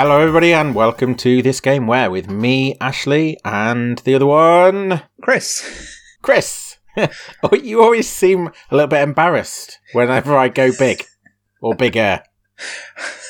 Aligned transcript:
Hello, 0.00 0.20
everybody, 0.20 0.52
and 0.52 0.76
welcome 0.76 1.16
to 1.16 1.42
this 1.42 1.60
game 1.60 1.88
where 1.88 2.08
with 2.08 2.30
me, 2.30 2.76
Ashley, 2.80 3.36
and 3.44 3.98
the 3.98 4.14
other 4.14 4.26
one, 4.26 5.02
Chris. 5.22 5.92
Chris. 6.22 6.76
oh, 6.96 7.56
you 7.60 7.82
always 7.82 8.08
seem 8.08 8.46
a 8.70 8.76
little 8.76 8.86
bit 8.86 9.02
embarrassed 9.02 9.80
whenever 9.94 10.36
I 10.36 10.50
go 10.50 10.70
big 10.78 11.04
or 11.60 11.74
bigger. 11.74 12.22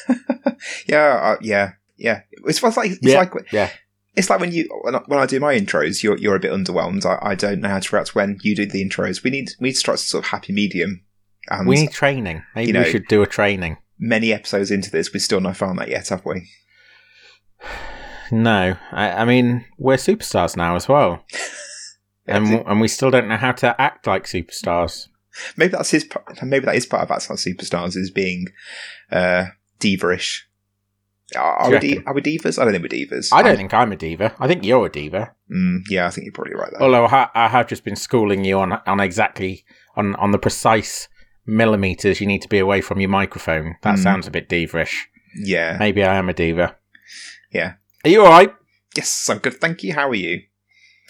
yeah, 0.87 1.15
uh, 1.15 1.37
yeah, 1.41 1.71
yeah. 1.97 2.21
It's, 2.33 2.63
it's 2.63 2.77
like 2.77 2.91
it's 2.91 2.99
yeah, 3.01 3.19
like 3.19 3.33
yeah. 3.51 3.71
it's 4.15 4.29
like 4.29 4.39
when 4.39 4.53
you 4.53 4.69
when 4.83 4.95
I, 4.95 5.01
when 5.07 5.21
I 5.21 5.25
do 5.25 5.41
my 5.41 5.59
intros, 5.59 6.03
you're 6.03 6.19
you're 6.19 6.37
a 6.37 6.41
bit 6.41 6.53
underwhelmed. 6.53 7.07
I, 7.07 7.31
I 7.31 7.35
don't 7.35 7.63
know 7.63 7.71
how 7.71 7.79
to 7.79 7.97
react 7.97 8.15
when 8.15 8.41
you 8.43 8.55
do 8.55 8.67
the 8.67 8.87
intros. 8.87 9.25
We 9.25 9.31
need 9.31 9.53
we 9.59 9.69
need 9.69 9.73
to 9.73 9.79
strike 9.79 9.97
some 9.97 10.21
sort 10.21 10.25
of 10.27 10.31
happy 10.33 10.53
medium. 10.53 11.03
And 11.49 11.67
We 11.67 11.77
need 11.77 11.93
training. 11.93 12.43
Maybe 12.55 12.67
you 12.67 12.73
know- 12.75 12.83
we 12.83 12.91
should 12.91 13.09
do 13.09 13.23
a 13.23 13.27
training. 13.27 13.79
Many 13.99 14.33
episodes 14.33 14.71
into 14.71 14.91
this, 14.91 15.13
we've 15.13 15.23
still 15.23 15.41
not 15.41 15.57
found 15.57 15.79
that 15.79 15.89
yet, 15.89 16.09
have 16.09 16.25
we? 16.25 16.49
No, 18.31 18.77
I, 18.93 19.11
I 19.11 19.25
mean 19.25 19.65
we're 19.79 19.97
superstars 19.97 20.57
now 20.57 20.77
as 20.77 20.89
well, 20.89 21.25
and 22.27 22.47
and 22.67 22.81
we 22.81 22.89
still 22.89 23.11
don't 23.11 23.29
know 23.29 23.37
how 23.37 23.53
to 23.53 23.81
act 23.81 24.07
like 24.07 24.25
superstars. 24.25 25.09
maybe 25.57 25.73
that's 25.73 25.91
his. 25.91 26.09
Maybe 26.43 26.67
that 26.67 26.77
is 26.77 26.87
part 26.87 27.03
of 27.03 27.09
That's 27.09 27.29
Not 27.29 27.39
Superstars 27.39 27.97
is 27.97 28.11
being 28.11 28.49
uh, 29.11 29.47
diva-ish. 29.79 30.47
Are, 31.37 31.71
we 31.71 31.79
di- 31.79 32.03
are 32.07 32.15
we 32.15 32.23
divas? 32.23 32.59
I 32.59 32.65
don't 32.65 32.73
think 32.73 32.83
we're 32.83 33.07
divas. 33.07 33.29
I 33.33 33.43
don't 33.43 33.57
think 33.57 33.75
I'm 33.75 33.93
a 33.93 33.97
diva. 33.97 34.35
I 34.39 34.47
think 34.47 34.65
you're 34.65 34.87
a 34.87 34.91
diva. 34.91 35.35
Mm, 35.53 35.81
yeah, 35.91 36.07
I 36.07 36.11
think 36.11 36.25
you're 36.25 36.33
probably 36.33 36.55
right 36.55 36.71
there. 36.71 36.83
Although 36.83 37.05
I, 37.05 37.29
I 37.35 37.49
have 37.49 37.67
just 37.67 37.85
been 37.85 37.97
schooling 37.97 38.45
you 38.45 38.59
on 38.59 38.73
on 38.73 39.01
exactly 39.01 39.65
on 39.97 40.15
on 40.17 40.31
the 40.31 40.39
precise 40.39 41.09
millimeters 41.49 42.21
you 42.21 42.27
need 42.27 42.43
to 42.43 42.49
be 42.49 42.59
away 42.59 42.81
from 42.81 43.01
your 43.01 43.11
microphone. 43.11 43.77
That 43.83 43.97
Mm. 43.97 44.03
sounds 44.03 44.27
a 44.27 44.31
bit 44.31 44.49
diva-ish. 44.49 45.09
yeah. 45.35 45.77
Maybe 45.81 46.05
I 46.05 46.17
am 46.17 46.29
a 46.29 46.33
diva. 46.35 46.77
Yeah. 47.53 47.75
Are 48.05 48.11
you 48.11 48.23
all 48.25 48.31
right? 48.31 48.53
Yes, 48.97 49.29
I'm 49.31 49.39
good. 49.39 49.55
Thank 49.61 49.83
you. 49.83 49.95
How 49.95 50.09
are 50.09 50.15
you? 50.15 50.43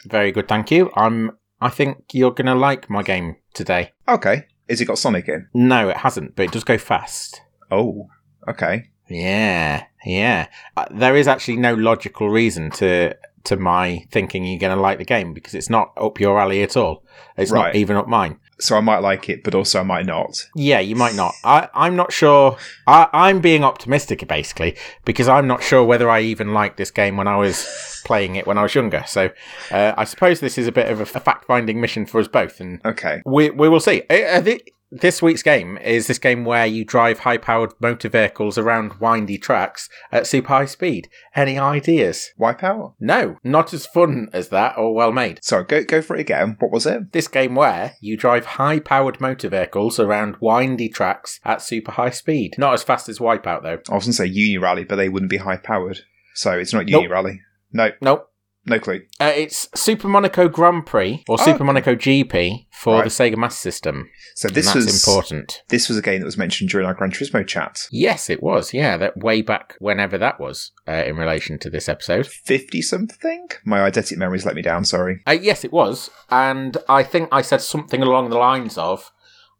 Very 0.06 0.32
good, 0.32 0.48
thank 0.48 0.70
you. 0.70 0.90
I'm. 0.96 1.32
I 1.60 1.68
think 1.70 2.04
you're 2.12 2.30
gonna 2.30 2.54
like 2.54 2.88
my 2.88 3.02
game 3.02 3.36
today. 3.52 3.92
Okay. 4.06 4.46
Has 4.68 4.80
it 4.80 4.84
got 4.84 4.98
Sonic 4.98 5.28
in? 5.28 5.48
No, 5.54 5.88
it 5.88 5.96
hasn't, 5.98 6.36
but 6.36 6.44
it 6.44 6.52
does 6.52 6.62
go 6.64 6.78
fast. 6.78 7.40
Oh. 7.70 8.08
Okay. 8.46 8.90
Yeah, 9.08 9.84
yeah. 10.04 10.46
Uh, 10.76 10.86
there 10.90 11.16
is 11.16 11.26
actually 11.26 11.56
no 11.56 11.74
logical 11.74 12.28
reason 12.30 12.70
to 12.72 13.16
to 13.44 13.56
my 13.56 14.04
thinking 14.10 14.44
you're 14.44 14.58
going 14.60 14.74
to 14.76 14.80
like 14.80 14.98
the 14.98 15.04
game 15.04 15.32
because 15.32 15.54
it's 15.54 15.70
not 15.70 15.92
up 15.96 16.20
your 16.20 16.38
alley 16.38 16.62
at 16.62 16.76
all. 16.76 17.04
It's 17.36 17.50
Right. 17.50 17.66
not 17.68 17.74
even 17.76 17.96
up 17.96 18.06
mine. 18.06 18.38
So 18.60 18.76
I 18.76 18.80
might 18.80 18.98
like 18.98 19.28
it, 19.28 19.44
but 19.44 19.54
also 19.54 19.80
I 19.80 19.82
might 19.84 20.06
not. 20.06 20.46
Yeah, 20.56 20.80
you 20.80 20.96
might 20.96 21.14
not. 21.14 21.34
I, 21.44 21.68
I'm 21.74 21.94
not 21.94 22.12
sure. 22.12 22.56
I, 22.86 23.08
I'm 23.12 23.40
being 23.40 23.62
optimistic, 23.62 24.26
basically, 24.26 24.76
because 25.04 25.28
I'm 25.28 25.46
not 25.46 25.62
sure 25.62 25.84
whether 25.84 26.10
I 26.10 26.20
even 26.20 26.52
liked 26.52 26.76
this 26.76 26.90
game 26.90 27.16
when 27.16 27.28
I 27.28 27.36
was 27.36 28.02
playing 28.04 28.36
it 28.36 28.46
when 28.46 28.58
I 28.58 28.62
was 28.62 28.74
younger. 28.74 29.04
So 29.06 29.30
uh, 29.70 29.94
I 29.96 30.04
suppose 30.04 30.40
this 30.40 30.58
is 30.58 30.66
a 30.66 30.72
bit 30.72 30.90
of 30.90 31.00
a, 31.00 31.06
fact 31.06 31.44
finding 31.46 31.80
mission 31.80 32.04
for 32.06 32.20
us 32.20 32.28
both, 32.28 32.60
and 32.60 32.80
Okay. 32.84 33.22
we, 33.24 33.50
we 33.50 33.68
will 33.68 33.80
see. 33.80 34.02
Think 34.08 34.72
this 34.90 35.20
week's 35.20 35.42
game 35.42 35.76
is 35.78 36.06
this 36.06 36.18
game 36.18 36.44
where 36.44 36.66
you 36.66 36.84
drive 36.84 37.20
high 37.20 37.36
powered 37.36 37.72
motor 37.80 38.08
vehicles 38.08 38.56
around 38.56 38.94
windy 39.00 39.38
tracks 39.38 39.88
at 40.10 40.26
super 40.26 40.48
high 40.48 40.64
speed. 40.66 41.08
Any 41.34 41.58
ideas? 41.58 42.30
Wipeout? 42.38 42.94
No, 42.98 43.36
not 43.44 43.74
as 43.74 43.86
fun 43.86 44.28
as 44.32 44.48
that 44.48 44.76
or 44.78 44.94
well 44.94 45.12
made. 45.12 45.44
Sorry, 45.44 45.64
go 45.64 45.84
go 45.84 46.00
for 46.02 46.16
it 46.16 46.20
again. 46.20 46.56
What 46.58 46.72
was 46.72 46.86
it? 46.86 47.12
This 47.12 47.28
game 47.28 47.54
where 47.54 47.94
you 48.00 48.16
drive 48.16 48.46
high 48.46 48.80
powered 48.80 49.20
motor 49.20 49.48
vehicles 49.48 49.98
around 49.98 50.36
windy 50.40 50.88
tracks 50.88 51.40
at 51.44 51.62
super 51.62 51.92
high 51.92 52.10
speed. 52.10 52.54
Not 52.58 52.74
as 52.74 52.82
fast 52.82 53.08
as 53.08 53.18
Wipeout 53.18 53.62
though. 53.62 53.78
I 53.90 53.94
was 53.94 54.04
going 54.04 54.12
to 54.12 54.12
say 54.12 54.26
Uni 54.26 54.58
Rally, 54.58 54.84
but 54.84 54.96
they 54.96 55.08
wouldn't 55.08 55.30
be 55.30 55.38
high 55.38 55.58
powered. 55.58 56.00
So 56.34 56.52
it's 56.52 56.72
not 56.72 56.88
Uni 56.88 57.02
Nope. 57.02 57.10
Rally. 57.10 57.40
No, 57.72 57.90
Nope. 58.00 58.30
No 58.68 58.78
clue. 58.78 59.02
Uh, 59.20 59.32
it's 59.34 59.68
Super 59.74 60.08
Monaco 60.08 60.48
Grand 60.48 60.86
Prix 60.86 61.24
or 61.28 61.36
Oh, 61.40 61.44
Super. 61.44 61.64
Monaco 61.64 61.94
GP 61.94 62.66
for 62.70 62.94
Right. 62.96 63.04
the 63.04 63.10
Sega 63.10 63.36
Master 63.36 63.58
System. 63.60 64.08
So 64.34 64.48
this 64.48 64.66
that's 64.66 64.76
was 64.76 65.06
important. 65.06 65.62
This 65.68 65.88
was 65.88 65.96
a 65.98 66.02
game 66.02 66.20
that 66.20 66.26
was 66.26 66.36
mentioned 66.38 66.70
during 66.70 66.86
our 66.86 66.94
Gran 66.94 67.10
Turismo 67.10 67.46
chat. 67.46 67.86
Yes, 67.90 68.30
it 68.30 68.42
was. 68.42 68.72
Yeah, 68.72 68.96
that 68.98 69.16
way 69.16 69.42
back 69.42 69.74
whenever 69.80 70.16
that 70.18 70.38
was 70.38 70.72
uh, 70.86 71.02
in 71.06 71.16
relation 71.16 71.58
to 71.60 71.70
this 71.70 71.88
episode. 71.88 72.26
Fifty 72.26 72.82
something. 72.82 73.48
My 73.64 73.78
eidetic 73.78 74.16
memories 74.16 74.46
let 74.46 74.54
me 74.54 74.62
down. 74.62 74.84
Sorry. 74.84 75.20
Uh, 75.26 75.32
yes, 75.40 75.64
it 75.64 75.72
was, 75.72 76.10
and 76.30 76.76
I 76.88 77.02
think 77.02 77.28
I 77.32 77.42
said 77.42 77.60
something 77.62 78.02
along 78.02 78.30
the 78.30 78.38
lines 78.38 78.78
of, 78.78 79.10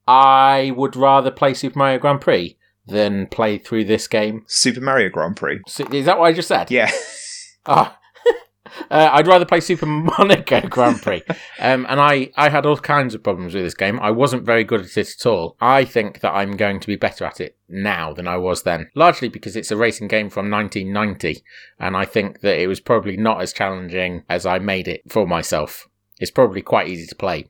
"I 0.07 0.73
would 0.77 0.97
rather 0.97 1.31
play 1.31 1.55
Super 1.55 1.79
Mario 1.79 1.99
Grand 1.99 2.21
Prix 2.21 2.57
than 2.87 3.27
play 3.27 3.59
through 3.59 3.85
this 3.85 4.07
game." 4.07 4.45
Super 4.47 4.81
Mario 4.81 5.09
Grand 5.09 5.37
Prix. 5.37 5.61
So, 5.67 5.85
is 5.93 6.07
that 6.07 6.19
what 6.19 6.27
I 6.27 6.33
just 6.33 6.49
said? 6.49 6.71
Yeah. 6.71 6.91
Ah. 7.67 7.98
Uh, 8.91 9.11
I'd 9.13 9.27
rather 9.27 9.45
play 9.45 9.61
Super 9.61 9.87
Monaco 10.19 10.61
Grand 10.69 11.03
Prix. 11.03 11.23
Um, 11.59 11.87
and 11.89 12.01
I, 12.01 12.31
I 12.37 12.49
had 12.49 12.67
all 12.67 12.77
kinds 12.77 13.15
of 13.15 13.23
problems 13.23 13.55
with 13.55 13.65
this 13.65 13.75
game. 13.75 13.99
I 14.01 14.11
wasn't 14.11 14.45
very 14.45 14.65
good 14.65 14.81
at 14.81 14.97
it 14.97 15.15
at 15.19 15.27
all. 15.27 15.57
I 15.61 15.85
think 15.85 16.21
that 16.21 16.33
I'm 16.33 16.57
going 16.57 16.81
to 16.81 16.87
be 16.87 16.97
better 16.97 17.25
at 17.25 17.41
it 17.41 17.57
now 17.69 18.13
than 18.13 18.29
I 18.29 18.37
was 18.37 18.63
then. 18.63 18.91
Largely 18.95 19.29
because 19.29 19.57
it's 19.57 19.71
a 19.71 19.77
racing 19.77 20.09
game 20.09 20.31
from 20.31 20.51
1990. 20.51 21.43
And 21.79 21.97
I 21.97 22.05
think 22.05 22.41
that 22.41 22.59
it 22.59 22.67
was 22.67 22.81
probably 22.81 23.17
not 23.17 23.41
as 23.41 23.53
challenging 23.53 24.25
as 24.29 24.47
I 24.47 24.59
made 24.59 24.89
it 24.89 25.03
for 25.09 25.27
myself. 25.27 25.89
It's 26.21 26.31
probably 26.31 26.63
quite 26.63 26.89
easy 26.89 27.07
to 27.07 27.15
play. 27.15 27.49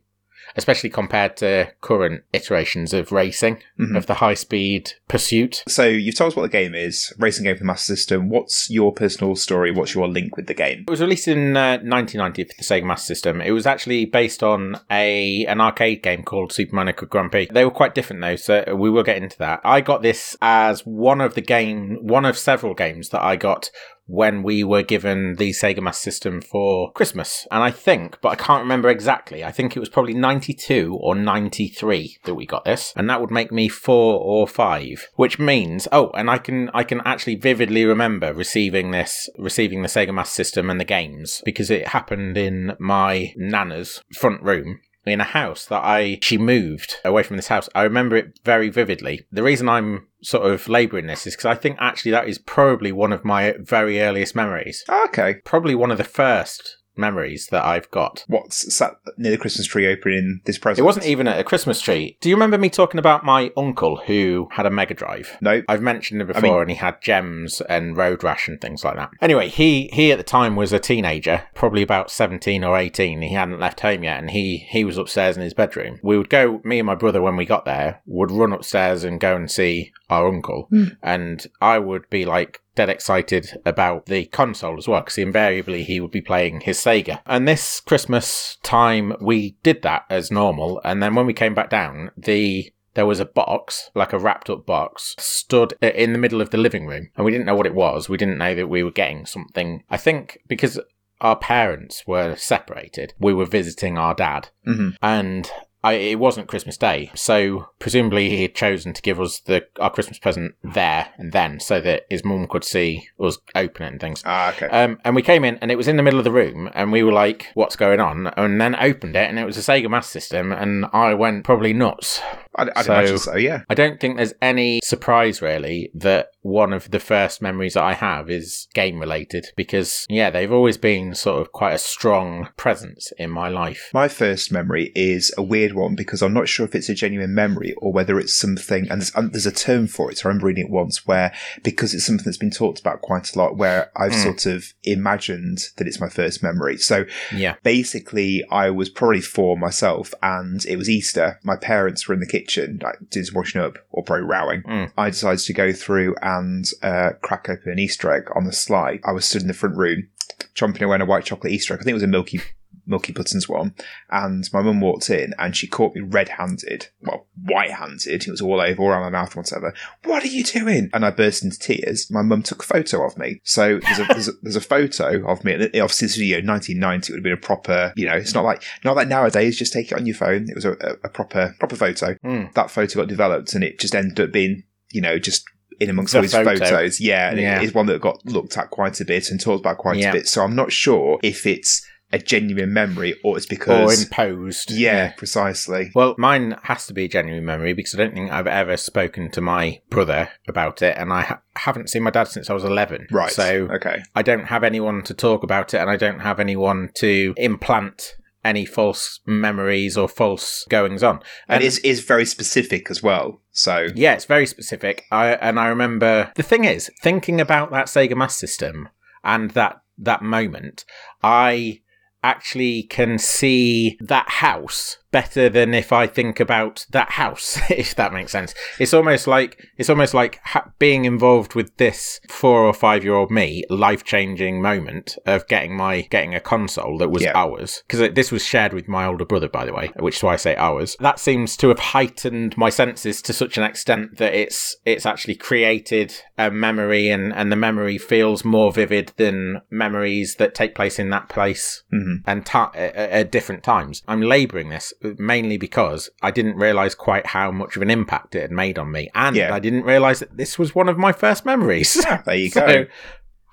Especially 0.56 0.90
compared 0.90 1.36
to 1.38 1.68
current 1.80 2.22
iterations 2.32 2.92
of 2.92 3.12
racing, 3.12 3.58
Mhm. 3.78 3.96
of 3.96 4.06
the 4.06 4.14
high 4.14 4.34
speed 4.34 4.92
pursuit. 5.08 5.62
So 5.68 5.86
you've 5.86 6.14
told 6.16 6.32
us 6.32 6.36
what 6.36 6.42
the 6.42 6.48
game 6.48 6.74
is. 6.74 7.12
Racing 7.18 7.44
game 7.44 7.54
for 7.56 7.60
the 7.60 7.64
Master 7.66 7.94
System. 7.96 8.28
What's 8.28 8.68
your 8.70 8.92
personal 8.92 9.36
story? 9.36 9.70
What's 9.70 9.94
your 9.94 10.08
link 10.08 10.36
with 10.36 10.46
the 10.46 10.54
game? 10.54 10.84
It 10.86 10.90
was 10.90 11.00
released 11.00 11.28
in 11.28 11.56
uh, 11.56 11.78
1990 11.82 12.44
for 12.44 12.54
the 12.58 12.64
Sega 12.64 12.84
Master 12.84 13.06
System. 13.14 13.40
It 13.40 13.50
was 13.52 13.66
actually 13.66 14.04
based 14.04 14.42
on 14.42 14.80
a 14.90 15.44
an 15.46 15.60
arcade 15.60 16.02
game 16.02 16.22
called 16.22 16.52
Super 16.52 16.74
Monaco 16.76 17.06
Grand 17.06 17.30
Prix. 17.30 17.48
They 17.52 17.64
were 17.64 17.70
quite 17.70 17.94
different 17.94 18.22
though, 18.22 18.36
so 18.36 18.64
we 18.76 18.90
will 18.90 19.02
get 19.02 19.16
into 19.22 19.38
that. 19.38 19.60
I 19.64 19.80
got 19.80 20.02
this 20.02 20.36
as 20.42 20.80
one 20.86 21.20
of 21.20 21.34
the 21.34 21.40
game, 21.40 21.98
one 22.00 22.24
of 22.24 22.36
several 22.38 22.74
games 22.74 23.10
that 23.10 23.22
I 23.22 23.36
got 23.36 23.70
when 24.08 24.42
we 24.42 24.64
were 24.64 24.82
given 24.82 25.36
the 25.36 25.50
Sega 25.50 25.80
Master 25.80 26.10
System 26.10 26.40
for 26.40 26.90
Christmas. 26.92 27.46
And 27.50 27.62
I 27.62 27.70
think, 27.70 28.20
but 28.20 28.30
I 28.30 28.34
can't 28.34 28.62
remember 28.62 28.88
exactly, 28.88 29.44
I 29.44 29.52
think 29.52 29.76
it 29.76 29.80
was 29.80 29.88
probably 29.88 30.14
92 30.14 30.98
or 31.00 31.14
93 31.14 32.18
that 32.24 32.34
we 32.34 32.46
got 32.46 32.64
this. 32.64 32.92
And 32.96 33.08
that 33.08 33.20
would 33.20 33.30
make 33.30 33.52
me 33.52 33.68
four 33.68 34.18
or 34.18 34.48
five, 34.48 35.08
which 35.14 35.38
means, 35.38 35.86
oh, 35.92 36.10
and 36.14 36.30
I 36.30 36.38
can, 36.38 36.70
I 36.74 36.82
can 36.82 37.02
actually 37.04 37.36
vividly 37.36 37.84
remember 37.84 38.32
receiving 38.32 38.90
this, 38.90 39.28
receiving 39.38 39.82
the 39.82 39.88
Sega 39.88 40.12
Master 40.12 40.34
System 40.34 40.70
and 40.70 40.80
the 40.80 40.84
games 40.84 41.42
because 41.44 41.70
it 41.70 41.88
happened 41.88 42.38
in 42.38 42.74
my 42.78 43.32
nana's 43.36 44.02
front 44.14 44.42
room 44.42 44.80
in 45.06 45.20
a 45.20 45.24
house 45.24 45.64
that 45.66 45.84
I 45.84 46.18
she 46.22 46.38
moved 46.38 46.96
away 47.04 47.22
from 47.22 47.36
this 47.36 47.48
house. 47.48 47.68
I 47.74 47.82
remember 47.82 48.16
it 48.16 48.38
very 48.44 48.68
vividly. 48.68 49.26
The 49.32 49.42
reason 49.42 49.68
I'm 49.68 50.07
sort 50.22 50.50
of 50.50 50.68
labouring 50.68 51.06
this 51.06 51.26
is 51.26 51.34
because 51.34 51.46
I 51.46 51.54
think 51.54 51.76
actually 51.80 52.10
that 52.12 52.28
is 52.28 52.38
probably 52.38 52.92
one 52.92 53.12
of 53.12 53.24
my 53.24 53.54
very 53.58 54.00
earliest 54.00 54.34
memories. 54.34 54.84
Okay. 54.88 55.34
Probably 55.44 55.74
one 55.74 55.90
of 55.90 55.98
the 55.98 56.04
first 56.04 56.77
memories 56.98 57.46
that 57.48 57.64
I've 57.64 57.90
got. 57.90 58.24
What's 58.28 58.74
sat 58.74 58.96
near 59.16 59.30
the 59.32 59.38
Christmas 59.38 59.66
tree 59.66 59.86
opening 59.86 60.40
this 60.44 60.58
present? 60.58 60.80
It 60.80 60.86
wasn't 60.86 61.06
even 61.06 61.28
at 61.28 61.38
a 61.38 61.44
Christmas 61.44 61.80
tree. 61.80 62.16
Do 62.20 62.28
you 62.28 62.34
remember 62.34 62.58
me 62.58 62.68
talking 62.70 62.98
about 62.98 63.24
my 63.24 63.52
uncle 63.56 63.96
who 64.06 64.48
had 64.52 64.66
a 64.66 64.70
Mega 64.70 64.94
Drive? 64.94 65.36
No. 65.40 65.62
I've 65.68 65.82
mentioned 65.82 66.20
it 66.22 66.26
before, 66.26 66.40
I 66.40 66.42
mean- 66.52 66.60
and 66.62 66.70
he 66.70 66.76
had 66.76 67.00
gems 67.00 67.60
and 67.62 67.96
road 67.96 68.22
rash 68.24 68.48
and 68.48 68.60
things 68.60 68.84
like 68.84 68.96
that. 68.96 69.10
Anyway, 69.20 69.48
he 69.48 69.88
he 69.92 70.10
at 70.12 70.18
the 70.18 70.24
time 70.24 70.56
was 70.56 70.72
a 70.72 70.78
teenager, 70.78 71.44
probably 71.54 71.82
about 71.82 72.10
seventeen 72.10 72.64
or 72.64 72.76
eighteen. 72.76 73.22
He 73.22 73.34
hadn't 73.34 73.60
left 73.60 73.80
home 73.80 74.02
yet, 74.02 74.18
and 74.18 74.30
he 74.30 74.58
he 74.68 74.84
was 74.84 74.98
upstairs 74.98 75.36
in 75.36 75.42
his 75.42 75.54
bedroom. 75.54 76.00
We 76.02 76.18
would 76.18 76.28
go, 76.30 76.60
me 76.64 76.78
and 76.80 76.86
my 76.86 76.94
brother, 76.94 77.22
when 77.22 77.36
we 77.36 77.44
got 77.44 77.64
there, 77.64 78.00
would 78.06 78.30
run 78.30 78.52
upstairs 78.52 79.04
and 79.04 79.20
go 79.20 79.36
and 79.36 79.50
see 79.50 79.92
our 80.10 80.26
uncle, 80.26 80.66
Hmm. 80.70 80.84
and 81.02 81.46
I 81.60 81.78
would 81.78 82.08
be 82.10 82.24
like 82.24 82.60
dead 82.78 82.88
excited 82.88 83.60
about 83.66 84.06
the 84.06 84.24
console 84.26 84.78
as 84.78 84.86
well 84.86 85.00
because 85.00 85.18
invariably 85.18 85.82
he 85.82 85.98
would 85.98 86.12
be 86.12 86.20
playing 86.20 86.60
his 86.60 86.78
Sega. 86.78 87.20
And 87.26 87.46
this 87.48 87.80
Christmas 87.80 88.56
time 88.62 89.14
we 89.20 89.56
did 89.64 89.82
that 89.82 90.04
as 90.08 90.30
normal, 90.30 90.80
and 90.84 91.02
then 91.02 91.14
when 91.16 91.26
we 91.26 91.32
came 91.32 91.54
back 91.54 91.70
down, 91.70 92.12
the 92.16 92.72
there 92.94 93.06
was 93.06 93.20
a 93.20 93.24
box, 93.24 93.90
like 93.94 94.12
a 94.12 94.18
wrapped 94.18 94.48
up 94.50 94.64
box, 94.66 95.14
stood 95.18 95.72
in 95.80 96.12
the 96.12 96.18
middle 96.18 96.40
of 96.40 96.50
the 96.50 96.56
living 96.56 96.86
room, 96.86 97.10
and 97.16 97.24
we 97.24 97.30
didn't 97.32 97.46
know 97.46 97.54
what 97.54 97.66
it 97.66 97.74
was. 97.74 98.08
We 98.08 98.16
didn't 98.16 98.38
know 98.38 98.54
that 98.54 98.68
we 98.68 98.82
were 98.82 98.90
getting 98.90 99.26
something. 99.26 99.84
I 99.90 99.96
think 99.96 100.38
because 100.48 100.80
our 101.20 101.36
parents 101.36 102.04
were 102.06 102.36
separated, 102.36 103.12
we 103.18 103.34
were 103.34 103.44
visiting 103.44 103.98
our 103.98 104.14
dad, 104.14 104.48
Mhm. 104.66 104.94
and 105.02 105.50
I, 105.82 105.94
it 105.94 106.18
wasn't 106.18 106.48
Christmas 106.48 106.76
Day, 106.76 107.10
so 107.14 107.68
presumably 107.78 108.30
he 108.30 108.42
had 108.42 108.54
chosen 108.54 108.92
to 108.92 109.02
give 109.02 109.20
us 109.20 109.38
the 109.40 109.66
our 109.78 109.90
Christmas 109.90 110.18
present 110.18 110.54
there 110.62 111.10
and 111.16 111.32
then, 111.32 111.60
so 111.60 111.80
that 111.80 112.06
his 112.10 112.24
mum 112.24 112.46
could 112.48 112.64
see 112.64 113.08
us 113.20 113.38
open 113.54 113.84
it 113.84 113.92
and 113.92 114.00
things. 114.00 114.22
Ah, 114.24 114.52
okay. 114.52 114.66
Um, 114.66 114.98
and 115.04 115.14
we 115.14 115.22
came 115.22 115.44
in, 115.44 115.56
and 115.58 115.70
it 115.70 115.76
was 115.76 115.88
in 115.88 115.96
the 115.96 116.02
middle 116.02 116.18
of 116.18 116.24
the 116.24 116.32
room, 116.32 116.68
and 116.74 116.90
we 116.90 117.02
were 117.02 117.12
like, 117.12 117.48
"What's 117.54 117.76
going 117.76 118.00
on?" 118.00 118.26
And 118.36 118.60
then 118.60 118.74
opened 118.74 119.14
it, 119.14 119.28
and 119.28 119.38
it 119.38 119.44
was 119.44 119.56
a 119.56 119.60
Sega 119.60 119.88
Master 119.88 120.20
System, 120.20 120.52
and 120.52 120.86
I 120.92 121.14
went 121.14 121.44
probably 121.44 121.72
nuts. 121.72 122.20
I'd, 122.58 122.70
I'd 122.76 122.84
So- 122.84 122.92
imagine 122.94 123.18
so. 123.18 123.36
Yeah. 123.36 123.62
I 123.70 123.74
don't 123.74 123.98
think 124.00 124.16
there's 124.16 124.34
any 124.42 124.80
surprise 124.84 125.40
really 125.40 125.90
that 125.94 126.28
one 126.42 126.72
of 126.72 126.90
the 126.90 127.00
first 127.00 127.42
memories 127.42 127.74
that 127.74 127.82
I 127.82 127.94
have 127.94 128.30
is 128.30 128.68
game 128.74 128.98
related 129.00 129.46
because, 129.56 130.06
yeah, 130.08 130.30
they've 130.30 130.52
always 130.52 130.76
been 130.78 131.14
sort 131.14 131.40
of 131.42 131.52
quite 131.52 131.74
a 131.74 131.78
strong 131.78 132.48
presence 132.56 133.12
in 133.18 133.30
my 133.30 133.48
life. 133.48 133.90
My 133.92 134.08
first 134.08 134.50
memory 134.50 134.90
is 134.94 135.32
a 135.36 135.42
weird 135.42 135.74
one 135.74 135.94
because 135.94 136.22
I'm 136.22 136.32
not 136.32 136.48
sure 136.48 136.64
if 136.66 136.74
it's 136.74 136.88
a 136.88 136.94
genuine 136.94 137.34
memory 137.34 137.74
or 137.78 137.92
whether 137.92 138.18
it's 138.18 138.34
something, 138.34 138.88
and 138.90 139.00
there's, 139.02 139.14
and 139.14 139.32
there's 139.32 139.46
a 139.46 139.52
term 139.52 139.86
for 139.86 140.10
it. 140.10 140.18
So 140.18 140.24
I 140.24 140.28
remember 140.28 140.46
reading 140.46 140.66
it 140.66 140.70
once 140.70 141.06
where, 141.06 141.34
because 141.62 141.92
it's 141.94 142.04
something 142.06 142.24
that's 142.24 142.36
been 142.38 142.50
talked 142.50 142.80
about 142.80 143.02
quite 143.02 143.34
a 143.34 143.38
lot, 143.38 143.56
where 143.56 143.90
I've 143.96 144.12
Mm. 144.12 144.22
sort 144.22 144.46
of 144.46 144.72
imagined 144.84 145.58
that 145.76 145.86
it's 145.86 146.00
my 146.00 146.08
first 146.08 146.42
memory. 146.42 146.78
So 146.78 147.04
Yeah. 147.34 147.54
basically, 147.62 148.42
I 148.50 148.70
was 148.70 148.88
probably 148.88 149.20
four 149.20 149.56
myself, 149.58 150.12
and 150.22 150.64
it 150.66 150.76
was 150.76 150.88
Easter. 150.88 151.38
My 151.44 151.56
parents 151.56 152.08
were 152.08 152.14
in 152.14 152.20
the 152.20 152.26
kitchen, 152.26 152.47
like 152.56 152.96
doing 153.10 153.24
some 153.24 153.34
washing 153.34 153.60
up 153.60 153.78
or 153.90 154.02
probably 154.02 154.24
rowing. 154.24 154.62
Mm. 154.62 154.92
I 154.96 155.10
decided 155.10 155.40
to 155.40 155.52
go 155.52 155.72
through 155.72 156.16
and 156.22 156.68
uh, 156.82 157.10
crack 157.22 157.48
open 157.48 157.72
an 157.72 157.78
Easter 157.78 158.10
egg 158.12 158.28
on 158.34 158.44
the 158.44 158.52
sly. 158.52 159.00
I 159.04 159.12
was 159.12 159.24
stood 159.24 159.42
in 159.42 159.48
the 159.48 159.54
front 159.54 159.76
room, 159.76 160.08
chomping 160.54 160.82
away 160.82 160.94
on 160.94 161.02
a 161.02 161.06
white 161.06 161.24
chocolate 161.24 161.52
Easter 161.52 161.74
egg. 161.74 161.80
I 161.80 161.84
think 161.84 161.92
it 161.92 161.94
was 161.94 162.02
a 162.02 162.08
Milky 162.08 162.40
Milky 162.88 163.12
Buttons 163.12 163.48
one. 163.48 163.74
And 164.10 164.48
my 164.52 164.62
mum 164.62 164.80
walked 164.80 165.10
in 165.10 165.34
and 165.38 165.56
she 165.56 165.66
caught 165.66 165.94
me 165.94 166.00
red-handed, 166.00 166.88
well, 167.02 167.26
white-handed. 167.44 168.26
It 168.26 168.30
was 168.30 168.40
all 168.40 168.60
over, 168.60 168.82
all 168.82 168.88
around 168.88 169.02
my 169.12 169.18
mouth, 169.20 169.28
and 169.36 169.44
whatever. 169.44 169.74
What 170.04 170.24
are 170.24 170.28
you 170.28 170.42
doing? 170.44 170.90
And 170.92 171.04
I 171.04 171.10
burst 171.10 171.44
into 171.44 171.58
tears. 171.58 172.10
My 172.10 172.22
mum 172.22 172.42
took 172.42 172.62
a 172.62 172.66
photo 172.66 173.06
of 173.06 173.16
me. 173.18 173.40
So 173.44 173.78
there's 173.80 173.98
a, 173.98 174.04
there's 174.04 174.28
a, 174.28 174.32
there's 174.42 174.56
a 174.56 174.60
photo 174.60 175.30
of 175.30 175.44
me. 175.44 175.54
Obviously, 175.54 175.80
this 175.84 176.00
was 176.16 176.18
you 176.18 176.40
know 176.42 176.52
1990. 176.52 177.10
It 177.10 177.14
would 177.14 177.18
have 177.18 177.22
been 177.24 177.32
a 177.32 177.36
proper, 177.36 177.92
you 177.96 178.06
know, 178.06 178.16
it's 178.16 178.34
not 178.34 178.44
like 178.44 178.62
not 178.84 178.96
like 178.96 179.08
nowadays. 179.08 179.58
Just 179.58 179.72
take 179.72 179.92
it 179.92 179.98
on 179.98 180.06
your 180.06 180.16
phone. 180.16 180.46
It 180.48 180.54
was 180.54 180.64
a, 180.64 180.72
a, 180.72 180.92
a 181.04 181.08
proper 181.08 181.54
proper 181.58 181.76
photo. 181.76 182.14
Mm. 182.24 182.52
That 182.54 182.70
photo 182.70 183.00
got 183.00 183.08
developed, 183.08 183.54
and 183.54 183.62
it 183.62 183.78
just 183.78 183.94
ended 183.94 184.18
up 184.20 184.32
being, 184.32 184.64
you 184.92 185.00
know, 185.00 185.18
just 185.18 185.44
in 185.80 185.90
amongst 185.90 186.12
The 186.12 186.18
all 186.18 186.22
his 186.22 186.32
photo. 186.32 186.56
photos. 186.58 187.00
Yeah, 187.00 187.30
and 187.30 187.38
Yeah. 187.38 187.58
it 187.60 187.64
is 187.64 187.74
one 187.74 187.86
that 187.86 188.00
got 188.00 188.24
looked 188.26 188.56
at 188.58 188.70
quite 188.70 189.00
a 189.00 189.04
bit 189.04 189.30
and 189.30 189.40
talked 189.40 189.60
about 189.60 189.78
quite 189.78 189.96
Yeah. 189.98 190.10
a 190.10 190.12
bit. 190.14 190.26
So 190.26 190.42
I'm 190.42 190.56
not 190.56 190.72
sure 190.72 191.20
if 191.22 191.46
it's 191.46 191.86
a 192.12 192.18
genuine 192.18 192.72
memory 192.72 193.14
or 193.22 193.36
it's 193.36 193.46
Or 193.46 193.50
because 193.50 194.02
imposed. 194.04 194.70
yeah, 194.70 195.12
precisely. 195.12 195.90
Well, 195.94 196.14
mine 196.18 196.56
has 196.62 196.86
to 196.86 196.94
be 196.94 197.04
a 197.04 197.08
genuine 197.08 197.44
memory 197.44 197.72
because 197.74 197.94
I 197.94 197.98
don't 197.98 198.14
think 198.14 198.30
I've 198.30 198.46
ever 198.46 198.76
spoken 198.76 199.30
to 199.32 199.40
my 199.40 199.80
brother 199.90 200.30
about 200.46 200.80
it, 200.82 200.96
and 200.96 201.12
I 201.12 201.22
ha- 201.22 201.42
haven't 201.56 201.90
seen 201.90 202.02
my 202.02 202.10
dad 202.10 202.28
since 202.28 202.48
I 202.48 202.54
was 202.54 202.64
11. 202.64 203.08
Right. 203.10 203.30
So 203.30 203.68
okay. 203.72 204.02
I 204.14 204.22
don't 204.22 204.46
have 204.46 204.64
anyone 204.64 205.02
to 205.02 205.14
talk 205.14 205.42
about 205.42 205.74
it, 205.74 205.78
and 205.78 205.90
I 205.90 205.96
don't 205.96 206.20
have 206.20 206.40
anyone 206.40 206.90
to 206.96 207.34
implant 207.36 208.14
any 208.44 208.64
false 208.64 209.20
memories 209.26 209.96
or 209.98 210.08
false 210.08 210.64
goings 210.70 211.02
on. 211.02 211.20
And 211.48 211.62
it's 211.62 211.78
is 211.78 212.00
very 212.00 212.24
specific 212.24 212.90
as 212.90 213.02
well. 213.02 213.42
So 213.50 213.88
yeah, 213.94 214.14
it's 214.14 214.24
very 214.24 214.46
specific. 214.46 215.04
I 215.10 215.32
and 215.34 215.58
I 215.60 215.68
remember 215.68 216.32
the 216.36 216.42
thing 216.42 216.64
is 216.64 216.90
thinking 217.02 217.40
about 217.40 217.70
that 217.72 217.86
Sega 217.86 218.16
Master 218.16 218.46
System 218.46 218.88
and 219.24 219.50
that 219.50 219.82
that 219.98 220.22
moment. 220.22 220.84
I 221.22 221.80
actually 222.22 222.82
can 222.84 223.18
see 223.18 223.96
that 224.00 224.28
house 224.28 224.98
better 225.10 225.48
than 225.48 225.74
if 225.74 225.92
I 225.92 226.06
think 226.06 226.40
about 226.40 226.86
that 226.90 227.12
house, 227.12 227.58
if 227.70 227.94
that 227.96 228.12
makes 228.12 228.32
sense. 228.32 228.54
It's 228.78 228.94
almost 228.94 229.26
like 229.26 229.58
it's 229.76 229.90
almost 229.90 230.14
like 230.14 230.40
ha- 230.44 230.70
being 230.78 231.04
involved 231.04 231.54
with 231.54 231.76
this 231.76 232.20
four 232.28 232.64
or 232.64 232.72
five 232.74 233.04
year 233.04 233.14
old 233.14 233.30
me 233.30 233.64
life 233.70 234.04
changing 234.04 234.60
moment 234.62 235.16
of 235.26 235.46
getting 235.48 235.76
my 235.76 236.02
getting 236.02 236.34
a 236.34 236.40
console 236.40 236.98
that 236.98 237.10
was 237.10 237.22
Yeah. 237.22 237.32
ours 237.34 237.82
because 237.86 238.14
this 238.14 238.30
was 238.30 238.44
shared 238.44 238.72
with 238.72 238.88
my 238.88 239.06
older 239.06 239.24
brother, 239.24 239.48
by 239.48 239.64
the 239.64 239.72
way, 239.72 239.90
which 239.98 240.16
is 240.16 240.22
why 240.22 240.34
I 240.34 240.36
say 240.36 240.56
ours. 240.56 240.96
That 241.00 241.18
seems 241.18 241.56
to 241.58 241.68
have 241.68 241.78
heightened 241.78 242.56
my 242.56 242.70
senses 242.70 243.22
to 243.22 243.32
such 243.32 243.56
an 243.58 243.64
extent 243.64 244.18
that 244.18 244.34
it's 244.34 244.76
it's 244.84 245.06
actually 245.06 245.36
created 245.36 246.14
a 246.36 246.50
memory, 246.50 247.08
and 247.08 247.32
and 247.32 247.50
the 247.50 247.56
memory 247.56 247.98
feels 247.98 248.44
more 248.44 248.72
vivid 248.72 249.12
than 249.16 249.60
memories 249.70 250.36
that 250.36 250.54
take 250.54 250.74
place 250.74 250.98
in 250.98 251.10
that 251.10 251.28
place 251.28 251.82
mhm. 251.92 252.22
and 252.26 252.44
ti 252.46 252.58
at, 252.58 252.94
at 252.94 253.32
different 253.32 253.62
times. 253.62 254.02
I'm 254.06 254.22
labouring 254.22 254.68
this 254.68 254.92
mainly 255.02 255.56
because 255.56 256.10
I 256.22 256.30
didn't 256.30 256.56
realise 256.56 256.94
quite 256.94 257.26
how 257.26 257.50
much 257.50 257.76
of 257.76 257.82
an 257.82 257.90
impact 257.90 258.34
it 258.34 258.42
had 258.42 258.50
made 258.50 258.78
on 258.78 258.90
me, 258.90 259.10
and 259.14 259.36
Yeah. 259.36 259.54
I 259.54 259.58
didn't 259.58 259.84
realise 259.84 260.20
that 260.20 260.36
this 260.36 260.58
was 260.58 260.74
one 260.74 260.88
of 260.88 260.98
my 260.98 261.12
first 261.12 261.44
memories. 261.46 262.04
there 262.26 262.34
you 262.34 262.50
so 262.50 262.66
go. 262.66 262.86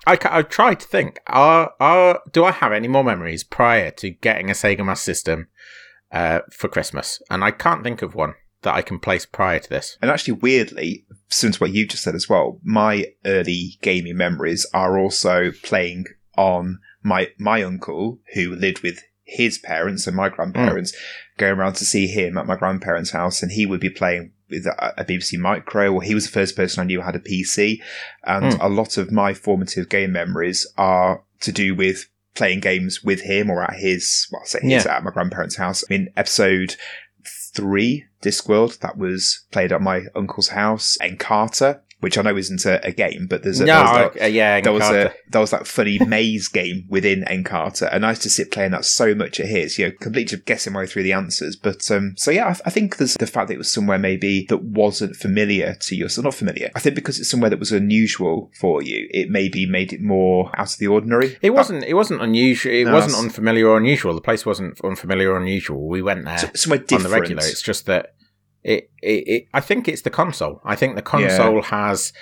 I, 0.06 0.18
I 0.24 0.42
tried 0.42 0.80
to 0.80 0.86
think: 0.86 1.20
are 1.26 1.72
are 1.80 2.20
do 2.32 2.44
I 2.44 2.52
have 2.52 2.72
any 2.72 2.88
more 2.88 3.04
memories 3.04 3.44
prior 3.44 3.90
to 3.92 4.10
getting 4.10 4.50
a 4.50 4.54
Sega 4.54 4.84
Master 4.84 5.04
System 5.12 5.48
uh, 6.12 6.40
for 6.52 6.68
Christmas? 6.68 7.20
And 7.30 7.42
I 7.42 7.50
can't 7.50 7.82
think 7.82 8.02
of 8.02 8.14
one 8.14 8.34
that 8.62 8.74
I 8.74 8.82
can 8.82 8.98
place 8.98 9.26
prior 9.26 9.58
to 9.58 9.68
this. 9.68 9.96
And 10.02 10.10
actually, 10.10 10.34
weirdly, 10.34 11.04
since 11.28 11.60
what 11.60 11.72
you 11.72 11.86
just 11.86 12.02
said 12.02 12.14
as 12.14 12.28
well, 12.28 12.60
my 12.64 13.06
early 13.24 13.78
gaming 13.82 14.16
memories 14.16 14.66
are 14.74 14.98
also 14.98 15.52
playing 15.62 16.04
on 16.36 16.78
my 17.02 17.30
my 17.38 17.62
uncle 17.62 18.18
who 18.34 18.54
lived 18.54 18.82
with 18.82 19.00
his 19.28 19.58
parents 19.58 20.06
and 20.06 20.16
my 20.16 20.28
grandparents, 20.28 20.94
going 21.36 21.58
around 21.58 21.74
to 21.74 21.84
see 21.84 22.06
him 22.06 22.38
at 22.38 22.46
my 22.46 22.56
grandparents' 22.56 23.10
house, 23.10 23.42
and 23.42 23.52
he 23.52 23.66
would 23.66 23.80
be 23.80 23.90
playing 23.90 24.30
with 24.48 24.64
a, 24.66 25.00
a 25.00 25.04
BBC 25.04 25.36
Micro, 25.38 25.92
or 25.92 26.00
he 26.02 26.14
was 26.14 26.24
the 26.26 26.32
first 26.32 26.54
person 26.54 26.80
I 26.80 26.84
knew 26.86 27.00
had 27.00 27.16
a 27.16 27.18
PC, 27.20 27.80
and 28.24 28.54
Hmm. 28.54 28.60
a 28.60 28.68
lot 28.68 28.96
of 28.96 29.10
my 29.10 29.34
formative 29.34 29.88
game 29.88 30.12
memories 30.12 30.66
are 30.78 31.22
to 31.40 31.50
do 31.52 31.74
with 31.74 32.06
playing 32.34 32.60
games 32.60 33.02
with 33.02 33.22
him 33.22 33.50
or 33.50 33.62
at 33.62 33.74
his, 33.76 34.28
well, 34.30 34.42
I 34.42 34.46
say 34.46 34.60
his, 34.62 34.84
Yeah. 34.84 34.96
at 34.96 35.02
my 35.04 35.10
grandparents' 35.10 35.56
house. 35.56 35.82
I 35.90 35.92
mean, 35.94 36.08
episode 36.16 36.76
three, 37.54 38.04
Discworld, 38.22 38.78
that 38.80 38.96
was 38.96 39.44
played 39.50 39.72
at 39.72 39.80
my 39.80 40.02
uncle's 40.14 40.48
house. 40.48 40.96
Encarta, 41.02 41.80
which 42.00 42.18
I 42.18 42.22
know 42.22 42.36
isn't 42.36 42.64
a, 42.66 42.84
a 42.86 42.92
game, 42.92 43.26
but 43.28 43.42
there's 43.42 43.60
a, 43.60 43.64
no, 43.64 43.74
there 43.74 43.82
was 44.04 44.14
that- 44.14 44.22
uh, 44.22 44.26
yeah, 44.26 44.60
there 44.60 44.72
was 44.72 44.82
a 44.90 45.12
there 45.30 45.40
was 45.40 45.50
that 45.50 45.66
funny 45.66 45.98
maze 46.06 46.48
game 46.48 46.84
within 46.88 47.22
Encarta, 47.24 47.88
and 47.92 48.04
I 48.04 48.10
used 48.10 48.22
to 48.22 48.30
sit 48.30 48.50
playing 48.52 48.72
that 48.72 48.84
so 48.84 49.14
much 49.14 49.40
at 49.40 49.46
his, 49.46 49.78
you 49.78 49.86
know, 49.86 49.92
completely 50.00 50.36
just 50.36 50.44
guessing 50.44 50.72
my 50.74 50.80
way 50.80 50.86
through 50.86 51.04
the 51.04 51.12
answers. 51.12 51.56
But 51.56 51.90
um, 51.90 52.14
so 52.16 52.30
yeah, 52.30 52.46
I, 52.48 52.50
I 52.66 52.70
think 52.70 52.96
there's 52.98 53.14
the 53.14 53.26
fact 53.26 53.48
that 53.48 53.54
it 53.54 53.58
was 53.58 53.72
somewhere 53.72 53.98
maybe 53.98 54.44
that 54.48 54.62
wasn't 54.62 55.16
familiar 55.16 55.74
to 55.74 55.96
you, 55.96 56.08
so 56.08 56.22
not 56.22 56.34
familiar. 56.34 56.70
I 56.74 56.80
think 56.80 56.94
because 56.96 57.18
it's 57.18 57.30
somewhere 57.30 57.50
that 57.50 57.58
was 57.58 57.72
unusual 57.72 58.50
for 58.60 58.82
you, 58.82 59.08
it 59.10 59.30
maybe 59.30 59.66
made 59.66 59.92
it 59.92 60.02
more 60.02 60.50
out 60.58 60.72
of 60.72 60.78
the 60.78 60.86
ordinary. 60.88 61.38
It 61.42 61.50
wasn't. 61.50 61.84
It 61.84 61.94
wasn't 61.94 62.20
unusual. 62.22 62.72
It 62.72 62.84
No, 62.84 62.92
wasn't 62.92 63.22
unfamiliar 63.24 63.68
or 63.68 63.78
unusual. 63.78 64.14
The 64.14 64.20
place 64.20 64.44
wasn't 64.44 64.80
unfamiliar 64.84 65.32
or 65.32 65.38
unusual. 65.38 65.88
We 65.88 66.02
went 66.02 66.24
there 66.24 66.38
So- 66.38 66.50
somewhere 66.54 66.84
on 66.92 67.02
the 67.02 67.08
regular. 67.08 67.42
It's 67.42 67.62
just 67.62 67.86
that 67.86 68.14
it, 68.66 68.90
it, 69.00 69.28
it. 69.28 69.48
I 69.54 69.60
think 69.60 69.86
it's 69.86 70.02
the 70.02 70.10
console. 70.10 70.60
I 70.64 70.74
think 70.74 70.96
the 70.96 71.02
console 71.02 71.62
has 71.62 72.12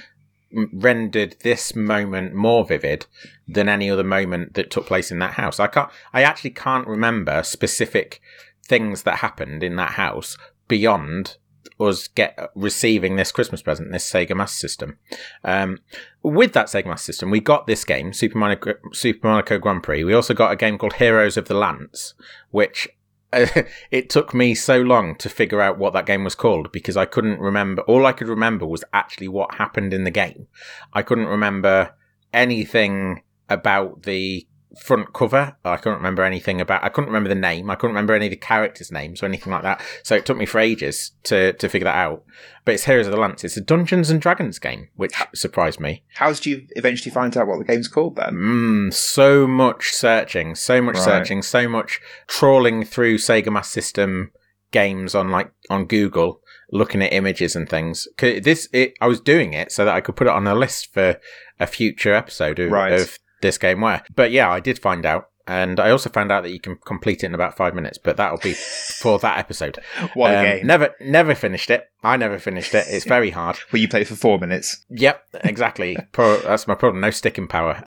rendered 0.52 1.36
this 1.42 1.74
moment 1.74 2.34
more 2.34 2.66
vivid 2.66 3.06
than 3.48 3.68
any 3.68 3.90
other 3.90 4.04
moment 4.04 4.52
that 4.52 4.70
took 4.70 4.86
place 4.86 5.10
in 5.10 5.18
that 5.20 5.32
house. 5.32 5.58
I 5.58 5.68
can't. 5.68 5.90
I 6.12 6.22
actually 6.22 6.50
can't 6.50 6.86
remember 6.86 7.42
specific 7.42 8.20
things 8.62 9.04
that 9.04 9.16
happened 9.20 9.62
in 9.62 9.76
that 9.76 9.92
house 9.92 10.36
beyond 10.68 11.38
us 11.80 12.08
get 12.08 12.38
receiving 12.54 13.16
this 13.16 13.32
Christmas 13.32 13.62
present, 13.62 13.90
this 13.90 14.08
Sega 14.08 14.36
Master 14.36 14.58
System. 14.58 14.98
Um, 15.44 15.78
with 16.22 16.52
that 16.52 16.66
Sega 16.66 16.86
Master 16.86 17.12
System, 17.12 17.30
we 17.30 17.40
got 17.40 17.66
this 17.66 17.84
game, 17.84 18.12
Super 18.12 18.36
Monaco, 18.36 18.74
Super 18.92 19.28
Monaco 19.28 19.58
Grand 19.58 19.82
Prix. 19.82 20.04
We 20.04 20.12
also 20.12 20.34
got 20.34 20.52
a 20.52 20.56
game 20.56 20.76
called 20.76 20.94
Heroes 20.94 21.38
of 21.38 21.46
the 21.46 21.54
Lance, 21.54 22.12
which 22.50 22.86
it 23.91 24.11
took 24.11 24.35
me 24.35 24.55
so 24.55 24.81
long 24.81 25.17
to 25.17 25.29
figure 25.29 25.61
out 25.61 25.79
what 25.79 25.93
that 25.93 26.07
game 26.07 26.25
was 26.25 26.35
called 26.35 26.73
because 26.73 26.97
I 26.97 27.05
couldn't 27.05 27.41
remember. 27.41 27.83
All 27.83 28.07
I 28.07 28.12
could 28.12 28.29
remember 28.29 28.67
was 28.67 28.85
actually 28.93 29.29
what 29.29 29.55
happened 29.55 29.93
in 29.93 30.05
the 30.05 30.11
game. 30.11 30.47
I 30.93 31.03
couldn't 31.03 31.26
remember 31.26 31.95
anything 32.33 33.23
about 33.49 34.03
the 34.03 34.47
front 34.76 35.12
cover. 35.12 35.57
I 35.64 35.76
couldn't 35.76 35.99
remember 35.99 36.23
anything 36.23 36.61
about. 36.61 36.83
I 36.85 36.88
couldn't 36.88 37.09
remember 37.09 37.28
the 37.28 37.35
name. 37.35 37.71
I 37.71 37.75
couldn't 37.75 37.95
remember 37.95 38.14
any 38.14 38.26
of 38.26 38.31
the 38.31 38.37
characters' 38.37 38.90
names 38.93 39.23
or 39.23 39.26
anything 39.26 39.52
like 39.52 39.62
that. 39.62 39.81
So 40.02 40.14
it 40.14 40.26
took 40.26 40.37
me 40.37 40.47
for 40.47 40.59
ages 40.59 41.12
to 41.25 41.52
to 41.54 41.69
figure 41.69 41.85
that 41.85 41.97
out. 41.97 42.25
But 42.64 42.75
it's 42.75 42.85
Heroes 42.85 43.07
of 43.07 43.12
the 43.12 43.19
Lance. 43.21 43.45
It's 43.45 43.57
a 43.57 43.61
Dungeons 43.61 44.09
and 44.11 44.21
Dragons 44.21 44.59
game, 44.59 44.88
which 44.97 45.12
surprised 45.35 45.81
me. 45.81 46.04
How 46.14 46.33
did 46.33 46.47
you 46.47 46.66
eventually 46.76 47.11
find 47.12 47.37
out 47.37 47.47
what 47.47 47.59
the 47.59 47.64
game's 47.64 47.88
called 47.88 48.16
then? 48.16 48.35
Mm, 48.35 48.95
so 48.95 49.47
much 49.47 49.93
searching, 49.93 50.54
so 50.54 50.81
much 50.81 50.95
Right. 50.97 51.04
searching, 51.04 51.43
so 51.43 51.69
much 51.69 52.00
trawling 52.26 52.85
through 52.85 53.19
Sega 53.19 53.52
Master 53.52 53.81
System 53.83 54.31
games 54.71 55.14
on 55.14 55.31
like 55.31 55.50
on 55.71 55.85
Google, 55.87 56.40
looking 56.73 57.02
at 57.02 57.12
images 57.12 57.54
and 57.54 57.69
things. 57.69 58.09
This 58.19 58.69
it, 58.73 58.95
I 59.00 59.07
was 59.07 59.21
doing 59.21 59.52
it 59.52 59.71
so 59.71 59.85
that 59.85 59.95
I 59.95 60.00
could 60.00 60.16
put 60.16 60.26
it 60.26 60.33
on 60.33 60.47
a 60.47 60.54
list 60.54 60.93
for 60.93 61.21
a 61.61 61.66
future 61.66 62.12
episode 62.14 62.59
of, 62.59 62.73
Right. 62.73 62.93
of 62.93 63.19
this 63.44 63.58
game. 63.58 63.80
Where, 63.80 64.02
but 64.16 64.32
yeah, 64.32 64.50
I 64.50 64.58
did 64.60 64.78
find 64.78 65.06
out. 65.06 65.28
And 65.46 65.78
I 65.78 65.90
also 65.90 66.08
found 66.08 66.32
out 66.32 66.42
that 66.44 66.52
you 66.52 66.58
can 66.58 66.76
complete 66.86 67.22
it 67.22 67.26
in 67.26 67.34
about 67.34 67.54
five 67.54 67.74
minutes, 67.74 67.98
but 67.98 68.16
that'll 68.16 68.38
be 68.38 68.54
for 68.54 69.18
that 69.18 69.36
episode. 69.38 69.78
What 70.14 70.32
a 70.32 70.38
Um, 70.38 70.44
game! 70.46 70.66
Never, 70.66 70.94
never 71.02 71.34
finished 71.34 71.68
it. 71.68 71.84
I 72.02 72.16
never 72.16 72.38
finished 72.38 72.72
it. 72.74 72.86
It's 72.88 73.04
very 73.04 73.28
hard. 73.28 73.58
Well, 73.70 73.82
you 73.82 73.86
played 73.86 74.08
for 74.08 74.14
four 74.16 74.38
minutes. 74.38 74.86
Yep, 74.88 75.22
exactly. 75.44 75.98
Pro- 76.12 76.40
that's 76.40 76.66
my 76.66 76.74
problem. 76.74 77.02
No 77.02 77.10
sticking 77.10 77.46
power. 77.46 77.84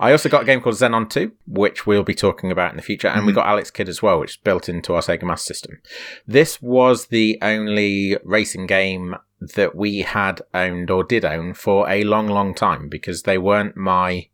I 0.00 0.12
also 0.12 0.28
got 0.28 0.42
a 0.42 0.44
game 0.44 0.60
called 0.60 0.74
Xenon 0.74 1.08
2, 1.08 1.32
which 1.46 1.86
we'll 1.86 2.02
be 2.02 2.14
talking 2.14 2.50
about 2.52 2.72
in 2.72 2.76
the 2.76 2.82
future. 2.82 3.08
And 3.08 3.24
we 3.24 3.32
Mhm. 3.32 3.36
got 3.36 3.46
Alex 3.46 3.70
Kidd 3.70 3.88
as 3.88 4.02
well, 4.02 4.20
which 4.20 4.32
is 4.32 4.36
built 4.36 4.68
into 4.68 4.94
our 4.94 5.00
Sega 5.00 5.22
Master 5.22 5.54
System. 5.54 5.80
This 6.26 6.60
was 6.60 7.06
the 7.06 7.38
only 7.40 8.18
racing 8.22 8.66
game 8.66 9.16
that 9.56 9.74
we 9.74 10.00
had 10.02 10.42
owned 10.52 10.90
or 10.90 11.02
did 11.04 11.24
own 11.24 11.54
for 11.54 11.88
a 11.88 12.04
long, 12.04 12.28
long 12.28 12.54
time 12.54 12.90
because 12.90 13.22
they 13.22 13.38
weren't 13.38 13.78
my. 13.78 14.28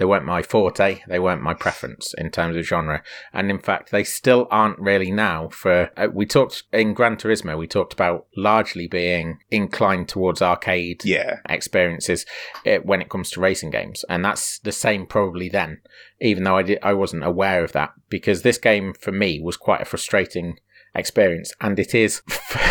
They 0.00 0.06
weren't 0.06 0.24
my 0.24 0.40
forte. 0.40 1.02
They 1.06 1.18
weren't 1.18 1.42
my 1.42 1.52
preference 1.52 2.14
in 2.16 2.30
terms 2.30 2.56
of 2.56 2.64
genre. 2.64 3.02
And 3.34 3.50
in 3.50 3.58
fact, 3.58 3.90
they 3.90 4.02
still 4.02 4.48
aren't 4.50 4.78
really 4.78 5.10
now 5.10 5.48
for, 5.48 5.90
uh, 5.94 6.08
we 6.10 6.24
talked 6.24 6.62
in 6.72 6.94
Gran 6.94 7.18
Turismo, 7.18 7.58
we 7.58 7.66
talked 7.66 7.92
about 7.92 8.24
largely 8.34 8.86
being 8.86 9.40
inclined 9.50 10.08
towards 10.08 10.40
arcade 10.40 11.04
Yeah, 11.04 11.40
experiences 11.46 12.24
uh, 12.66 12.76
when 12.76 13.02
it 13.02 13.10
comes 13.10 13.28
to 13.32 13.40
racing 13.40 13.72
games, 13.72 14.02
and 14.08 14.24
that's 14.24 14.58
the 14.60 14.72
same 14.72 15.04
probably 15.04 15.50
then. 15.50 15.82
Even 16.18 16.44
though 16.44 16.56
I 16.56 16.62
did, 16.62 16.78
I 16.82 16.94
wasn't 16.94 17.24
aware 17.24 17.62
of 17.62 17.72
that 17.72 17.92
because 18.08 18.40
this 18.40 18.56
game 18.56 18.94
for 18.94 19.12
me 19.12 19.38
was 19.38 19.58
quite 19.58 19.82
a 19.82 19.84
frustrating 19.84 20.60
experience, 20.94 21.52
and 21.60 21.78
it 21.78 21.94
is 21.94 22.22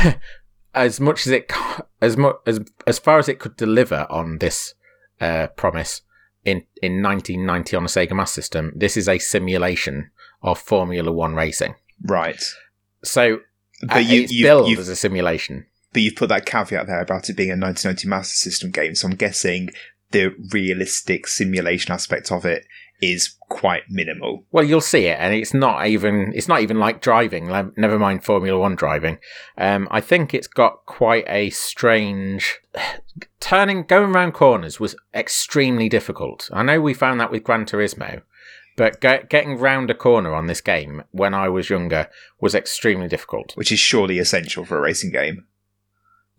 as 0.73 0.99
much 0.99 1.27
as 1.27 1.33
it 1.33 1.53
as 2.01 2.17
much 2.17 2.37
as 2.47 2.59
as 2.87 2.97
far 2.97 3.19
as 3.19 3.29
it 3.29 3.37
could 3.37 3.55
deliver 3.55 4.07
on 4.09 4.39
this 4.39 4.73
uh, 5.21 5.45
promise 5.55 6.01
in 6.45 6.63
in 6.81 7.01
1990 7.03 7.75
on 7.77 7.83
a 7.83 7.87
Sega 7.87 8.15
Master 8.15 8.41
System. 8.41 8.71
This 8.75 8.95
is 8.97 9.07
a 9.09 9.19
simulation 9.19 10.11
of 10.41 10.59
Formula 10.59 11.11
One 11.11 11.35
racing, 11.35 11.75
right. 12.03 12.41
so 13.03 13.39
But 13.81 14.05
you, 14.05 14.21
it's 14.23 14.31
you, 14.31 14.43
billed 14.45 14.77
as 14.77 14.87
a 14.89 14.95
simulation. 14.95 15.65
but 15.93 16.01
you've 16.01 16.15
put 16.15 16.29
that 16.29 16.45
caveat 16.45 16.87
there 16.87 17.01
about 17.01 17.29
it 17.29 17.35
being 17.37 17.49
a 17.51 17.53
1990 17.57 18.07
Master 18.07 18.35
System 18.35 18.71
game. 18.71 18.95
So 18.95 19.07
I'm 19.07 19.15
guessing 19.15 19.69
the 20.11 20.33
realistic 20.51 21.27
simulation 21.27 21.91
aspect 21.93 22.31
of 22.31 22.45
it 22.45 22.65
is 23.01 23.35
quite 23.47 23.83
minimal. 23.89 24.45
Well, 24.51 24.63
you'll 24.63 24.81
see 24.81 25.05
it, 25.05 25.17
and 25.19 25.33
it's 25.33 25.53
not 25.53 25.87
even 25.87 26.33
it's 26.35 26.47
not 26.47 26.61
even 26.61 26.79
like 26.79 27.01
driving. 27.01 27.47
Never 27.77 27.97
mind 27.99 28.23
Formula 28.23 28.59
One 28.59 28.75
driving. 28.75 29.19
Um, 29.57 29.87
I 29.91 30.01
think 30.01 30.33
it's 30.33 30.47
got 30.47 30.85
quite 30.85 31.25
a 31.27 31.49
strange 31.49 32.59
turning. 33.39 33.83
Going 33.83 34.13
around 34.13 34.33
corners 34.33 34.79
was 34.79 34.95
extremely 35.13 35.89
difficult. 35.89 36.49
I 36.53 36.63
know 36.63 36.81
we 36.81 36.93
found 36.93 37.19
that 37.19 37.31
with 37.31 37.43
Gran 37.43 37.65
Turismo, 37.65 38.21
but 38.75 39.01
ge- 39.01 39.27
getting 39.29 39.57
round 39.57 39.89
a 39.89 39.95
corner 39.95 40.33
on 40.33 40.47
this 40.47 40.61
game 40.61 41.03
when 41.11 41.33
I 41.33 41.49
was 41.49 41.69
younger 41.69 42.09
was 42.39 42.55
extremely 42.55 43.07
difficult. 43.07 43.53
which 43.55 43.71
is 43.71 43.79
surely 43.79 44.19
essential 44.19 44.65
for 44.65 44.77
a 44.77 44.81
racing 44.81 45.11
game. 45.11 45.45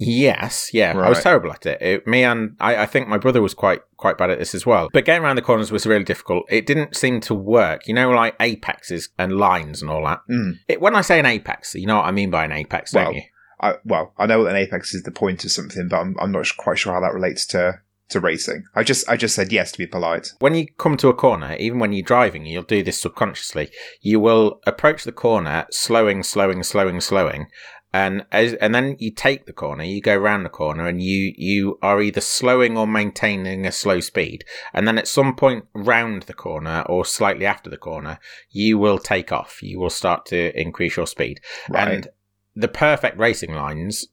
Yes, 0.00 0.70
yeah, 0.72 0.98
I 0.98 1.08
was 1.10 1.22
terrible 1.22 1.52
at 1.52 1.66
it. 1.66 1.80
it 1.82 2.06
me 2.06 2.24
and 2.24 2.56
I, 2.58 2.76
I 2.76 2.86
think 2.86 3.06
my 3.06 3.18
brother 3.18 3.42
was 3.42 3.52
quite 3.52 3.80
quite 3.98 4.16
bad 4.16 4.30
at 4.30 4.38
this 4.38 4.54
as 4.54 4.64
well. 4.64 4.88
But 4.92 5.04
getting 5.04 5.22
around 5.22 5.36
the 5.36 5.42
corners 5.42 5.70
was 5.70 5.86
really 5.86 6.04
difficult. 6.04 6.44
It 6.48 6.66
didn't 6.66 6.96
seem 6.96 7.20
to 7.20 7.34
work. 7.34 7.86
You 7.86 7.94
know, 7.94 8.10
like 8.10 8.34
apexes 8.40 9.10
and 9.18 9.36
lines 9.36 9.82
and 9.82 9.90
all 9.90 10.04
that. 10.06 10.20
Mm. 10.30 10.54
It, 10.68 10.80
when 10.80 10.96
I 10.96 11.02
say 11.02 11.20
an 11.20 11.26
apex, 11.26 11.74
you 11.74 11.86
know 11.86 11.96
what 11.96 12.06
I 12.06 12.12
mean 12.12 12.30
by 12.30 12.44
an 12.44 12.52
apex, 12.52 12.92
don't 12.92 13.04
Well, 13.04 13.14
you? 13.14 13.22
I, 13.60 13.74
well, 13.84 14.14
I 14.16 14.26
know 14.26 14.42
that 14.44 14.50
an 14.50 14.56
apex 14.56 14.94
is 14.94 15.02
the 15.02 15.10
point 15.10 15.44
of 15.44 15.52
something, 15.52 15.88
but 15.88 15.98
I'm, 15.98 16.16
I'm 16.18 16.32
not 16.32 16.46
quite 16.56 16.78
sure 16.78 16.94
how 16.94 17.00
that 17.00 17.12
relates 17.12 17.44
to, 17.48 17.80
to 18.08 18.20
racing. 18.20 18.64
I 18.74 18.82
just 18.82 19.06
I 19.08 19.18
just 19.18 19.34
said 19.34 19.52
yes 19.52 19.70
to 19.72 19.78
be 19.78 19.86
polite. 19.86 20.32
When 20.38 20.54
you 20.54 20.66
come 20.78 20.96
to 20.96 21.08
a 21.08 21.14
corner, 21.14 21.56
even 21.56 21.78
when 21.78 21.92
you're 21.92 22.02
driving, 22.02 22.46
you'll 22.46 22.62
do 22.62 22.82
this 22.82 22.98
subconsciously. 22.98 23.70
You 24.00 24.18
will 24.18 24.60
approach 24.66 25.04
the 25.04 25.12
corner, 25.12 25.66
slowing, 25.70 26.22
slowing, 26.22 26.62
slowing, 26.62 27.02
slowing, 27.02 27.48
and 27.92 28.24
as 28.30 28.54
and 28.54 28.74
then 28.74 28.96
you 28.98 29.10
take 29.10 29.46
the 29.46 29.52
corner. 29.52 29.82
You 29.82 30.00
go 30.00 30.16
around 30.16 30.44
the 30.44 30.48
corner, 30.48 30.86
and 30.86 31.02
you 31.02 31.32
you 31.36 31.78
are 31.82 32.00
either 32.00 32.20
slowing 32.20 32.76
or 32.78 32.86
maintaining 32.86 33.66
a 33.66 33.72
slow 33.72 34.00
speed. 34.00 34.44
And 34.72 34.86
then 34.86 34.98
at 34.98 35.08
some 35.08 35.34
point 35.34 35.66
round 35.74 36.22
the 36.22 36.34
corner 36.34 36.84
or 36.88 37.04
slightly 37.04 37.46
after 37.46 37.68
the 37.68 37.76
corner, 37.76 38.18
you 38.50 38.78
will 38.78 38.98
take 38.98 39.32
off. 39.32 39.62
You 39.62 39.80
will 39.80 39.90
start 39.90 40.26
to 40.26 40.58
increase 40.60 40.96
your 40.96 41.06
speed. 41.06 41.40
Right. 41.68 41.88
And 41.88 42.08
the 42.54 42.68
perfect 42.68 43.18
racing 43.18 43.54
lines, 43.54 44.06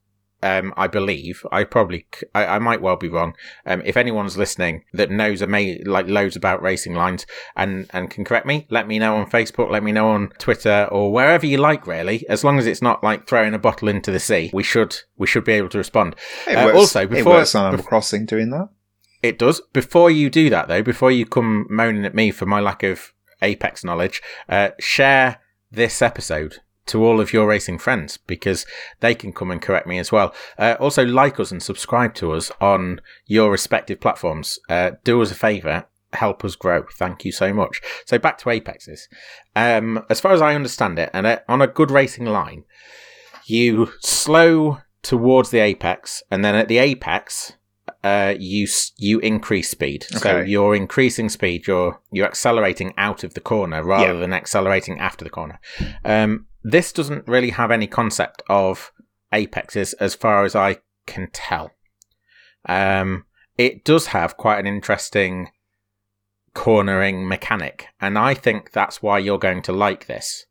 um, 0.48 0.74
I 0.78 0.88
believe, 0.88 1.46
I 1.52 1.64
probably, 1.64 2.06
I 2.34 2.60
might 2.60 2.82
well 2.82 2.96
be 2.96 3.10
wrong. 3.10 3.34
Um, 3.66 3.82
if 3.86 3.98
anyone's 3.98 4.38
listening 4.38 4.84
that 4.94 5.12
knows 5.12 5.42
ama- 5.42 5.84
like 5.86 6.08
loads 6.08 6.36
about 6.36 6.62
racing 6.62 6.94
lines 6.94 7.26
and, 7.56 7.90
and 7.92 8.10
can 8.10 8.24
correct 8.24 8.46
me, 8.46 8.66
let 8.70 8.88
me 8.88 9.00
know 9.00 9.16
on 9.18 9.30
Facebook, 9.30 9.70
let 9.70 9.84
me 9.84 9.92
know 9.92 10.10
on 10.10 10.30
Twitter 10.38 10.88
or 10.92 11.12
wherever 11.12 11.46
you 11.46 11.58
like, 11.58 11.86
really. 11.86 12.28
As 12.30 12.44
long 12.44 12.58
as 12.60 12.66
it's 12.66 12.82
not 12.82 13.04
like 13.04 13.28
throwing 13.28 13.54
a 13.54 13.60
bottle 13.60 13.88
into 13.88 14.12
the 14.12 14.20
sea, 14.20 14.50
we 14.54 14.64
should, 14.64 14.96
we 15.18 15.28
should 15.28 15.44
be 15.44 15.54
able 15.54 15.70
to 15.70 15.78
respond. 15.78 16.16
it 16.48 16.56
uh, 16.56 16.66
works, 16.66 16.78
also, 16.78 17.02
it 17.02 17.10
before- 17.10 17.34
works 17.34 17.56
on 17.56 17.68
Animal 17.68 17.86
Crossing 17.86 18.26
doing 18.26 18.50
that. 18.52 18.70
It 19.24 19.40
does. 19.40 19.62
Before 19.74 20.12
you 20.12 20.30
do 20.30 20.50
that, 20.52 20.68
though, 20.68 20.84
before 20.84 21.12
you 21.12 21.26
come 21.26 21.66
moaning 21.70 22.06
at 22.06 22.16
me 22.16 22.32
for 22.32 22.46
my 22.46 22.60
lack 22.60 22.84
of 22.84 23.14
Apex 23.42 23.84
knowledge, 23.84 24.22
uh, 24.48 24.70
share 24.80 25.40
this 25.72 26.02
episode 26.02 26.58
to 26.88 27.04
all 27.04 27.20
of 27.20 27.34
your 27.34 27.48
racing 27.48 27.78
friends 27.78 28.18
because 28.18 28.66
they 29.00 29.14
can 29.14 29.34
come 29.34 29.52
and 29.52 29.62
correct 29.62 29.88
me 29.88 30.00
as 30.00 30.12
well. 30.12 30.34
Uh, 30.58 30.76
also, 30.80 31.06
like 31.06 31.40
us 31.40 31.52
and 31.52 31.62
subscribe 31.62 32.14
to 32.16 32.32
us 32.34 32.52
on 32.60 33.02
your 33.26 33.52
respective 33.52 34.00
platforms. 34.00 34.60
Uh, 34.70 34.92
do 35.04 35.22
us 35.22 35.32
a 35.32 35.36
favour. 35.36 35.86
Help 36.14 36.46
us 36.46 36.56
grow. 36.56 36.86
Thank 36.98 37.26
you 37.26 37.32
so 37.32 37.54
much. 37.54 37.82
So 38.06 38.18
back 38.18 38.38
to 38.40 38.50
Apexes. 38.50 39.08
Um, 39.56 40.06
as 40.10 40.20
far 40.20 40.32
as 40.32 40.42
I 40.42 40.56
understand 40.56 40.98
it, 41.00 41.10
and 41.14 41.28
uh, 41.28 41.40
on 41.48 41.62
a 41.62 41.68
good 41.68 41.92
racing 41.92 42.26
line, 42.26 42.64
you 43.46 43.92
slow 44.00 44.80
towards 45.02 45.52
the 45.52 45.60
apex, 45.60 46.24
and 46.32 46.44
then 46.44 46.56
at 46.56 46.68
the 46.68 46.78
apex, 46.78 47.54
uh, 48.04 48.36
you 48.40 48.68
you 48.98 49.20
increase 49.20 49.70
speed. 49.70 50.04
So 50.10 50.40
you're 50.40 50.76
increasing 50.76 51.30
speed. 51.30 51.68
You're 51.68 52.00
you're 52.12 52.28
accelerating 52.28 52.94
out 52.98 53.24
of 53.24 53.34
the 53.34 53.40
corner 53.42 53.84
rather 53.84 54.14
Yeah. 54.14 54.20
than 54.20 54.34
accelerating 54.34 55.00
after 55.00 55.24
the 55.24 55.30
corner. 55.32 55.60
Um, 56.06 56.46
this 56.64 56.92
doesn't 56.92 57.28
really 57.28 57.52
have 57.52 57.72
any 57.72 57.88
concept 57.88 58.44
of 58.50 58.92
apexes, 59.32 59.94
as 59.94 60.16
far 60.16 60.44
as 60.46 60.56
I 60.56 60.78
can 61.06 61.30
tell. 61.34 61.72
Um, 62.68 63.26
it 63.58 63.84
does 63.86 64.08
have 64.08 64.38
quite 64.38 64.60
an 64.60 64.68
interesting 64.68 65.50
cornering 66.54 67.28
mechanic, 67.28 67.88
and 68.02 68.18
I 68.18 68.34
think 68.34 68.72
that's 68.72 69.02
why 69.02 69.20
you're 69.20 69.38
going 69.40 69.62
to 69.64 69.72
like 69.74 70.08
this 70.08 70.46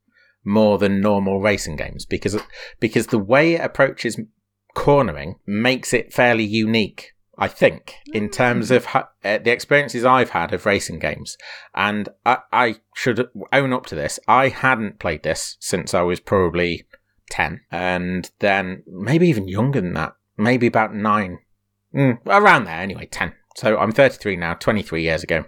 more 0.44 0.78
than 0.78 1.00
normal 1.00 1.40
racing 1.40 1.74
games 1.76 2.06
because 2.06 2.40
because 2.78 3.08
the 3.08 3.18
way 3.18 3.54
it 3.54 3.60
approaches 3.60 4.18
cornering 4.74 5.34
makes 5.46 5.92
it 5.92 6.12
fairly 6.12 6.44
unique. 6.44 7.12
I 7.38 7.48
think 7.48 7.96
in 8.12 8.30
terms 8.30 8.70
of 8.70 8.86
ha- 8.86 9.10
uh, 9.24 9.38
the 9.38 9.50
experiences 9.52 10.04
I've 10.04 10.30
had 10.30 10.52
of 10.54 10.64
racing 10.64 10.98
games, 11.00 11.36
and 11.74 12.08
I, 12.24 12.38
I 12.52 12.76
should 12.94 13.28
own 13.52 13.72
up 13.72 13.86
to 13.86 13.94
this. 13.94 14.18
I 14.26 14.48
hadn't 14.48 14.98
played 14.98 15.22
this 15.22 15.56
since 15.60 15.92
I 15.92 16.02
was 16.02 16.20
probably 16.20 16.86
ten, 17.30 17.60
and 17.70 18.30
then 18.38 18.82
maybe 18.86 19.28
even 19.28 19.48
younger 19.48 19.80
than 19.80 19.94
that, 19.94 20.14
maybe 20.38 20.66
about 20.66 20.94
nine, 20.94 21.38
mm, 21.94 22.18
around 22.26 22.64
there 22.64 22.80
anyway, 22.80 23.06
ten. 23.06 23.34
So 23.56 23.78
I'm 23.78 23.90
33 23.92 24.36
now, 24.36 24.52
23 24.52 25.02
years 25.02 25.22
ago. 25.22 25.46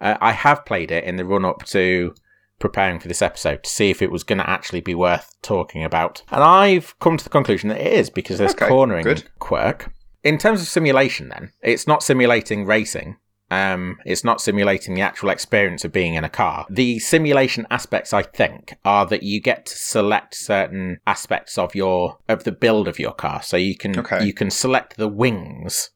Uh, 0.00 0.16
I 0.18 0.32
have 0.32 0.64
played 0.64 0.90
it 0.90 1.04
in 1.04 1.16
the 1.16 1.26
run 1.26 1.44
up 1.44 1.64
to 1.66 2.14
preparing 2.58 2.98
for 2.98 3.08
this 3.08 3.20
episode 3.20 3.62
to 3.64 3.68
see 3.70 3.90
if 3.90 4.00
it 4.00 4.10
was 4.10 4.24
going 4.24 4.38
to 4.38 4.48
actually 4.48 4.80
be 4.80 4.94
worth 4.94 5.34
talking 5.42 5.84
about. 5.84 6.22
And 6.30 6.42
I've 6.42 6.98
come 7.00 7.18
to 7.18 7.24
the 7.24 7.28
conclusion 7.28 7.68
that 7.68 7.80
it 7.80 7.92
is 7.92 8.08
because 8.08 8.38
there's 8.38 8.52
Okay, 8.52 8.66
cornering 8.68 9.04
good. 9.04 9.24
quirk. 9.40 9.92
In 10.22 10.38
terms 10.38 10.60
of 10.60 10.68
simulation, 10.68 11.28
then, 11.28 11.52
it's 11.62 11.86
not 11.86 12.02
simulating 12.02 12.66
racing. 12.66 13.16
Um, 13.50 13.98
it's 14.04 14.22
not 14.22 14.40
simulating 14.40 14.94
the 14.94 15.00
actual 15.00 15.30
experience 15.30 15.84
of 15.84 15.90
being 15.92 16.14
in 16.14 16.22
a 16.22 16.28
car. 16.28 16.66
The 16.70 17.00
simulation 17.00 17.66
aspects, 17.70 18.12
I 18.12 18.22
think, 18.22 18.76
are 18.84 19.06
that 19.06 19.24
you 19.24 19.40
get 19.40 19.66
to 19.66 19.76
select 19.76 20.36
certain 20.36 20.98
aspects 21.06 21.58
of 21.58 21.74
your 21.74 22.18
of 22.28 22.44
the 22.44 22.52
build 22.52 22.86
of 22.86 23.00
your 23.00 23.12
car. 23.12 23.42
So 23.42 23.56
you 23.56 23.76
can 23.76 23.98
Okay. 23.98 24.24
you 24.24 24.32
can 24.32 24.50
select 24.50 24.96
the 24.96 25.08
wings 25.08 25.90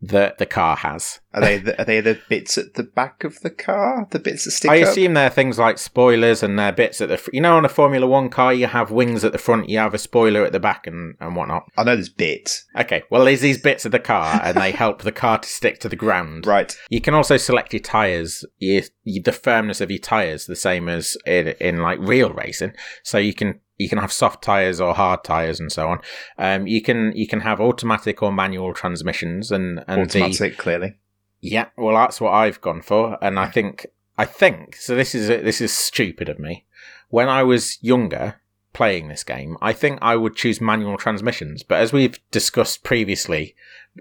that 0.00 0.38
the 0.38 0.46
car 0.46 0.76
has. 0.76 1.20
Are 1.34 1.40
they 1.40 1.58
the, 1.58 1.80
are 1.80 1.84
they 1.84 2.00
the 2.00 2.18
bits 2.28 2.56
at 2.56 2.74
the 2.74 2.84
back 2.84 3.24
of 3.24 3.40
the 3.40 3.50
car? 3.50 4.06
The 4.10 4.18
bits 4.18 4.44
that 4.44 4.52
stick 4.52 4.70
I 4.70 4.82
up? 4.82 4.88
assume 4.88 5.14
they're 5.14 5.30
things 5.30 5.58
like 5.58 5.78
spoilers 5.78 6.42
and 6.42 6.58
they're 6.58 6.72
bits 6.72 7.00
at 7.00 7.08
the 7.08 7.16
fr- 7.16 7.30
you 7.32 7.40
know 7.40 7.56
on 7.56 7.64
a 7.64 7.68
Formula 7.68 8.06
One 8.06 8.28
car 8.28 8.54
you 8.54 8.66
have 8.66 8.90
wings 8.90 9.24
at 9.24 9.32
the 9.32 9.38
front, 9.38 9.68
you 9.68 9.78
have 9.78 9.94
a 9.94 9.98
spoiler 9.98 10.44
at 10.44 10.52
the 10.52 10.60
back 10.60 10.86
and 10.86 11.14
and 11.20 11.34
whatnot. 11.34 11.64
I 11.76 11.84
know 11.84 11.96
there's 11.96 12.08
bits. 12.08 12.64
Okay, 12.78 13.02
well 13.10 13.24
there's 13.24 13.40
these 13.40 13.60
bits 13.60 13.84
of 13.84 13.92
the 13.92 13.98
car 13.98 14.40
and 14.42 14.56
they 14.56 14.70
help 14.78 15.02
the 15.02 15.12
car 15.12 15.38
to 15.38 15.48
stick 15.48 15.80
to 15.80 15.88
the 15.88 15.96
ground. 15.96 16.46
Right. 16.46 16.76
You 16.90 17.00
can 17.00 17.14
also 17.14 17.36
select 17.36 17.72
your 17.72 17.80
tires, 17.80 18.44
your, 18.58 18.82
the 19.04 19.32
firmness 19.32 19.80
of 19.80 19.90
your 19.90 20.00
tires, 20.00 20.46
the 20.46 20.56
same 20.56 20.88
as 20.88 21.16
in, 21.26 21.48
in 21.60 21.78
like 21.82 21.98
real 22.00 22.32
racing. 22.32 22.72
So 23.02 23.18
you 23.18 23.34
can 23.34 23.60
you 23.78 23.88
can 23.88 23.98
have 23.98 24.12
soft 24.12 24.42
tires 24.42 24.80
or 24.80 24.94
hard 24.94 25.24
tires 25.24 25.60
and 25.60 25.72
so 25.72 25.88
on. 25.88 26.00
Um, 26.36 26.66
you 26.66 26.82
can 26.82 27.12
you 27.14 27.26
can 27.26 27.40
have 27.40 27.60
automatic 27.60 28.22
or 28.22 28.32
manual 28.32 28.74
transmissions 28.74 29.50
and 29.50 29.82
and 29.86 30.10
the 30.10 30.22
Automatic, 30.22 30.58
clearly. 30.58 30.96
yeah, 31.40 31.66
well, 31.76 31.94
that's 31.94 32.20
what 32.20 32.32
I've 32.32 32.60
gone 32.60 32.82
for, 32.82 33.16
and 33.22 33.38
I 33.38 33.46
think 33.46 33.86
I 34.18 34.24
think 34.24 34.76
so. 34.76 34.94
This 34.94 35.14
is 35.14 35.28
this 35.28 35.60
is 35.60 35.72
stupid 35.72 36.28
of 36.28 36.38
me. 36.38 36.66
When 37.08 37.28
I 37.28 37.42
was 37.44 37.78
younger 37.80 38.40
playing 38.74 39.08
this 39.08 39.24
game, 39.24 39.56
I 39.62 39.72
think 39.72 39.98
I 40.02 40.16
would 40.16 40.36
choose 40.36 40.60
manual 40.60 40.98
transmissions. 40.98 41.62
But 41.62 41.80
as 41.80 41.92
we've 41.92 42.18
discussed 42.30 42.84
previously 42.84 43.54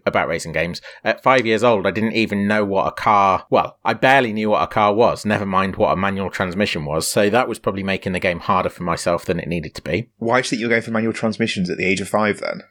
about 0.06 0.28
racing 0.28 0.52
games, 0.52 0.82
at 1.04 1.24
five 1.24 1.46
years 1.46 1.64
old, 1.64 1.88
I 1.88 1.92
didn't 1.92 2.14
even 2.14 2.48
know 2.48 2.64
what 2.66 2.88
a 2.88 2.92
car. 2.92 3.46
Well, 3.50 3.78
I 3.84 3.94
barely 3.94 4.34
knew 4.34 4.50
what 4.52 4.64
a 4.64 4.68
car 4.68 4.94
was. 4.94 5.26
Never 5.26 5.46
mind 5.46 5.76
what 5.76 5.92
a 5.92 5.96
manual 5.96 6.30
transmission 6.30 6.86
was. 6.86 7.08
So 7.08 7.30
that 7.30 7.48
was 7.48 7.60
probably 7.60 7.84
making 7.84 8.14
the 8.14 8.20
game 8.20 8.40
harder 8.40 8.70
for 8.70 8.84
myself 8.84 9.26
than 9.26 9.40
it 9.40 9.48
needed 9.48 9.74
to 9.76 9.82
be. 9.82 10.10
Why 10.18 10.42
do 10.42 10.46
you 10.46 10.50
think 10.50 10.60
you 10.62 10.68
were 10.68 10.72
going 10.72 10.82
for 10.84 10.92
manual 10.92 11.14
transmissions 11.14 11.70
at 11.70 11.78
the 11.78 11.86
age 11.86 12.02
of 12.02 12.10
five 12.10 12.40
then? 12.40 12.62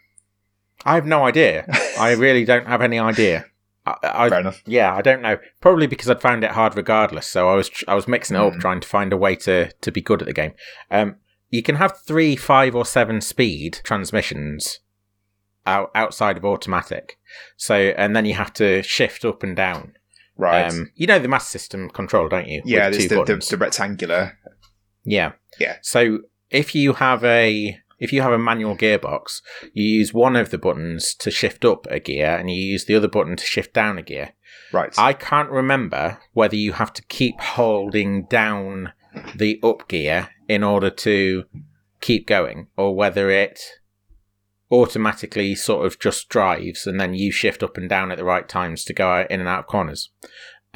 I 0.85 0.95
have 0.95 1.07
no 1.07 1.25
idea. 1.25 1.67
I 1.99 2.13
really 2.13 2.45
don't 2.45 2.67
have 2.67 2.83
any 2.83 2.99
idea. 2.99 3.47
I, 3.87 3.95
I, 4.03 4.29
Fair 4.29 4.41
enough. 4.41 4.63
yeah, 4.67 4.95
I 4.95 5.01
don't 5.03 5.23
know. 5.23 5.39
Probably 5.61 5.87
because 5.87 6.11
I'd 6.11 6.21
found 6.21 6.45
it 6.45 6.51
hard 6.51 6.77
regardless. 6.77 7.27
So 7.27 7.49
I 7.49 7.55
was 7.55 7.71
I 7.87 7.95
was 7.95 8.09
mixing 8.09 8.37
it 8.37 8.41
up, 8.41 8.55
Mm. 8.55 8.61
trying 8.61 8.81
to 8.81 8.89
find 8.89 9.13
a 9.13 9.17
way 9.17 9.37
to 9.37 9.71
to 9.73 9.91
be 9.93 10.01
good 10.01 10.21
at 10.23 10.27
the 10.27 10.33
game. 10.33 10.53
Um, 10.91 11.17
you 11.51 11.63
can 11.63 11.77
have 11.77 12.01
three, 12.05 12.35
five, 12.35 12.75
or 12.75 12.85
seven 12.85 13.21
speed 13.21 13.79
transmissions 13.85 14.81
out, 15.67 15.91
outside 15.95 16.37
of 16.37 16.45
automatic. 16.45 17.19
So 17.57 17.75
and 17.75 18.15
then 18.15 18.25
you 18.25 18.35
have 18.35 18.53
to 18.55 18.83
shift 18.83 19.25
up 19.25 19.43
and 19.43 19.57
down. 19.57 19.95
Right. 20.37 20.71
Um, 20.71 20.91
you 20.95 21.07
know 21.07 21.19
the 21.19 21.29
mass 21.29 21.49
System 21.49 21.89
control, 21.91 22.29
don't 22.29 22.49
you? 22.49 22.63
yeah, 22.65 22.91
the, 22.91 23.07
the, 23.09 23.47
the 23.51 23.57
rectangular. 23.57 24.39
Yeah. 25.05 25.33
Yeah. 25.59 25.77
So 25.83 26.21
if 26.51 26.75
you 26.75 26.95
have 26.95 27.25
a 27.25 27.79
if 27.99 28.13
you 28.13 28.21
have 28.23 28.33
a 28.33 28.39
manual 28.39 28.77
gearbox, 28.77 29.41
you 29.73 29.85
use 29.85 30.13
one 30.13 30.37
of 30.37 30.51
the 30.51 30.59
buttons 30.59 31.15
to 31.15 31.31
shift 31.31 31.65
up 31.65 31.87
a 31.91 31.99
gear 31.99 32.37
and 32.37 32.51
you 32.51 32.57
use 32.57 32.85
the 32.85 32.95
other 32.95 33.09
button 33.09 33.37
to 33.37 33.45
shift 33.45 33.73
down 33.73 33.97
a 33.99 34.03
gear. 34.03 34.33
Right. 34.73 34.95
I 34.99 35.13
can't 35.13 35.51
remember 35.51 36.19
whether 36.33 36.57
you 36.57 36.73
have 36.73 36.93
to 36.95 37.03
keep 37.05 37.41
holding 37.41 38.25
down 38.27 38.93
the 39.35 39.59
up 39.63 39.89
gear 39.89 40.29
in 40.49 40.63
order 40.63 40.91
to 40.91 41.45
keep 42.01 42.27
going 42.27 42.67
or 42.77 42.95
whether 42.95 43.31
it 43.31 43.61
automatically 44.71 45.55
sort 45.55 45.87
of 45.87 45.99
just 45.99 46.29
drives 46.29 46.87
and 46.87 47.01
then 47.01 47.15
you 47.15 47.31
shift 47.31 47.63
up 47.63 47.77
and 47.77 47.89
down 47.89 48.11
at 48.11 48.19
the 48.19 48.25
right 48.25 48.49
times 48.49 48.85
to 48.85 48.93
go 48.93 49.27
in 49.31 49.41
and 49.41 49.49
out 49.49 49.61
of 49.61 49.67
corners. 49.67 50.11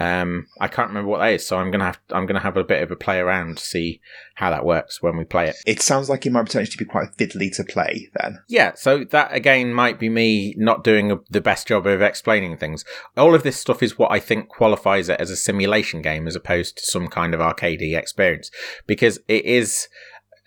Um, 0.00 0.46
I 0.58 0.66
can't 0.68 0.88
remember 0.88 1.10
what 1.10 1.18
that 1.18 1.34
is, 1.34 1.46
so 1.46 1.58
I'm 1.58 1.70
gonna 1.70 1.84
have 1.84 2.00
I'm 2.10 2.24
gonna 2.24 2.40
have 2.40 2.56
a 2.56 2.64
bit 2.64 2.82
of 2.82 2.90
a 2.90 2.96
play 2.96 3.18
around 3.18 3.58
to 3.58 3.62
see 3.62 4.00
how 4.36 4.48
that 4.48 4.64
works 4.64 5.02
when 5.02 5.18
we 5.18 5.24
play 5.24 5.48
it. 5.48 5.56
it 5.66 5.82
sounds 5.82 6.08
like 6.08 6.24
it 6.24 6.32
might 6.32 6.46
potentially 6.46 6.82
be 6.82 6.90
quite 6.90 7.14
fiddly 7.18 7.54
to 7.56 7.64
play 7.64 8.08
then. 8.18 8.38
Yeah, 8.48 8.72
so 8.74 9.04
that 9.04 9.34
again 9.34 9.74
might 9.74 9.98
be 9.98 10.08
me 10.08 10.54
not 10.56 10.84
doing 10.84 11.12
a, 11.12 11.18
the 11.28 11.42
best 11.42 11.68
job 11.68 11.86
of 11.86 12.00
explaining 12.00 12.56
things. 12.56 12.82
All 13.14 13.34
of 13.34 13.42
this 13.42 13.58
stuff 13.58 13.82
is 13.82 13.98
what 13.98 14.10
I 14.10 14.20
think 14.20 14.48
qualifies 14.48 15.10
it 15.10 15.20
as 15.20 15.30
a 15.30 15.36
simulation 15.36 16.00
game 16.00 16.26
as 16.26 16.34
opposed 16.34 16.78
to 16.78 16.82
some 16.82 17.08
kind 17.08 17.34
of 17.34 17.40
arcadey 17.40 17.94
experience 17.94 18.50
because 18.86 19.18
it 19.28 19.44
is 19.44 19.86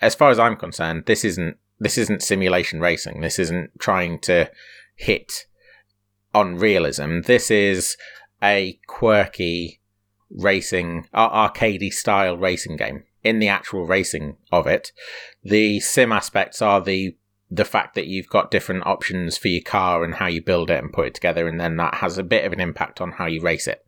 as 0.02 0.16
far 0.16 0.32
as 0.32 0.40
I'm 0.40 0.56
concerned 0.56 1.04
this 1.06 1.24
isn't 1.24 1.58
this 1.80 1.98
isn't 1.98 2.24
simulation 2.24 2.80
racing. 2.80 3.22
This 3.22 3.40
isn't 3.40 3.72
trying 3.80 4.20
to 4.20 4.50
hit 4.96 5.46
on 6.34 6.56
realism. 6.56 7.22
This 7.22 7.52
is 7.52 7.98
a 8.42 8.80
quirky 8.88 9.80
racing 10.30 11.08
ar- 11.14 11.50
arcadey 11.50 11.92
style 11.92 12.38
racing 12.38 12.76
game 12.76 13.04
in 13.24 13.40
the 13.40 13.48
actual 13.48 13.86
racing 13.86 14.36
of 14.52 14.68
it 14.68 14.92
the 15.44 15.80
sim 15.80 16.12
aspects 16.12 16.62
are 16.62 16.82
the 16.82 17.16
the 17.52 17.66
fact 17.66 17.94
that 17.94 18.08
you've 18.08 18.30
got 18.30 18.50
different 18.50 18.86
options 18.86 19.38
for 19.38 19.48
your 19.48 19.62
car 19.62 20.04
and 20.04 20.16
how 20.16 20.26
you 20.26 20.42
build 20.42 20.72
it 20.72 20.84
and 20.84 20.92
put 20.92 21.06
it 21.06 21.14
together 21.14 21.48
and 21.48 21.60
then 21.60 21.78
that 21.78 21.96
has 21.96 22.18
a 22.18 22.24
bit 22.24 22.46
of 22.46 22.52
an 22.52 22.60
impact 22.60 23.00
on 23.00 23.12
how 23.14 23.28
you 23.28 23.40
race 23.42 23.68
it 23.68 23.86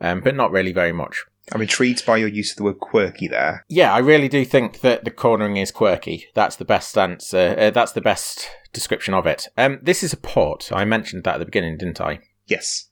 um, 0.00 0.20
but 0.20 0.36
not 0.36 0.52
really 0.52 0.72
very 0.72 0.92
much 0.92 1.24
I'm 1.52 1.62
intrigued 1.62 2.04
by 2.06 2.16
your 2.18 2.28
use 2.28 2.50
of 2.52 2.56
the 2.58 2.64
word 2.64 2.78
quirky 2.80 3.28
there. 3.28 3.64
yeah 3.68 3.92
i 3.92 3.98
really 3.98 4.28
do 4.28 4.44
think 4.44 4.80
that 4.80 5.04
the 5.04 5.10
cornering 5.10 5.56
is 5.56 5.70
quirky 5.70 6.26
that's 6.34 6.56
the 6.56 6.64
best 6.64 6.96
answer 6.98 7.54
uh, 7.58 7.70
that's 7.70 7.92
the 7.92 8.00
best 8.00 8.48
description 8.72 9.14
of 9.14 9.26
it 9.26 9.48
um, 9.56 9.78
this 9.82 10.02
is 10.02 10.12
a 10.12 10.16
port 10.18 10.70
i 10.72 10.84
mentioned 10.84 11.24
that 11.24 11.34
at 11.34 11.38
the 11.38 11.44
beginning 11.44 11.76
didn't 11.78 12.00
i 12.00 12.20
Yes. 12.46 12.88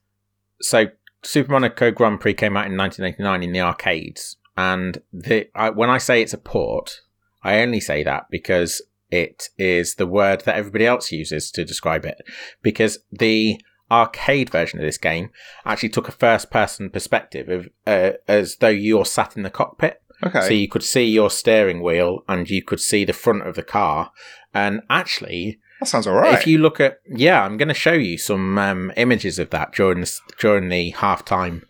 so 0.60 0.86
Super 1.22 1.50
Monaco 1.52 1.90
Grand 1.90 2.20
Prix 2.20 2.34
came 2.34 2.56
out 2.56 2.66
in 2.66 2.76
1989 2.76 3.42
in 3.42 3.52
the 3.52 3.60
arcades, 3.60 4.36
and 4.56 4.98
the 5.12 5.48
I, 5.56 5.70
when 5.70 5.90
I 5.90 5.98
say 5.98 6.22
it's 6.22 6.34
a 6.34 6.38
port, 6.38 7.00
I 7.42 7.58
only 7.60 7.80
say 7.80 8.04
that 8.04 8.26
because 8.30 8.80
it 9.10 9.48
is 9.58 9.94
the 9.96 10.06
word 10.06 10.42
that 10.42 10.54
everybody 10.56 10.86
else 10.86 11.10
uses 11.10 11.50
to 11.52 11.64
describe 11.64 12.04
it. 12.04 12.18
Because 12.62 12.98
the 13.10 13.60
arcade 13.90 14.50
version 14.50 14.78
of 14.78 14.84
this 14.84 14.98
game 14.98 15.30
actually 15.64 15.88
took 15.90 16.08
a 16.08 16.12
first-person 16.12 16.90
perspective 16.90 17.48
of 17.48 17.68
uh, 17.86 18.12
as 18.26 18.56
though 18.56 18.68
you're 18.68 19.04
sat 19.04 19.36
in 19.36 19.42
the 19.42 19.50
cockpit, 19.50 20.02
Okay. 20.24 20.40
so 20.40 20.48
you 20.48 20.66
could 20.68 20.82
see 20.82 21.04
your 21.04 21.30
steering 21.30 21.82
wheel 21.82 22.24
and 22.28 22.48
you 22.48 22.62
could 22.62 22.80
see 22.80 23.04
the 23.04 23.12
front 23.12 23.46
of 23.46 23.54
the 23.54 23.62
car. 23.62 24.12
And 24.54 24.80
actually, 24.88 25.60
that 25.80 25.86
sounds 25.86 26.06
alright. 26.06 26.34
if 26.38 26.46
you 26.46 26.58
look 26.58 26.80
at, 26.80 27.00
yeah, 27.06 27.42
I'm 27.44 27.56
going 27.58 27.68
to 27.68 27.74
show 27.74 27.92
you 27.92 28.16
some 28.16 28.56
um, 28.58 28.92
images 28.96 29.38
of 29.38 29.50
that 29.50 29.72
during 29.74 30.00
the, 30.00 30.18
during 30.38 30.68
the 30.70 30.92
halftime 30.92 31.62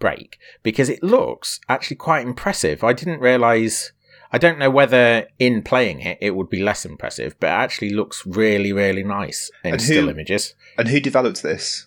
break 0.00 0.38
because 0.64 0.88
it 0.88 1.00
looks 1.02 1.60
actually 1.68 1.96
quite 1.96 2.26
impressive. 2.26 2.82
I 2.82 2.92
didn't 2.92 3.20
realize. 3.20 3.92
I 4.34 4.38
don't 4.38 4.58
know 4.58 4.70
whether 4.70 5.26
in 5.38 5.62
playing 5.62 6.00
it 6.00 6.18
it 6.20 6.30
would 6.34 6.48
be 6.48 6.62
less 6.62 6.84
impressive, 6.84 7.36
but 7.38 7.48
it 7.48 7.50
actually 7.64 7.90
looks 7.90 8.24
really, 8.26 8.72
really 8.72 9.02
nice 9.04 9.50
in 9.64 9.72
And 9.72 9.80
who- 9.80 9.86
still 9.86 10.08
images. 10.08 10.54
and 10.78 10.88
who 10.88 11.00
developed 11.00 11.42
this? 11.42 11.86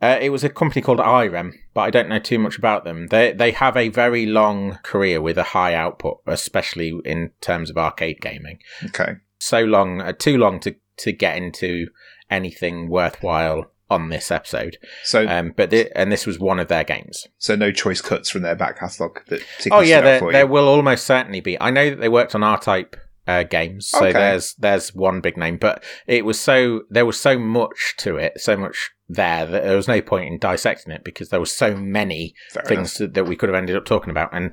Uh, 0.00 0.16
it 0.20 0.28
was 0.30 0.44
a 0.44 0.48
company 0.48 0.80
called 0.80 1.00
IREM, 1.00 1.54
but 1.74 1.80
I 1.80 1.90
don't 1.90 2.08
know 2.08 2.20
too 2.20 2.38
much 2.38 2.56
about 2.56 2.84
them. 2.84 3.08
They 3.08 3.32
they 3.32 3.50
have 3.50 3.76
a 3.76 3.88
very 3.88 4.26
long 4.26 4.78
career 4.84 5.20
with 5.20 5.36
a 5.38 5.42
high 5.42 5.74
output, 5.74 6.20
especially 6.26 6.92
in 7.04 7.30
terms 7.40 7.68
of 7.70 7.76
arcade 7.78 8.20
gaming 8.20 8.58
Okay. 8.84 9.14
so 9.40 9.64
long, 9.64 10.00
uh, 10.00 10.12
too 10.12 10.36
long 10.38 10.60
to 10.60 10.76
to 10.98 11.10
get 11.12 11.36
into 11.36 11.88
anything 12.30 12.88
worthwhile 12.88 13.72
on 13.90 14.10
this 14.10 14.30
episode. 14.30 14.76
So 15.04 15.26
Um, 15.26 15.52
but 15.56 15.70
thi- 15.70 15.90
and 15.94 16.12
this 16.12 16.26
was 16.26 16.38
one 16.38 16.58
of 16.60 16.68
their 16.68 16.84
games. 16.84 17.26
so 17.38 17.56
no 17.56 17.72
choice 17.72 18.00
cuts 18.00 18.28
from 18.30 18.42
their 18.42 18.54
back 18.56 18.78
catalogue 18.78 19.20
that 19.28 19.40
Oh 19.70 19.80
yeah, 19.80 20.00
there 20.00 20.20
there 20.32 20.46
will 20.46 20.68
almost 20.68 21.06
certainly 21.06 21.40
be. 21.40 21.60
I 21.60 21.70
know 21.70 21.90
that 21.90 22.00
they 22.00 22.08
worked 22.08 22.34
on 22.34 22.42
R 22.42 22.58
Type 22.60 22.96
uh, 23.26 23.42
games, 23.42 23.86
so 23.88 24.06
Okay. 24.06 24.12
there's 24.12 24.54
there's 24.54 24.94
one 24.94 25.20
big 25.20 25.36
name, 25.36 25.58
but 25.58 25.82
it 26.06 26.24
was 26.24 26.40
so 26.40 26.82
there 26.90 27.04
was 27.06 27.20
so 27.20 27.38
much 27.38 27.94
to 27.98 28.16
it, 28.16 28.40
so 28.40 28.56
much 28.56 28.90
there 29.08 29.46
that 29.46 29.62
there 29.64 29.76
was 29.76 29.88
no 29.88 30.00
point 30.02 30.26
in 30.30 30.38
dissecting 30.38 30.92
it 30.92 31.02
because 31.04 31.30
there 31.30 31.40
was 31.40 31.52
so 31.52 31.74
many 31.74 32.34
Fair 32.52 32.62
things 32.64 32.94
that, 32.98 33.14
that 33.14 33.24
we 33.24 33.36
could 33.36 33.48
have 33.48 33.56
ended 33.56 33.74
up 33.76 33.84
talking 33.86 34.10
about. 34.10 34.30
And 34.34 34.52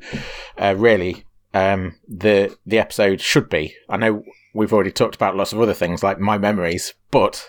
uh, 0.58 0.76
really, 0.78 1.26
um, 1.56 1.96
the 2.08 2.56
the 2.68 2.78
episode 2.78 3.20
should 3.22 3.50
be. 3.50 3.74
I 3.90 3.98
know 3.98 4.24
we've 4.54 4.72
already 4.74 4.92
talked 4.92 5.16
about 5.16 5.36
lots 5.36 5.54
of 5.54 5.60
other 5.60 5.74
things 5.74 6.04
like 6.04 6.20
my 6.20 6.38
memories, 6.38 6.94
but 7.10 7.44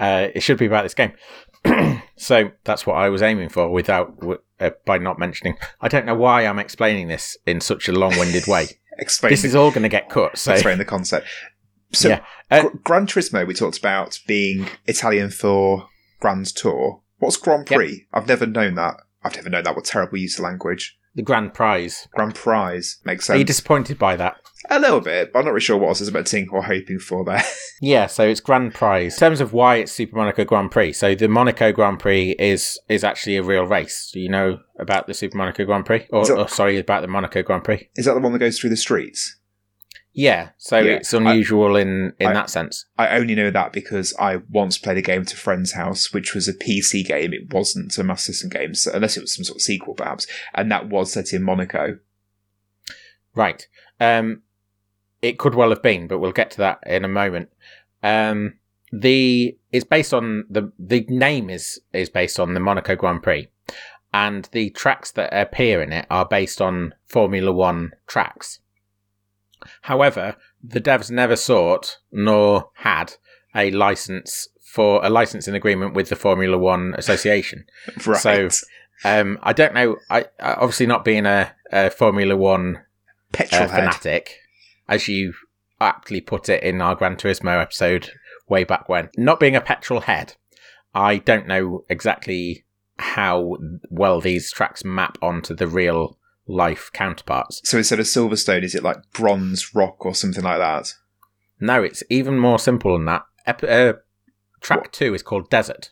uh, 0.00 0.28
it 0.34 0.40
should 0.42 0.58
be 0.58 0.66
about 0.66 0.82
this 0.82 0.94
game. 0.94 1.12
so 2.16 2.50
that's 2.64 2.86
what 2.86 2.94
I 2.94 3.08
was 3.10 3.22
aiming 3.22 3.50
for, 3.50 3.70
without 3.70 4.18
uh, 4.58 4.70
by 4.86 4.98
not 4.98 5.18
mentioning. 5.18 5.56
I 5.80 5.88
don't 5.88 6.06
know 6.06 6.14
why 6.14 6.46
I'm 6.46 6.58
explaining 6.58 7.08
this 7.08 7.36
in 7.46 7.60
such 7.60 7.88
a 7.88 7.92
long-winded 7.92 8.46
way. 8.46 8.66
Explain, 8.98 9.30
this 9.30 9.44
is 9.44 9.54
all 9.54 9.70
going 9.70 9.84
to 9.84 9.88
get 9.88 10.10
cut. 10.10 10.36
So 10.36 10.52
explain 10.52 10.76
the 10.76 10.84
concept. 10.84 11.26
So 11.92 12.08
yeah, 12.10 12.24
Uh, 12.50 12.62
Gr- 12.62 12.76
Gran 12.84 13.06
Turismo, 13.06 13.46
we 13.46 13.54
talked 13.54 13.78
about 13.78 14.18
being 14.26 14.66
Italian 14.86 15.30
for 15.30 15.88
Grand 16.20 16.46
Tour. 16.54 17.00
What's 17.18 17.38
Grand 17.38 17.70
Yep. 17.70 17.76
Prix? 17.78 18.06
I've 18.12 18.28
never 18.28 18.44
known 18.46 18.74
that. 18.74 18.96
I've 19.22 19.36
never 19.36 19.48
known 19.48 19.64
that. 19.64 19.74
What 19.74 19.86
terrible 19.86 20.18
use 20.18 20.38
of 20.38 20.44
language. 20.44 20.98
The 21.14 21.22
grand 21.22 21.54
prize. 21.54 22.08
Grand 22.14 22.34
Prize 22.34 22.98
makes 23.04 23.26
sense. 23.26 23.34
Are 23.34 23.38
you 23.38 23.44
disappointed 23.44 23.98
by 23.98 24.16
that? 24.16 24.36
a 24.68 24.78
little 24.78 25.00
bit, 25.00 25.32
but 25.32 25.38
I'm 25.38 25.46
not 25.46 25.52
really 25.52 25.62
sure 25.62 25.78
what 25.78 25.86
I 25.86 25.88
was 25.90 26.02
expecting 26.02 26.48
or 26.50 26.62
hoping 26.62 26.98
for 26.98 27.24
there. 27.24 27.42
Yeah, 27.82 28.08
so 28.08 28.28
it's 28.28 28.40
Grand 28.40 28.74
Prize. 28.74 29.14
In 29.14 29.18
terms 29.20 29.40
of 29.40 29.54
why 29.54 29.76
it's 29.76 29.90
Super 29.90 30.14
Monaco 30.18 30.44
Grand 30.44 30.70
Prix, 30.70 30.92
so 30.92 31.14
the 31.14 31.28
Monaco 31.28 31.72
Grand 31.72 31.98
Prix 31.98 32.32
is 32.38 32.78
is 32.90 33.02
actually 33.04 33.38
a 33.38 33.42
real 33.42 33.64
race. 33.64 34.10
Do 34.12 34.20
you 34.20 34.28
know 34.28 34.58
about 34.78 35.06
the 35.06 35.14
Super 35.14 35.38
Monaco 35.38 35.64
Grand 35.64 35.86
Prix? 35.86 36.06
Or, 36.10 36.20
Is 36.20 36.28
it- 36.28 36.36
or 36.36 36.46
sorry, 36.46 36.76
about 36.78 37.00
the 37.00 37.08
Monaco 37.08 37.42
Grand 37.42 37.64
Prix? 37.64 37.88
Is 37.96 38.04
that 38.04 38.12
the 38.12 38.20
one 38.20 38.32
that 38.34 38.38
goes 38.38 38.58
through 38.60 38.68
the 38.68 38.76
streets? 38.76 39.38
Yeah, 40.12 40.50
so 40.58 40.78
Yeah, 40.80 40.94
it's 40.94 41.12
unusual 41.12 41.76
in 41.76 42.14
in 42.18 42.28
I- 42.28 42.32
that 42.32 42.50
sense. 42.50 42.86
I 42.98 43.16
only 43.16 43.34
know 43.34 43.50
that 43.50 43.72
because 43.72 44.12
I 44.18 44.36
once 44.50 44.76
played 44.76 44.98
a 44.98 45.02
game 45.02 45.22
at 45.22 45.32
a 45.32 45.36
friend's 45.36 45.72
house, 45.72 46.12
which 46.12 46.34
was 46.34 46.48
a 46.48 46.52
PC 46.52 47.04
game. 47.06 47.32
It 47.32 47.52
wasn't 47.52 47.96
a 47.96 48.02
Master 48.04 48.32
System 48.32 48.50
game, 48.50 48.74
so 48.74 48.90
unless 48.92 49.16
it 49.16 49.20
was 49.20 49.34
some 49.34 49.44
sort 49.44 49.58
of 49.58 49.62
sequel, 49.62 49.94
perhaps. 49.94 50.26
And 50.54 50.70
that 50.72 50.88
was 50.88 51.12
set 51.12 51.32
in 51.32 51.42
Monaco. 51.44 51.98
Right. 53.34 53.66
Um, 54.00 54.42
it 55.22 55.38
could 55.38 55.54
well 55.54 55.70
have 55.70 55.82
been, 55.82 56.08
but 56.08 56.18
we'll 56.18 56.32
get 56.32 56.50
to 56.52 56.58
that 56.58 56.80
in 56.86 57.04
a 57.04 57.08
moment. 57.08 57.50
Um, 58.02 58.54
the 58.92 59.56
it's 59.70 59.84
based 59.84 60.12
on 60.12 60.44
the 60.50 60.72
the 60.78 61.06
name 61.08 61.48
is 61.50 61.80
is 61.92 62.08
based 62.10 62.40
on 62.40 62.54
the 62.54 62.60
Monaco 62.60 62.96
Grand 62.96 63.22
Prix, 63.22 63.48
and 64.12 64.48
the 64.52 64.70
tracks 64.70 65.12
that 65.12 65.32
appear 65.32 65.80
in 65.82 65.92
it 65.92 66.06
are 66.10 66.26
based 66.26 66.60
on 66.60 66.94
Formula 67.06 67.52
One 67.52 67.92
tracks. 68.08 68.58
However, 69.82 70.36
the 70.62 70.80
devs 70.80 71.10
never 71.10 71.36
sought 71.36 71.98
nor 72.12 72.70
had 72.74 73.14
a 73.54 73.70
license 73.70 74.48
for 74.64 75.04
a 75.04 75.10
licensing 75.10 75.54
agreement 75.54 75.94
with 75.94 76.08
the 76.08 76.16
Formula 76.16 76.56
One 76.56 76.94
Association. 76.96 77.64
Right. 78.06 78.20
So, 78.20 78.48
Um, 79.04 79.38
I 79.42 79.52
don't 79.52 79.74
know. 79.74 79.96
I 80.10 80.26
obviously 80.40 80.86
not 80.86 81.04
being 81.04 81.26
a, 81.26 81.52
a 81.72 81.90
Formula 81.90 82.36
One 82.36 82.82
Petrol 83.32 83.62
uh, 83.64 83.68
fanatic, 83.68 84.36
as 84.88 85.08
you 85.08 85.34
aptly 85.80 86.20
put 86.20 86.48
it 86.48 86.62
in 86.62 86.80
our 86.80 86.94
Gran 86.94 87.16
Turismo 87.16 87.60
episode 87.60 88.10
way 88.48 88.64
back 88.64 88.88
when. 88.88 89.08
Not 89.16 89.40
being 89.40 89.56
a 89.56 89.60
petrol 89.60 90.00
head, 90.00 90.34
I 90.94 91.18
don't 91.18 91.46
know 91.46 91.84
exactly 91.88 92.64
how 92.98 93.56
well 93.88 94.20
these 94.20 94.52
tracks 94.52 94.84
map 94.84 95.16
onto 95.22 95.54
the 95.54 95.66
real 95.66 96.18
life 96.50 96.90
counterparts. 96.92 97.60
So 97.64 97.78
instead 97.78 98.00
of 98.00 98.06
Silverstone, 98.06 98.62
is 98.64 98.74
it 98.74 98.82
like 98.82 98.98
bronze 99.12 99.74
rock 99.74 100.04
or 100.04 100.14
something 100.14 100.44
like 100.44 100.58
that? 100.58 100.94
No, 101.60 101.82
it's 101.82 102.02
even 102.10 102.38
more 102.38 102.58
simple 102.58 102.94
than 102.96 103.04
that. 103.06 103.22
Ep- 103.46 103.64
uh, 103.64 103.92
track 104.60 104.80
What? 104.80 104.92
two 104.92 105.14
is 105.14 105.22
called 105.22 105.50
Desert. 105.50 105.90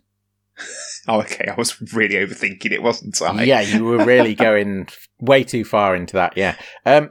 Oh, 1.11 1.21
okay. 1.21 1.47
I 1.47 1.55
was 1.55 1.81
really 1.95 2.17
overthinking 2.17 2.71
it, 2.71 2.83
wasn't 2.83 3.23
I? 3.23 3.45
yeah, 3.45 3.63
you 3.63 3.83
were 3.85 4.05
really 4.05 4.35
going 4.49 4.89
way 5.21 5.43
too 5.43 5.65
far 5.65 5.97
into 5.97 6.15
that. 6.17 6.37
Yeah. 6.37 6.55
Um, 6.85 7.09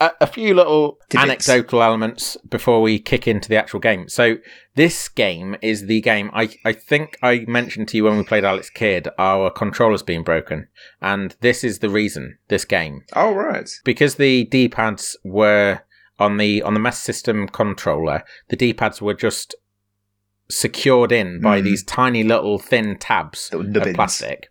a, 0.00 0.10
a 0.20 0.26
few 0.26 0.54
little 0.54 0.98
anecdotal 1.16 1.82
elements 1.82 2.36
before 2.48 2.80
we 2.82 2.98
kick 2.98 3.26
into 3.26 3.48
the 3.48 3.56
actual 3.56 3.80
game. 3.80 4.08
So 4.08 4.36
this 4.74 5.08
game 5.08 5.56
is 5.62 5.86
the 5.86 6.00
game 6.00 6.30
I 6.32 6.50
I 6.64 6.72
think 6.72 7.18
I 7.22 7.44
mentioned 7.48 7.88
to 7.88 7.96
you 7.96 8.04
when 8.04 8.16
we 8.16 8.24
played 8.24 8.44
Alex 8.44 8.70
Kidd. 8.70 9.08
Our 9.18 9.50
controller's 9.50 10.02
been 10.02 10.22
broken, 10.22 10.68
and 11.00 11.36
this 11.40 11.64
is 11.64 11.80
the 11.80 11.88
reason. 11.90 12.38
This 12.48 12.64
game 12.64 13.02
Oh, 13.14 13.34
right. 13.34 13.68
because 13.84 14.14
the 14.16 14.44
D 14.44 14.68
pads 14.68 15.16
were 15.24 15.80
on 16.18 16.36
the 16.36 16.62
on 16.62 16.74
the 16.74 16.80
Master 16.80 17.12
System 17.12 17.48
controller. 17.48 18.22
The 18.48 18.56
D 18.56 18.72
pads 18.72 19.00
were 19.02 19.14
just 19.14 19.54
secured 20.50 21.12
in 21.12 21.40
by 21.40 21.60
Mm. 21.60 21.64
these 21.64 21.84
tiny 21.84 22.22
little 22.24 22.58
thin 22.58 22.96
tabs 22.98 23.50
of 23.52 23.66
plastic. 23.94 24.48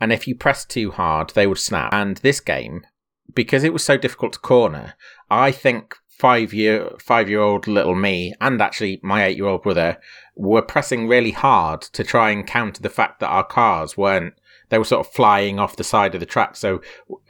And 0.00 0.12
if 0.12 0.26
you 0.28 0.34
pressed 0.34 0.70
too 0.70 0.90
hard, 0.92 1.30
they 1.30 1.46
would 1.46 1.58
snap. 1.58 1.92
And 1.92 2.16
this 2.18 2.40
game, 2.40 2.82
because 3.34 3.64
it 3.64 3.72
was 3.72 3.84
so 3.84 3.96
difficult 3.96 4.32
to 4.34 4.38
corner, 4.38 4.94
I 5.30 5.52
think 5.52 5.96
five 6.08 6.52
year 6.52 6.90
five 6.98 7.28
year 7.28 7.40
old 7.40 7.68
little 7.68 7.94
me 7.94 8.34
and 8.40 8.60
actually 8.60 8.98
my 9.04 9.24
eight 9.24 9.36
year 9.36 9.46
old 9.46 9.62
brother 9.62 9.96
were 10.34 10.60
pressing 10.60 11.06
really 11.06 11.30
hard 11.30 11.80
to 11.80 12.02
try 12.02 12.30
and 12.30 12.44
counter 12.44 12.82
the 12.82 12.90
fact 12.90 13.20
that 13.20 13.28
our 13.28 13.44
cars 13.44 13.96
weren't 13.96 14.34
they 14.68 14.78
were 14.78 14.84
sort 14.84 15.06
of 15.06 15.12
flying 15.12 15.58
off 15.58 15.76
the 15.76 15.84
side 15.84 16.14
of 16.14 16.20
the 16.20 16.26
track. 16.26 16.56
So 16.56 16.82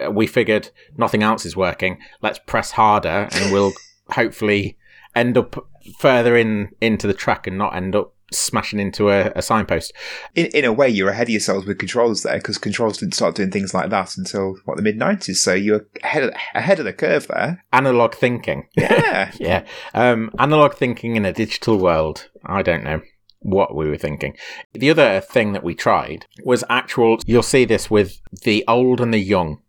uh, 0.04 0.10
we 0.10 0.26
figured 0.26 0.70
nothing 0.96 1.22
else 1.22 1.46
is 1.46 1.56
working. 1.56 1.98
Let's 2.20 2.38
press 2.38 2.72
harder 2.72 3.28
and 3.30 3.52
we'll 3.52 3.72
hopefully 4.10 4.76
end 5.14 5.38
up 5.38 5.68
further 5.98 6.36
in 6.36 6.70
into 6.80 7.06
the 7.06 7.14
track 7.14 7.46
and 7.46 7.56
not 7.56 7.74
end 7.74 7.94
up 7.94 8.12
smashing 8.32 8.78
into 8.78 9.10
a, 9.10 9.32
a 9.34 9.42
signpost. 9.42 9.92
In, 10.34 10.46
in 10.46 10.64
a 10.64 10.72
way, 10.72 10.88
you're 10.88 11.10
ahead 11.10 11.28
of 11.28 11.30
yourselves 11.30 11.66
with 11.66 11.78
controls 11.78 12.22
there 12.22 12.38
because 12.38 12.58
controls 12.58 12.98
didn't 12.98 13.14
start 13.14 13.34
doing 13.34 13.50
things 13.50 13.74
like 13.74 13.90
that 13.90 14.16
until 14.16 14.56
what 14.64 14.76
the 14.76 14.82
mid 14.82 14.98
'90s. 14.98 15.36
So 15.36 15.54
you're 15.54 15.86
ahead 16.02 16.24
of, 16.24 16.34
ahead 16.54 16.78
of 16.78 16.84
the 16.84 16.92
curve 16.92 17.28
there. 17.28 17.64
Analog 17.72 18.14
thinking. 18.14 18.68
Yeah. 18.78 19.32
Yeah. 19.38 19.64
Um, 19.94 20.30
analog 20.38 20.74
thinking 20.74 21.16
in 21.16 21.24
a 21.24 21.32
digital 21.32 21.78
world. 21.78 22.28
I 22.44 22.62
don't 22.62 22.84
know 22.84 23.02
what 23.40 23.74
we 23.74 23.88
were 23.88 23.98
thinking. 23.98 24.36
The 24.72 24.90
other 24.90 25.20
thing 25.20 25.52
that 25.52 25.64
we 25.64 25.74
tried 25.74 26.26
was 26.44 26.64
actual. 26.68 27.18
You'll 27.26 27.42
see 27.42 27.64
this 27.64 27.90
with 27.90 28.20
the 28.42 28.64
old 28.66 29.00
and 29.00 29.12
the 29.12 29.18
young 29.18 29.62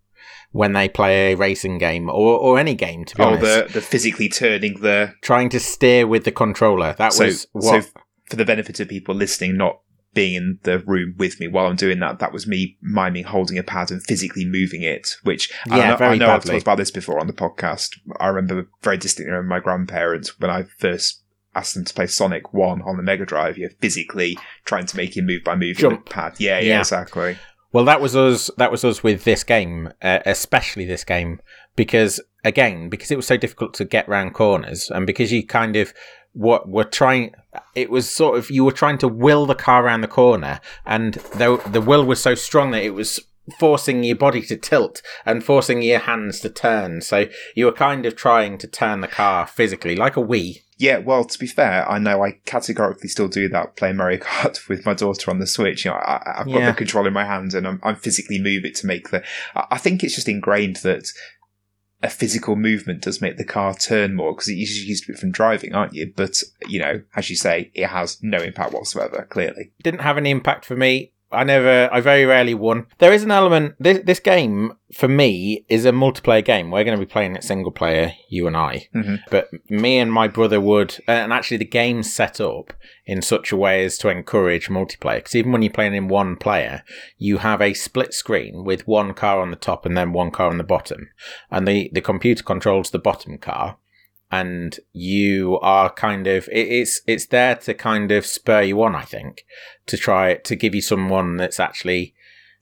when 0.51 0.73
they 0.73 0.89
play 0.89 1.31
a 1.31 1.37
racing 1.37 1.77
game 1.77 2.09
or, 2.09 2.39
or 2.39 2.59
any 2.59 2.75
game, 2.75 3.05
to 3.05 3.15
be 3.15 3.23
oh, 3.23 3.27
honest. 3.27 3.43
the 3.43 3.73
the 3.73 3.81
physically 3.81 4.29
turning 4.29 4.79
the 4.81 5.13
Trying 5.21 5.49
to 5.49 5.59
steer 5.59 6.07
with 6.07 6.23
the 6.23 6.31
controller. 6.31 6.95
That 6.97 7.13
so 7.13 7.25
was 7.25 7.47
what. 7.51 7.83
so 7.83 7.89
for 8.29 8.35
the 8.35 8.45
benefit 8.45 8.79
of 8.79 8.87
people 8.87 9.15
listening, 9.15 9.57
not 9.57 9.79
being 10.13 10.33
in 10.35 10.59
the 10.63 10.79
room 10.79 11.13
with 11.17 11.39
me 11.39 11.47
while 11.47 11.67
I'm 11.67 11.75
doing 11.75 11.99
that, 11.99 12.19
that 12.19 12.33
was 12.33 12.47
me 12.47 12.77
miming 12.81 13.25
holding 13.25 13.57
a 13.57 13.63
pad 13.63 13.91
and 13.91 14.01
physically 14.03 14.43
moving 14.45 14.81
it. 14.81 15.15
Which 15.23 15.51
I 15.69 15.77
Yeah, 15.77 15.89
know, 15.91 15.97
very 15.97 16.15
I 16.15 16.17
know 16.17 16.31
I've 16.31 16.43
talked 16.43 16.61
about 16.63 16.77
this 16.77 16.91
before 16.91 17.19
on 17.19 17.27
the 17.27 17.33
podcast. 17.33 17.89
I 18.19 18.27
remember 18.27 18.67
very 18.81 18.97
distinctly 18.97 19.31
remember 19.31 19.49
my 19.55 19.59
grandparents 19.59 20.39
when 20.39 20.49
I 20.49 20.63
first 20.79 21.23
asked 21.55 21.75
them 21.75 21.85
to 21.85 21.93
play 21.93 22.07
Sonic 22.07 22.53
One 22.53 22.81
on 22.83 22.97
the 22.97 23.03
Mega 23.03 23.25
Drive. 23.25 23.57
You're 23.57 23.69
physically 23.81 24.37
trying 24.65 24.85
to 24.87 24.97
make 24.97 25.15
him 25.17 25.25
move 25.27 25.43
by 25.43 25.55
moving 25.55 25.75
Jump. 25.75 26.05
the 26.05 26.11
pad. 26.11 26.33
Yeah, 26.39 26.59
yeah, 26.59 26.69
Yeah. 26.73 26.79
exactly. 26.79 27.37
Well, 27.71 27.85
that 27.85 28.01
was 28.01 28.15
us. 28.15 28.49
That 28.57 28.71
was 28.71 28.83
us 28.83 29.03
with 29.03 29.25
this 29.25 29.43
game, 29.43 29.91
uh, 30.01 30.19
especially 30.25 30.85
this 30.85 31.03
game, 31.03 31.39
because 31.75 32.19
again, 32.43 32.89
because 32.89 33.11
it 33.11 33.15
was 33.15 33.27
so 33.27 33.37
difficult 33.37 33.75
to 33.75 33.85
get 33.85 34.09
round 34.09 34.33
corners, 34.33 34.89
and 34.89 35.05
because 35.05 35.31
you 35.31 35.45
kind 35.45 35.75
of 35.75 35.93
what 36.39 36.69
were 36.69 36.85
trying, 36.85 37.33
it 37.75 37.89
was 37.89 38.09
sort 38.09 38.37
of 38.37 38.49
you 38.49 38.63
were 38.63 38.71
trying 38.71 38.97
to 38.99 39.07
will 39.09 39.45
the 39.45 39.55
car 39.55 39.83
around 39.85 40.01
the 40.01 40.07
corner, 40.07 40.61
and 40.85 41.15
the 41.35 41.61
the 41.69 41.81
will 41.81 42.05
was 42.05 42.21
so 42.21 42.33
strong 42.33 42.71
that 42.71 42.83
it 42.83 42.93
was 42.93 43.19
forcing 43.59 44.03
your 44.03 44.15
body 44.15 44.41
to 44.43 44.55
tilt 44.55 45.01
and 45.25 45.43
forcing 45.43 45.81
your 45.81 45.99
hands 45.99 46.39
to 46.39 46.49
turn. 46.49 47.01
So 47.01 47.25
you 47.55 47.65
were 47.65 47.71
kind 47.87 48.05
of 48.05 48.15
trying 48.15 48.57
to 48.59 48.67
turn 48.67 49.01
the 49.01 49.07
car 49.07 49.47
physically, 49.47 49.95
like 49.95 50.15
a 50.15 50.21
Wii. 50.21 50.61
Yeah, 50.77 50.99
well, 50.99 51.25
to 51.25 51.37
be 51.39 51.47
fair, 51.47 51.89
I 51.91 51.97
know 51.99 52.23
I 52.23 52.39
categorically 52.45 53.09
still 53.09 53.27
do 53.27 53.49
that 53.49 53.75
playing 53.75 53.97
Mario 53.97 54.19
Kart 54.19 54.67
with 54.69 54.85
my 54.85 54.93
daughter 54.93 55.29
on 55.29 55.39
the 55.39 55.47
Switch. 55.47 55.83
You 55.83 55.91
know, 55.91 55.97
I, 55.97 56.35
I've 56.37 56.45
got 56.45 56.59
Yeah. 56.59 56.71
the 56.71 56.77
control 56.77 57.05
in 57.07 57.11
my 57.13 57.25
hand 57.25 57.53
and 57.53 57.67
I'm, 57.67 57.79
I'm 57.83 57.95
physically 57.97 58.39
move 58.39 58.63
it 58.63 58.75
to 58.75 58.87
make 58.87 59.09
the. 59.09 59.21
I 59.55 59.65
I 59.71 59.77
think 59.77 60.03
it's 60.03 60.15
just 60.15 60.29
ingrained 60.29 60.77
that 60.87 61.05
a 62.01 62.09
physical 62.09 62.55
movement 62.55 63.01
does 63.01 63.21
make 63.21 63.37
the 63.37 63.43
car 63.43 63.73
turn 63.73 64.15
more 64.15 64.33
because 64.33 64.49
you're 64.49 64.57
used 64.57 65.05
to 65.05 65.11
it 65.11 65.19
from 65.19 65.31
driving, 65.31 65.75
aren't 65.75 65.93
you? 65.93 66.11
But 66.15 66.41
you 66.67 66.79
know, 66.79 67.01
as 67.15 67.29
you 67.29 67.35
say, 67.35 67.71
it 67.73 67.87
has 67.87 68.17
no 68.21 68.37
impact 68.37 68.73
whatsoever. 68.73 69.27
Clearly, 69.29 69.71
didn't 69.83 70.01
have 70.01 70.17
any 70.17 70.29
impact 70.29 70.65
for 70.65 70.75
me. 70.75 71.11
I 71.31 71.43
never, 71.43 71.89
I 71.93 72.01
very 72.01 72.25
rarely 72.25 72.55
won. 72.55 72.87
There 72.97 73.13
is 73.13 73.23
an 73.23 73.29
element. 73.31 73.75
This 73.79 73.99
this 74.03 74.19
game 74.19 74.73
for 74.91 75.07
me 75.07 75.63
is 75.69 75.85
a 75.85 75.91
multiplayer 75.91 76.43
game. 76.43 76.71
We're 76.71 76.83
going 76.83 76.97
to 76.97 77.05
be 77.05 77.11
playing 77.11 77.35
it 77.35 77.43
single 77.43 77.71
player, 77.71 78.13
you 78.29 78.47
and 78.47 78.57
I. 78.57 78.87
Mhm. 78.95 79.19
But 79.29 79.49
me 79.69 79.99
and 79.99 80.11
my 80.11 80.27
brother 80.27 80.59
would, 80.59 80.97
and 81.07 81.31
actually 81.31 81.57
the 81.57 81.65
game's 81.65 82.11
set 82.11 82.41
up 82.41 82.73
in 83.05 83.21
such 83.21 83.51
a 83.51 83.57
way 83.57 83.85
as 83.85 83.97
to 83.99 84.09
encourage 84.09 84.69
multiplayer. 84.69 85.17
Because 85.17 85.35
even 85.35 85.51
when 85.51 85.61
you're 85.61 85.71
playing 85.71 85.93
in 85.93 86.07
one 86.07 86.35
player, 86.35 86.83
you 87.17 87.37
have 87.37 87.61
a 87.61 87.73
split 87.75 88.13
screen 88.13 88.63
with 88.63 88.87
one 88.87 89.13
car 89.13 89.39
on 89.39 89.51
the 89.51 89.55
top 89.55 89.85
and 89.85 89.95
then 89.95 90.13
one 90.13 90.31
car 90.31 90.49
on 90.49 90.57
the 90.57 90.63
bottom, 90.63 91.09
and 91.51 91.67
the 91.67 91.91
the 91.93 92.01
computer 92.01 92.43
controls 92.43 92.89
the 92.89 92.99
bottom 92.99 93.37
car 93.37 93.77
and 94.31 94.79
you 94.93 95.57
are 95.61 95.89
kind 95.89 96.27
of 96.27 96.47
it, 96.51 96.67
it's 96.67 97.01
it's 97.07 97.27
there 97.27 97.55
to 97.55 97.73
kind 97.73 98.11
of 98.11 98.25
spur 98.25 98.61
you 98.61 98.81
on 98.83 98.95
i 98.95 99.01
think 99.03 99.43
to 99.87 99.97
try 99.97 100.35
to 100.35 100.55
give 100.55 100.75
you 100.75 100.81
someone 100.81 101.37
that's 101.37 101.59
actually 101.59 102.13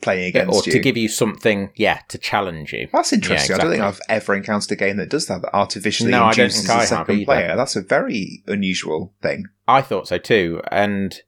playing 0.01 0.27
against 0.27 0.47
or 0.49 0.59
against 0.59 0.71
to 0.71 0.79
give 0.79 0.95
you 0.95 1.09
something 1.09 1.71
yeah 1.75 1.99
to 2.07 2.17
challenge 2.17 2.71
you 2.71 2.87
That's 2.93 3.11
interesting. 3.11 3.55
Yeah, 3.55 3.61
I 3.61 3.63
don't 3.63 3.71
think. 3.71 3.83
I've 3.83 3.99
ever 4.09 4.35
encountered 4.35 4.71
a 4.71 4.75
game 4.75 4.97
that 4.97 5.09
does 5.09 5.25
that, 5.25 5.41
that 5.41 5.55
artificially 5.55 6.11
No, 6.11 6.29
induces 6.29 6.69
a 6.69 6.85
second 6.85 7.25
player. 7.25 7.55
That's 7.55 7.75
a 7.75 7.81
very 7.81 8.43
unusual 8.47 9.13
thing. 9.21 9.45
i 9.67 9.81
thought 9.81 10.07
so 10.07 10.17
too 10.19 10.61
and 10.71 11.21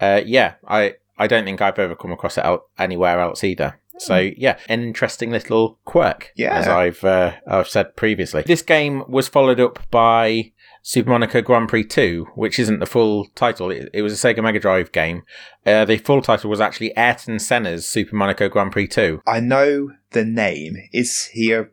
uh, 0.00 0.20
yeah 0.26 0.54
i 0.68 0.94
i 1.18 1.26
don't 1.26 1.44
think 1.44 1.60
i've 1.62 1.78
ever 1.78 1.96
come 1.96 2.12
across 2.12 2.36
it 2.36 2.44
out 2.44 2.64
anywhere 2.78 3.18
else 3.18 3.42
either 3.42 3.80
so 3.98 4.18
yeah, 4.36 4.58
an 4.68 4.82
interesting 4.82 5.30
little 5.30 5.78
quirk, 5.84 6.32
Yeah. 6.36 6.54
as 6.56 6.68
I've 6.68 7.04
uh, 7.04 7.32
I've 7.46 7.68
said 7.68 7.96
previously. 7.96 8.42
This 8.46 8.62
game 8.62 9.04
was 9.08 9.28
followed 9.28 9.60
up 9.60 9.78
by 9.90 10.52
Super 10.82 11.10
Monaco 11.10 11.40
Grand 11.42 11.68
Prix 11.68 11.84
2, 11.84 12.28
which 12.34 12.58
isn't 12.58 12.80
the 12.80 12.86
full 12.86 13.26
title. 13.36 13.70
It, 13.70 13.88
it 13.94 14.02
was 14.02 14.12
a 14.12 14.16
Sega 14.34 14.42
Mega 14.42 14.58
Drive 14.58 14.90
game. 14.92 15.22
Uh, 15.64 15.84
the 15.84 15.98
full 15.98 16.22
title 16.22 16.50
was 16.50 16.60
actually 16.60 16.92
Ayrton 16.96 17.38
Senna's 17.38 17.86
Super 17.86 18.16
Monaco 18.16 18.48
Grand 18.48 18.72
Prix 18.72 18.88
2. 18.88 19.22
I 19.26 19.38
know 19.40 19.90
the 20.10 20.24
name. 20.24 20.76
Is 20.92 21.26
he 21.32 21.52
a 21.52 21.68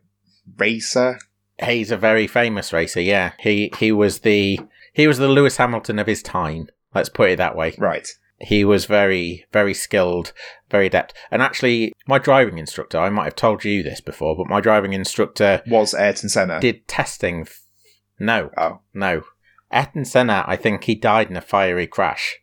racer? 0.56 1.18
He's 1.64 1.90
a 1.90 1.96
very 1.96 2.26
famous 2.26 2.72
racer. 2.72 3.00
Yeah, 3.00 3.32
he 3.38 3.72
he 3.78 3.92
was 3.92 4.20
the 4.20 4.60
he 4.92 5.06
was 5.06 5.18
the 5.18 5.28
Lewis 5.28 5.56
Hamilton 5.58 5.98
of 5.98 6.06
his 6.06 6.22
time. 6.22 6.68
Let's 6.94 7.08
put 7.08 7.30
it 7.30 7.36
that 7.36 7.54
way. 7.56 7.74
Right. 7.78 8.08
He 8.40 8.64
was 8.64 8.86
very, 8.86 9.46
very 9.52 9.74
skilled, 9.74 10.32
very 10.70 10.86
adept. 10.86 11.14
And 11.30 11.42
actually, 11.42 11.92
my 12.06 12.18
driving 12.18 12.58
instructor, 12.58 12.98
I 12.98 13.10
might 13.10 13.24
have 13.24 13.36
told 13.36 13.64
you 13.64 13.82
this 13.82 14.00
before, 14.00 14.36
but 14.36 14.46
my 14.48 14.60
driving 14.60 14.92
instructor 14.94 15.62
Was 15.66 15.94
Ayrton 15.94 16.28
Senna? 16.30 16.58
did 16.58 16.88
testing. 16.88 17.42
f- 17.42 17.60
No, 18.18 18.50
oh, 18.56 18.80
no. 18.94 19.22
Ayrton 19.70 20.04
Senna, 20.04 20.44
I 20.46 20.56
think 20.56 20.84
he 20.84 20.94
died 20.94 21.30
in 21.30 21.36
a 21.36 21.42
fiery 21.42 21.86
crash. 21.86 22.38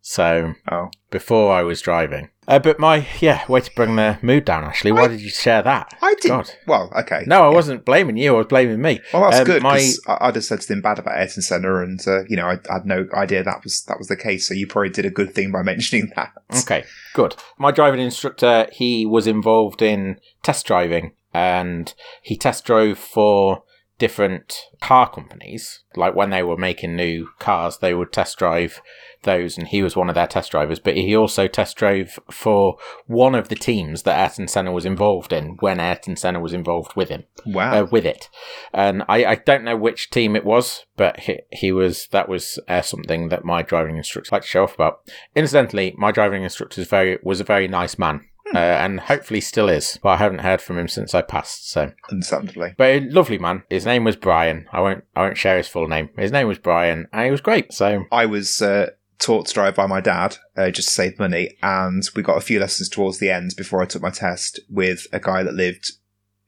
So, 0.00 0.54
oh. 0.70 0.90
before 1.10 1.52
I 1.52 1.62
was 1.62 1.80
driving. 1.80 2.30
Uh, 2.48 2.58
but 2.58 2.78
my, 2.80 3.06
yeah, 3.20 3.44
way 3.48 3.60
to 3.60 3.70
bring 3.76 3.94
the 3.94 4.18
mood 4.20 4.44
down, 4.44 4.64
Ashley. 4.64 4.90
Why 4.90 5.04
I- 5.04 5.08
did 5.08 5.20
you 5.20 5.28
share 5.28 5.62
that? 5.62 5.96
I 6.02 6.14
did. 6.20 6.28
God. 6.28 6.50
Well, 6.66 6.92
okay. 6.98 7.22
No, 7.26 7.44
I 7.44 7.54
wasn't 7.54 7.84
blaming 7.84 8.16
you, 8.16 8.34
I 8.34 8.38
was 8.38 8.46
blaming 8.48 8.82
me. 8.82 9.00
Well, 9.12 9.22
that's 9.22 9.38
Um, 9.40 9.46
good 9.46 9.62
my- 9.62 9.92
I 10.08 10.18
I'd 10.28 10.34
have 10.34 10.44
said 10.44 10.60
something 10.62 10.80
bad 10.82 10.98
about 10.98 11.16
Ayrton 11.18 11.42
Senna, 11.42 11.82
and 11.82 12.00
uh, 12.06 12.24
you 12.28 12.36
know, 12.36 12.46
I, 12.46 12.54
I 12.68 12.74
had 12.74 12.86
no 12.86 13.06
idea 13.14 13.44
that 13.44 13.62
was 13.62 13.84
that 13.84 13.96
was 13.98 14.08
the 14.08 14.16
case. 14.16 14.48
So 14.48 14.54
you 14.54 14.66
probably 14.66 14.90
did 14.90 15.06
a 15.06 15.10
good 15.10 15.34
thing 15.34 15.52
by 15.52 15.62
mentioning 15.72 16.10
that. 16.16 16.32
Okay, 16.62 16.84
good. 17.14 17.36
My 17.58 17.70
driving 17.70 18.00
instructor, 18.00 18.66
he 18.72 19.06
was 19.06 19.26
involved 19.28 19.80
in 19.80 20.18
test 20.42 20.66
driving 20.66 21.12
and 21.32 21.94
he 22.22 22.36
test 22.36 22.64
drove 22.64 22.98
for 22.98 23.62
different 24.02 24.66
car 24.80 25.08
companies. 25.08 25.84
Like 25.94 26.16
when 26.16 26.30
they 26.30 26.42
were 26.42 26.56
making 26.56 26.96
new 26.96 27.28
cars, 27.38 27.78
they 27.78 27.94
would 27.94 28.12
test 28.12 28.36
drive 28.36 28.82
those, 29.22 29.56
and 29.56 29.68
he 29.68 29.80
was 29.80 29.94
one 29.94 30.08
of 30.08 30.16
their 30.16 30.26
test 30.26 30.50
drivers. 30.50 30.80
But 30.80 30.96
he 30.96 31.14
also 31.16 31.46
test 31.46 31.76
drove 31.76 32.18
for 32.28 32.78
one 33.06 33.36
of 33.36 33.48
the 33.48 33.54
teams 33.54 34.02
that 34.02 34.18
Ayrton 34.18 34.48
Senna 34.48 34.72
was 34.72 34.84
involved 34.84 35.32
in 35.32 35.50
when 35.60 35.78
Ayrton 35.78 36.16
Senna 36.16 36.40
was 36.40 36.52
involved 36.52 36.96
with 36.96 37.10
him, 37.10 37.22
Wow. 37.46 37.82
uh, 37.82 37.84
with 37.84 38.04
it. 38.04 38.28
And 38.74 39.04
I, 39.08 39.24
I 39.24 39.34
don't 39.36 39.62
know 39.62 39.76
which 39.76 40.10
team 40.10 40.34
it 40.34 40.44
was, 40.44 40.84
but 40.96 41.20
he, 41.20 41.38
he 41.52 41.70
was 41.70 42.08
that 42.08 42.28
was 42.28 42.58
uh, 42.66 42.82
something 42.82 43.28
that 43.28 43.44
my 43.44 43.62
driving 43.62 43.98
instructor 43.98 44.30
liked 44.32 44.46
to 44.46 44.50
show 44.50 44.64
off 44.64 44.74
about. 44.74 45.08
Incidentally, 45.36 45.94
my 45.96 46.10
driving 46.10 46.42
instructor 46.42 46.80
was 46.80 46.88
very 46.88 47.18
was 47.22 47.40
a 47.40 47.44
very 47.44 47.68
nice 47.68 47.96
man. 48.00 48.22
Uh, 48.54 48.58
and 48.58 49.00
hopefully 49.00 49.40
still 49.40 49.68
is, 49.68 49.98
but 50.02 50.10
I 50.10 50.16
haven't 50.16 50.40
heard 50.40 50.60
from 50.60 50.78
him 50.78 50.88
since 50.88 51.14
I 51.14 51.22
passed. 51.22 51.70
So, 51.70 51.92
Understandably. 52.10 52.74
but 52.76 52.84
a 52.90 53.00
lovely 53.00 53.38
man. 53.38 53.62
His 53.70 53.86
name 53.86 54.04
was 54.04 54.16
Brian. 54.16 54.66
I 54.72 54.80
won't. 54.80 55.04
I 55.16 55.22
won't 55.22 55.38
share 55.38 55.56
his 55.56 55.68
full 55.68 55.88
name. 55.88 56.10
His 56.18 56.32
name 56.32 56.48
was 56.48 56.58
Brian, 56.58 57.06
and 57.12 57.24
he 57.24 57.30
was 57.30 57.40
great. 57.40 57.72
So 57.72 58.04
I 58.12 58.26
was 58.26 58.60
uh, 58.60 58.90
taught 59.18 59.46
to 59.46 59.54
drive 59.54 59.74
by 59.74 59.86
my 59.86 60.00
dad 60.00 60.36
uh, 60.56 60.70
just 60.70 60.88
to 60.88 60.94
save 60.94 61.18
money, 61.18 61.56
and 61.62 62.02
we 62.14 62.22
got 62.22 62.36
a 62.36 62.42
few 62.42 62.60
lessons 62.60 62.88
towards 62.88 63.18
the 63.18 63.30
end 63.30 63.54
before 63.56 63.80
I 63.82 63.86
took 63.86 64.02
my 64.02 64.10
test 64.10 64.60
with 64.68 65.06
a 65.12 65.20
guy 65.20 65.42
that 65.42 65.54
lived. 65.54 65.92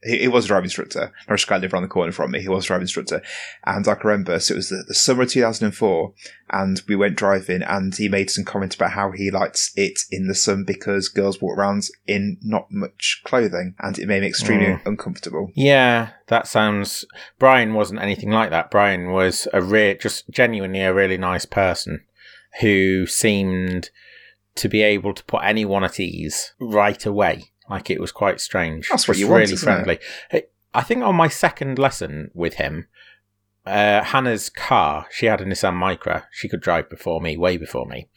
He, 0.05 0.19
he 0.19 0.27
was 0.27 0.45
a 0.45 0.47
driving 0.49 0.65
instructor. 0.65 1.11
A 1.27 1.35
guy 1.37 1.57
lived 1.57 1.73
around 1.73 1.83
the 1.83 1.89
corner 1.89 2.11
from 2.11 2.31
me. 2.31 2.41
He 2.41 2.47
was 2.47 2.65
a 2.65 2.67
driving 2.67 2.83
instructor, 2.83 3.21
and 3.65 3.87
I 3.87 3.95
can 3.95 4.07
remember. 4.07 4.39
So 4.39 4.53
it 4.53 4.57
was 4.57 4.69
the, 4.69 4.83
the 4.87 4.93
summer 4.93 5.23
of 5.23 5.29
two 5.29 5.41
thousand 5.41 5.65
and 5.65 5.75
four, 5.75 6.13
and 6.51 6.81
we 6.87 6.95
went 6.95 7.15
driving, 7.17 7.61
and 7.63 7.95
he 7.95 8.07
made 8.07 8.29
some 8.29 8.45
comment 8.45 8.75
about 8.75 8.91
how 8.91 9.11
he 9.11 9.31
likes 9.31 9.71
it 9.75 9.99
in 10.11 10.27
the 10.27 10.35
sun 10.35 10.63
because 10.63 11.09
girls 11.09 11.41
walk 11.41 11.57
around 11.57 11.87
in 12.07 12.37
not 12.43 12.67
much 12.71 13.21
clothing, 13.25 13.75
and 13.79 13.97
it 13.99 14.07
made 14.07 14.21
me 14.21 14.27
extremely 14.27 14.65
Mm. 14.67 14.85
uncomfortable. 14.85 15.51
yeah, 15.55 16.09
that 16.27 16.47
sounds. 16.47 17.05
Brian 17.39 17.73
wasn't 17.73 18.01
anything 18.01 18.29
like 18.31 18.49
that. 18.51 18.71
Brian 18.71 19.11
was 19.11 19.47
a 19.53 19.61
real, 19.61 19.95
just 19.99 20.29
genuinely 20.29 20.81
a 20.81 20.93
really 20.93 21.17
nice 21.17 21.45
person 21.45 22.03
who 22.61 23.05
seemed 23.05 23.89
to 24.55 24.69
be 24.69 24.81
able 24.81 25.13
to 25.13 25.23
put 25.25 25.43
anyone 25.43 25.83
at 25.83 25.99
ease 25.99 26.53
right 26.59 27.05
away. 27.05 27.51
Like 27.69 27.89
it 27.89 27.99
was 27.99 28.11
quite 28.11 28.39
strange. 28.39 28.89
That's 28.89 29.07
what 29.07 29.17
you 29.17 29.27
want, 29.27 29.41
really 29.41 29.53
it? 29.53 29.59
friendly. 29.59 29.99
I 30.73 30.81
think 30.81 31.03
on 31.03 31.15
my 31.15 31.29
second 31.29 31.79
lesson 31.79 32.31
with 32.33 32.55
him, 32.55 32.87
uh, 33.65 34.03
Hannah's 34.03 34.49
car, 34.49 35.07
she 35.09 35.25
had 35.25 35.41
a 35.41 35.45
Nissan 35.45 35.73
Micra. 35.73 36.25
She 36.31 36.47
could 36.49 36.61
drive 36.61 36.89
before 36.89 37.21
me, 37.21 37.37
way 37.37 37.57
before 37.57 37.85
me. 37.85 38.09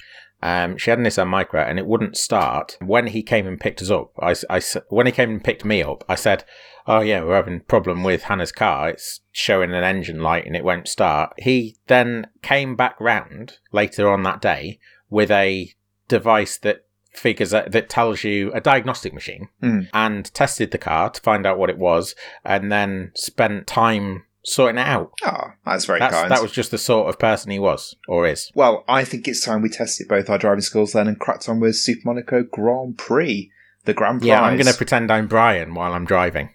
Um, 0.43 0.77
she 0.77 0.91
had 0.91 0.99
a 0.99 1.03
Nissan 1.03 1.29
Micra 1.29 1.69
and 1.69 1.79
it 1.79 1.87
wouldn't 1.87 2.17
start. 2.17 2.77
When 2.81 3.09
he 3.09 3.23
came 3.23 3.47
and 3.47 3.61
picked 3.61 3.83
us 3.83 3.91
up, 3.91 4.13
I, 4.21 4.35
I 4.51 4.61
when 4.89 5.07
he 5.07 5.13
came 5.13 5.31
and 5.31 5.43
picked 5.43 5.65
me 5.65 5.83
up, 5.83 6.05
I 6.09 6.15
said, 6.15 6.45
"Oh 6.87 7.01
yeah, 7.01 7.25
we're 7.25 7.35
having 7.35 7.57
a 7.57 7.61
problem 7.61 8.05
with 8.05 8.25
Hannah's 8.25 8.53
car. 8.53 8.91
It's 8.91 9.21
showing 9.33 9.73
an 9.73 9.83
engine 9.83 10.21
light 10.21 10.47
and 10.47 10.55
it 10.55 10.65
won't 10.65 10.87
start." 10.87 11.33
He 11.39 11.77
then 11.89 12.29
came 12.43 12.77
back 12.77 13.01
round 13.01 13.59
later 13.73 14.09
on 14.09 14.23
that 14.25 14.41
day 14.41 14.79
with 15.11 15.31
a 15.31 15.73
device 16.07 16.57
that 16.59 16.85
figures 17.19 17.53
out, 17.53 17.71
that 17.73 17.89
tells 17.89 18.25
you 18.25 18.53
a 18.53 18.61
diagnostic 18.61 19.13
machine 19.13 19.49
Hmm. 19.61 19.81
and 19.93 20.33
tested 20.35 20.71
the 20.71 20.79
car 20.79 21.11
to 21.11 21.21
find 21.21 21.47
out 21.47 21.59
what 21.59 21.71
it 21.71 21.79
was, 21.79 22.15
and 22.45 22.71
then 22.73 23.13
spent 23.15 23.67
time 23.67 24.25
sorting 24.45 24.79
it 24.79 24.87
out. 24.87 25.13
Ah, 25.25 25.55
that's 25.67 25.85
very 25.85 25.99
That's, 25.99 26.15
kind. 26.15 26.31
that 26.31 26.41
was 26.41 26.53
just 26.53 26.71
the 26.71 26.79
sort 26.79 27.09
of 27.09 27.19
person 27.19 27.51
he 27.51 27.59
was 27.59 27.95
or 28.09 28.27
is. 28.27 28.51
Well, 28.55 28.85
I 28.89 29.05
think 29.05 29.29
it's 29.29 29.45
time 29.45 29.61
we 29.61 29.69
tested 29.69 30.09
both 30.09 30.31
our 30.31 30.39
driving 30.39 30.63
skills 30.63 30.93
then 30.93 31.07
and 31.09 31.19
cracked 31.19 31.49
on 31.49 31.61
with 31.61 31.77
Super 31.77 32.01
Monaco 32.07 32.45
Grand 32.45 32.97
Prix, 32.97 33.51
the 33.85 33.93
grand 33.93 34.21
prize. 34.21 34.29
Yeah, 34.29 34.41
I'm 34.41 34.57
going 34.57 34.67
to 34.67 34.75
pretend 34.77 35.11
I'm 35.11 35.27
Brian 35.29 35.75
while 35.75 35.93
I'm 35.93 36.07
driving. 36.07 36.51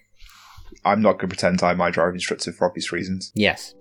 I'm 0.84 1.00
not 1.02 1.12
going 1.12 1.28
to 1.30 1.36
pretend 1.36 1.62
I'm 1.62 1.76
my 1.78 1.90
driving 1.90 2.14
instructor 2.16 2.52
for 2.52 2.66
obvious 2.68 2.90
reasons. 2.90 3.30
Yes. 3.34 3.74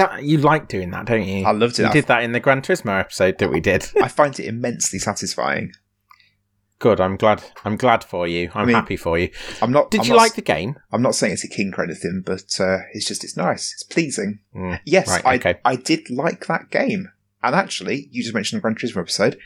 That 0.00 0.22
you 0.24 0.38
like 0.38 0.68
doing 0.68 0.90
that, 0.90 1.06
don't 1.06 1.26
you? 1.26 1.44
I 1.44 1.52
loved 1.52 1.78
it. 1.78 1.82
You 1.82 1.88
I, 1.88 1.92
did 1.92 2.06
that 2.06 2.22
in 2.22 2.32
the 2.32 2.40
Gran 2.40 2.62
Turismo 2.62 2.98
episode 2.98 3.38
that 3.38 3.50
we 3.50 3.60
did. 3.60 3.88
I 4.02 4.08
find 4.08 4.38
it 4.38 4.46
immensely 4.46 4.98
satisfying. 4.98 5.72
Good. 6.78 7.00
I'm 7.00 7.16
glad. 7.16 7.44
I'm 7.64 7.76
glad 7.76 8.02
for 8.02 8.26
you. 8.26 8.50
I'm 8.54 8.66
mean, 8.66 8.74
happy 8.74 8.96
for 8.96 9.18
you. 9.18 9.30
I'm 9.60 9.70
not. 9.70 9.90
Did 9.90 10.00
I'm 10.00 10.06
you 10.06 10.12
not, 10.14 10.18
like 10.18 10.34
the 10.34 10.42
game? 10.42 10.76
I'm 10.90 11.02
not 11.02 11.14
saying 11.14 11.34
it's 11.34 11.44
a 11.44 11.48
king 11.48 11.72
or 11.76 11.84
anything, 11.84 12.22
but 12.24 12.58
uh, 12.58 12.78
it's 12.92 13.06
just 13.06 13.22
it's 13.22 13.36
nice. 13.36 13.72
It's 13.74 13.82
pleasing. 13.82 14.40
Mm, 14.56 14.80
Yes, 14.86 15.08
Right, 15.08 15.26
I 15.26 15.34
okay. 15.36 15.54
I 15.64 15.76
did 15.76 16.08
like 16.08 16.46
that 16.46 16.70
game, 16.70 17.12
and 17.42 17.54
actually, 17.54 18.08
you 18.10 18.22
just 18.22 18.34
mentioned 18.34 18.58
the 18.58 18.62
Gran 18.62 18.76
Turismo 18.76 19.02
episode. 19.02 19.38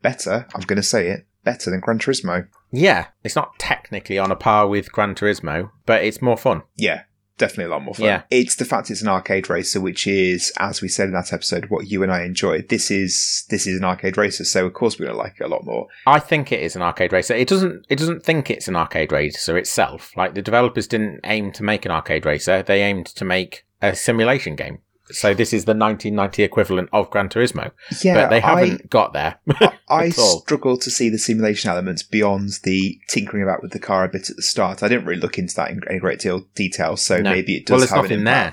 Better. 0.00 0.46
I'm 0.54 0.60
going 0.60 0.76
to 0.76 0.82
say 0.82 1.08
it. 1.08 1.26
Better 1.42 1.70
than 1.70 1.80
Gran 1.80 1.98
Turismo. 1.98 2.46
Yeah, 2.70 3.06
it's 3.24 3.36
not 3.36 3.58
technically 3.58 4.18
on 4.18 4.30
a 4.30 4.36
par 4.36 4.68
with 4.68 4.92
Gran 4.92 5.14
Turismo, 5.14 5.70
but 5.86 6.04
it's 6.04 6.22
more 6.22 6.36
fun. 6.36 6.62
Yeah, 6.76 7.02
definitely 7.38 7.64
a 7.64 7.68
lot 7.68 7.82
more 7.82 7.94
fun. 7.94 8.06
Yeah. 8.06 8.22
It's 8.30 8.56
the 8.56 8.64
fact 8.64 8.90
it's 8.90 9.02
an 9.02 9.08
arcade 9.08 9.48
racer, 9.48 9.80
which 9.80 10.06
is, 10.06 10.52
as 10.58 10.80
we 10.80 10.88
said 10.88 11.08
in 11.08 11.14
that 11.14 11.32
episode, 11.32 11.66
what 11.66 11.86
you 11.88 12.02
and 12.02 12.12
I 12.12 12.22
enjoyed. 12.22 12.68
This 12.68 12.90
is 12.90 13.44
this 13.50 13.66
is 13.66 13.78
an 13.78 13.84
arcade 13.84 14.16
racer, 14.16 14.44
so 14.44 14.66
of 14.66 14.72
course 14.72 14.98
we're 14.98 15.06
gonna 15.06 15.18
like 15.18 15.36
it 15.40 15.44
a 15.44 15.48
lot 15.48 15.64
more. 15.64 15.88
I 16.06 16.18
think 16.18 16.52
it 16.52 16.60
is 16.60 16.76
an 16.76 16.82
arcade 16.82 17.12
racer. 17.12 17.34
It 17.34 17.48
doesn't. 17.48 17.86
It 17.88 17.98
doesn't 17.98 18.24
think 18.24 18.50
it's 18.50 18.68
an 18.68 18.76
arcade 18.76 19.12
racer 19.12 19.56
itself. 19.56 20.16
Like 20.16 20.34
the 20.34 20.42
developers 20.42 20.86
didn't 20.86 21.20
aim 21.24 21.52
to 21.52 21.62
make 21.62 21.84
an 21.84 21.90
arcade 21.90 22.26
racer. 22.26 22.62
They 22.62 22.82
aimed 22.82 23.06
to 23.06 23.24
make 23.24 23.64
a 23.82 23.94
simulation 23.94 24.56
game. 24.56 24.78
So 25.10 25.34
this 25.34 25.52
is 25.52 25.64
the 25.66 25.70
1990 25.74 26.42
equivalent 26.42 26.88
of 26.92 27.10
Gran 27.10 27.28
Turismo, 27.28 27.70
Yeah, 28.02 28.14
but 28.14 28.30
they 28.30 28.40
haven't 28.40 28.90
got 28.90 29.12
there. 29.12 29.38
I 29.88 30.08
struggle 30.10 30.76
to 30.78 30.90
see 30.90 31.08
the 31.08 31.18
simulation 31.18 31.70
elements 31.70 32.02
beyond 32.02 32.58
the 32.64 32.98
tinkering 33.08 33.42
about 33.42 33.62
with 33.62 33.72
the 33.72 33.78
car 33.78 34.04
a 34.04 34.08
bit 34.08 34.30
at 34.30 34.36
the 34.36 34.42
start. 34.42 34.82
I 34.82 34.88
didn't 34.88 35.04
really 35.06 35.20
look 35.20 35.38
into 35.38 35.54
that 35.56 35.70
in 35.70 35.80
any 35.88 36.00
great 36.00 36.18
deal 36.18 36.40
detail, 36.54 36.96
so 36.96 37.18
No. 37.18 37.30
maybe 37.30 37.56
it 37.56 37.66
does 37.66 37.80
there's 37.82 37.90
have 37.90 37.98
an 38.06 38.10
nothing 38.10 38.24
there. 38.24 38.52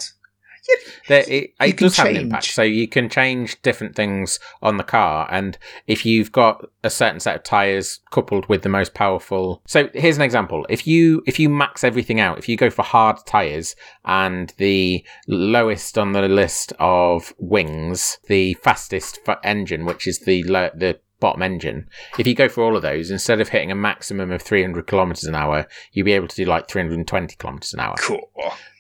There, 1.08 1.26
it, 1.28 1.54
it 1.60 1.78
can 1.78 1.88
does 1.88 1.98
have 1.98 2.08
an 2.08 2.16
impact. 2.16 2.46
So 2.46 2.62
you 2.62 2.88
can 2.88 3.10
change 3.10 3.62
different 3.62 3.94
things 3.96 4.40
on 4.62 4.78
the 4.78 4.84
car, 4.84 5.28
and 5.30 5.58
if 5.86 6.06
you've 6.06 6.32
got 6.32 6.66
a 6.84 6.90
certain 6.90 7.20
set 7.20 7.36
of 7.36 7.44
tires 7.44 8.00
coupled 8.12 8.48
with 8.48 8.62
the 8.62 8.70
most 8.70 8.94
powerful. 8.94 9.62
So 9.68 9.90
here's 9.94 10.16
an 10.16 10.24
example: 10.24 10.66
if 10.70 10.88
you 10.88 11.22
if 11.28 11.40
you 11.40 11.50
max 11.50 11.84
everything 11.84 12.22
out, 12.22 12.38
if 12.38 12.48
you 12.48 12.56
go 12.56 12.70
for 12.70 12.84
hard 12.84 13.18
tires 13.26 13.76
and 14.06 14.54
the 14.58 15.06
lowest 15.28 15.98
on 15.98 16.14
the 16.14 16.22
list 16.28 16.72
of 16.80 17.34
wings, 17.38 18.18
the 18.28 18.54
fastest 18.56 19.20
fa- 19.26 19.40
engine, 19.44 19.86
which 19.86 20.08
is 20.08 20.20
the 20.20 20.44
lo- 20.44 20.72
the 20.74 21.00
bottom 21.20 21.42
engine, 21.42 21.88
if 22.18 22.28
you 22.28 22.36
go 22.36 22.50
for 22.50 22.64
all 22.64 22.76
of 22.76 22.82
those, 22.82 23.10
instead 23.12 23.40
of 23.40 23.50
hitting 23.50 23.72
a 23.72 23.76
maximum 23.76 24.32
of 24.32 24.42
300 24.42 24.88
kilometers 24.88 25.24
an 25.24 25.36
hour, 25.36 25.68
you'll 25.92 26.06
be 26.06 26.12
able 26.14 26.28
to 26.28 26.36
do 26.36 26.46
like 26.46 26.68
320 26.68 27.36
kilometers 27.38 27.74
an 27.74 27.80
hour. 27.80 27.96
Cool. 28.00 28.30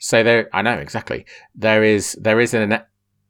So 0.03 0.21
there, 0.21 0.49
I 0.51 0.61
know 0.61 0.73
exactly. 0.79 1.25
There 1.55 1.81
is 1.81 2.11
there 2.19 2.41
is 2.41 2.53
an 2.53 2.81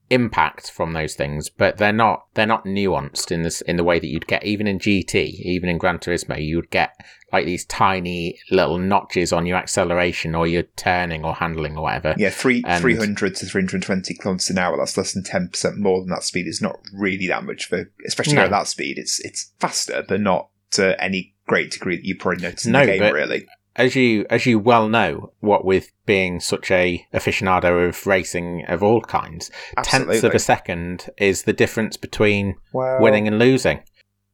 impact 0.09 0.71
from 0.71 0.93
those 0.93 1.13
things, 1.13 1.47
but 1.47 1.77
they're 1.77 1.93
not 1.93 2.25
they're 2.33 2.47
not 2.47 2.65
nuanced 2.65 3.31
in 3.31 3.43
this 3.43 3.61
in 3.61 3.77
the 3.77 3.83
way 3.83 3.99
that 3.99 4.07
you'd 4.07 4.25
get 4.25 4.43
even 4.43 4.65
in 4.65 4.79
GT, 4.79 5.15
even 5.41 5.69
in 5.69 5.77
Gran 5.77 5.99
Turismo, 5.99 6.43
you 6.43 6.55
would 6.55 6.71
get 6.71 6.89
like 7.31 7.45
these 7.45 7.63
tiny 7.65 8.39
little 8.49 8.79
notches 8.79 9.31
on 9.31 9.45
your 9.45 9.57
acceleration 9.57 10.33
or 10.33 10.47
your 10.47 10.63
turning 10.75 11.23
or 11.23 11.35
handling 11.35 11.77
or 11.77 11.83
whatever. 11.83 12.15
Yeah, 12.17 12.31
three 12.31 12.63
And- 12.65 12.81
three 12.81 12.95
hundred 12.95 13.35
to 13.35 13.45
three 13.45 13.61
hundred 13.61 13.75
and 13.75 13.83
twenty 13.83 14.15
kilometers 14.15 14.49
an 14.49 14.57
hour. 14.57 14.75
That's 14.75 14.97
less 14.97 15.13
than 15.13 15.23
ten 15.23 15.49
percent 15.49 15.77
more 15.77 15.99
than 16.01 16.09
that 16.09 16.23
speed. 16.23 16.47
It's 16.47 16.59
not 16.61 16.79
really 16.91 17.27
that 17.27 17.43
much 17.43 17.65
for, 17.65 17.91
especially 18.03 18.33
No. 18.37 18.45
at 18.45 18.49
that 18.49 18.67
speed. 18.67 18.97
It's 18.97 19.19
it's 19.23 19.51
faster, 19.59 20.03
but 20.07 20.21
not 20.21 20.49
to 20.71 20.99
any 20.99 21.35
great 21.45 21.69
degree 21.69 21.97
that 21.97 22.05
you 22.05 22.15
probably 22.17 22.41
notice 22.41 22.65
in 22.65 22.71
No, 22.71 22.79
the 22.83 22.93
game. 22.93 22.99
but- 22.99 23.13
Really, 23.13 23.45
As 23.75 23.95
you 23.95 24.25
as 24.29 24.45
you 24.45 24.59
well 24.59 24.87
know, 24.87 25.33
what 25.39 25.65
with 25.65 25.91
being 26.05 26.39
such 26.39 26.69
a 26.69 27.05
aficionado 27.13 27.87
of 27.87 28.05
racing 28.05 28.65
of 28.67 28.83
all 28.83 29.01
kinds, 29.01 29.49
absolutely. 29.77 30.13
tenths 30.13 30.23
of 30.23 30.33
a 30.33 30.39
second 30.39 31.09
is 31.17 31.43
the 31.43 31.53
difference 31.53 31.97
between 31.97 32.55
well, 32.71 33.01
winning 33.01 33.27
and 33.27 33.39
losing. 33.39 33.81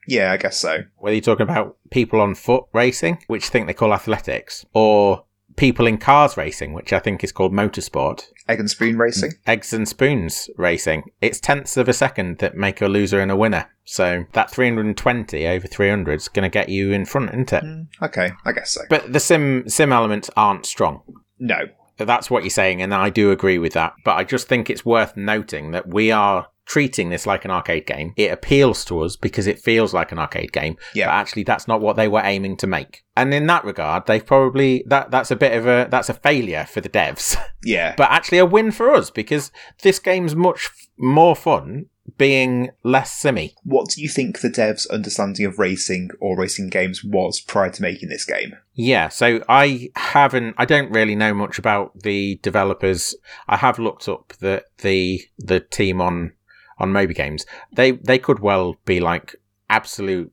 Yeah, 0.08 0.32
I 0.32 0.38
guess 0.38 0.58
so. 0.58 0.84
whether 0.98 1.14
you're 1.14 1.22
talking 1.22 1.44
about 1.44 1.78
people 1.92 2.20
on 2.20 2.34
foot 2.34 2.64
racing, 2.74 3.20
which 3.28 3.46
I 3.46 3.50
think 3.50 3.68
they 3.68 3.74
call 3.74 3.94
athletics, 3.94 4.66
or 4.74 5.26
people 5.60 5.86
in 5.86 5.98
cars 5.98 6.38
racing, 6.38 6.74
which 6.74 6.94
I 6.94 7.00
think 7.00 7.24
is 7.24 7.32
called 7.32 7.52
motorsport, 7.52 8.32
Egg 8.48 8.60
and 8.60 8.70
spoon 8.70 8.98
racing. 8.98 9.34
eggs 9.46 9.74
and 9.74 9.88
spoons 9.88 10.50
racing, 10.58 11.04
it's 11.22 11.40
tenths 11.40 11.78
of 11.78 11.88
a 11.90 11.94
second 11.94 12.40
that 12.40 12.56
make 12.56 12.82
a 12.82 12.88
loser 12.88 13.20
and 13.20 13.30
a 13.30 13.36
winner. 13.36 13.70
So 13.84 14.26
that 14.34 14.50
320 14.50 15.48
over 15.48 15.68
300 15.68 16.14
is 16.14 16.28
going 16.30 16.44
to 16.44 16.54
get 16.54 16.70
you 16.70 16.92
in 16.94 17.06
front, 17.06 17.30
isn't 17.30 17.54
it? 17.54 17.64
Mm, 17.64 17.88
okay, 18.02 18.32
I 18.46 18.54
guess 18.54 18.72
so. 18.72 18.82
But 18.90 19.12
the 19.14 19.20
sim 19.20 19.68
sim 19.68 19.92
elements 19.92 20.30
aren't 20.38 20.66
strong. 20.66 21.02
No, 21.38 21.60
that's 21.98 22.32
what 22.32 22.44
you're 22.44 22.50
saying, 22.50 22.82
and 22.82 22.94
I 22.94 23.10
do 23.10 23.32
agree 23.32 23.58
with 23.58 23.74
that. 23.74 23.94
But 24.06 24.16
I 24.18 24.24
just 24.24 24.48
think 24.48 24.70
it's 24.70 24.86
worth 24.86 25.18
noting 25.18 25.72
that 25.72 25.88
we 25.88 26.12
are 26.12 26.48
treating 26.70 27.10
this 27.10 27.26
like 27.26 27.44
an 27.46 27.52
arcade 27.52 27.88
game. 27.88 28.14
It 28.16 28.32
appeals 28.32 28.86
to 28.86 29.02
us 29.02 29.16
because 29.16 29.48
it 29.48 29.60
feels 29.60 29.92
like 29.92 30.12
an 30.12 30.20
arcade 30.20 30.54
game. 30.54 30.78
Yeah. 30.94 31.08
But 31.08 31.16
actually 31.16 31.44
that's 31.44 31.68
not 31.68 31.82
what 31.82 31.96
they 31.96 32.08
were 32.08 32.22
aiming 32.24 32.58
to 32.58 32.68
make. 32.68 33.04
And 33.18 33.34
in 33.34 33.48
that 33.48 33.66
regard, 33.66 34.06
they've 34.06 34.26
probably 34.26 34.84
that 34.88 35.10
that's 35.10 35.32
a 35.32 35.36
bit 35.36 35.58
of 35.58 35.66
a 35.66 35.88
that's 35.90 36.10
a 36.10 36.14
failure 36.14 36.66
for 36.66 36.80
the 36.80 36.90
devs. 36.90 37.36
Yeah. 37.62 37.94
but 37.98 38.10
actually 38.10 38.38
a 38.38 38.46
win 38.46 38.72
for 38.72 38.94
us 38.94 39.12
because 39.12 39.52
this 39.82 40.00
game's 40.00 40.34
much 40.34 40.68
f- 40.68 40.88
more 40.98 41.36
fun 41.36 41.88
being 42.18 42.70
less 42.84 43.12
simmy. 43.12 43.54
what 43.64 43.90
do 43.90 44.02
you 44.02 44.08
think 44.08 44.40
the 44.40 44.50
devs' 44.50 44.90
understanding 44.90 45.46
of 45.46 45.60
racing 45.60 46.10
or 46.22 46.38
racing 46.38 46.70
games 46.70 47.04
was 47.04 47.42
prior 47.42 47.70
to 47.70 47.82
making 47.82 48.08
this 48.08 48.24
game? 48.26 48.54
Yeah, 48.74 49.10
so 49.10 49.44
I 49.50 49.90
haven't 49.98 50.56
I 50.58 50.64
don't 50.64 50.92
really 50.92 51.16
know 51.16 51.34
much 51.34 51.60
about 51.60 52.00
the 52.00 52.40
developers. 52.42 53.14
I 53.50 53.58
have 53.58 53.78
looked 53.78 54.08
up 54.08 54.34
the 54.40 54.64
the 54.78 55.22
the 55.38 55.60
team 55.60 56.00
on 56.00 56.32
on 56.80 56.92
Moby 56.92 57.14
Games. 57.14 57.46
They 57.72 57.92
they 57.92 58.20
could 58.20 58.40
well 58.40 58.78
be 58.86 59.00
like 59.00 59.36
absolute 59.70 60.32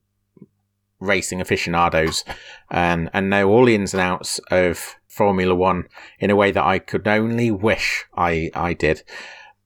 racing 1.00 1.40
aficionados 1.40 2.24
and 2.70 3.10
and 3.12 3.28
know 3.28 3.48
all 3.48 3.66
the 3.66 3.74
ins 3.74 3.92
and 3.92 4.00
outs 4.00 4.40
of 4.50 4.96
Formula 5.06 5.54
1 5.54 5.84
in 6.20 6.30
a 6.30 6.36
way 6.36 6.50
that 6.50 6.64
I 6.64 6.78
could 6.78 7.06
only 7.08 7.50
wish 7.50 8.04
I 8.16 8.50
I 8.54 8.72
did. 8.72 9.02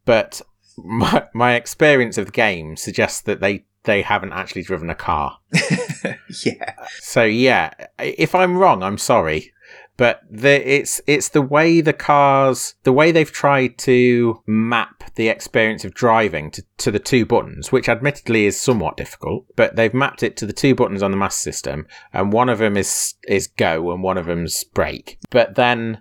But 0.05 0.41
my 0.77 1.27
my 1.35 1.55
experience 1.55 2.19
of 2.19 2.27
the 2.27 2.33
game 2.33 2.77
suggests 2.77 3.21
that 3.23 3.41
they 3.41 3.65
they 3.85 4.03
haven't 4.03 4.33
actually 4.33 4.63
driven 4.63 4.91
a 4.91 4.95
car. 4.95 5.39
yeah. 6.45 6.75
So 6.99 7.25
yeah, 7.25 7.73
if 7.99 8.35
I'm 8.35 8.57
wrong, 8.57 8.83
I'm 8.83 8.99
sorry, 8.99 9.53
but 10.01 10.23
the, 10.31 10.67
it's 10.67 10.99
it's 11.07 11.29
the 11.29 11.43
way 11.43 11.83
the 11.83 11.93
cars, 11.93 12.75
the 12.85 12.93
way 12.93 13.13
they've 13.13 13.31
tried 13.31 13.77
to 13.77 14.43
map 14.47 15.05
the 15.17 15.29
experience 15.29 15.85
of 15.85 15.93
driving 15.93 16.51
to, 16.53 16.65
to 16.79 16.91
the 16.91 16.99
two 16.99 17.27
buttons, 17.27 17.71
which 17.71 17.87
admittedly 17.87 18.47
is 18.47 18.59
somewhat 18.59 18.97
difficult, 18.97 19.45
but 19.57 19.77
they've 19.77 19.93
mapped 19.93 20.23
it 20.23 20.39
to 20.39 20.47
the 20.47 20.55
two 20.55 20.75
buttons 20.75 21.03
on 21.03 21.11
the 21.11 21.19
Master 21.19 21.43
System, 21.43 21.87
and 22.15 22.33
one 22.33 22.49
of 22.49 22.57
them 22.57 22.79
is 22.79 23.17
is 23.29 23.47
go 23.47 23.93
and 23.93 24.03
one 24.03 24.17
of 24.17 24.25
them's 24.25 24.65
brake. 24.65 25.19
But 25.29 25.57
then 25.57 26.01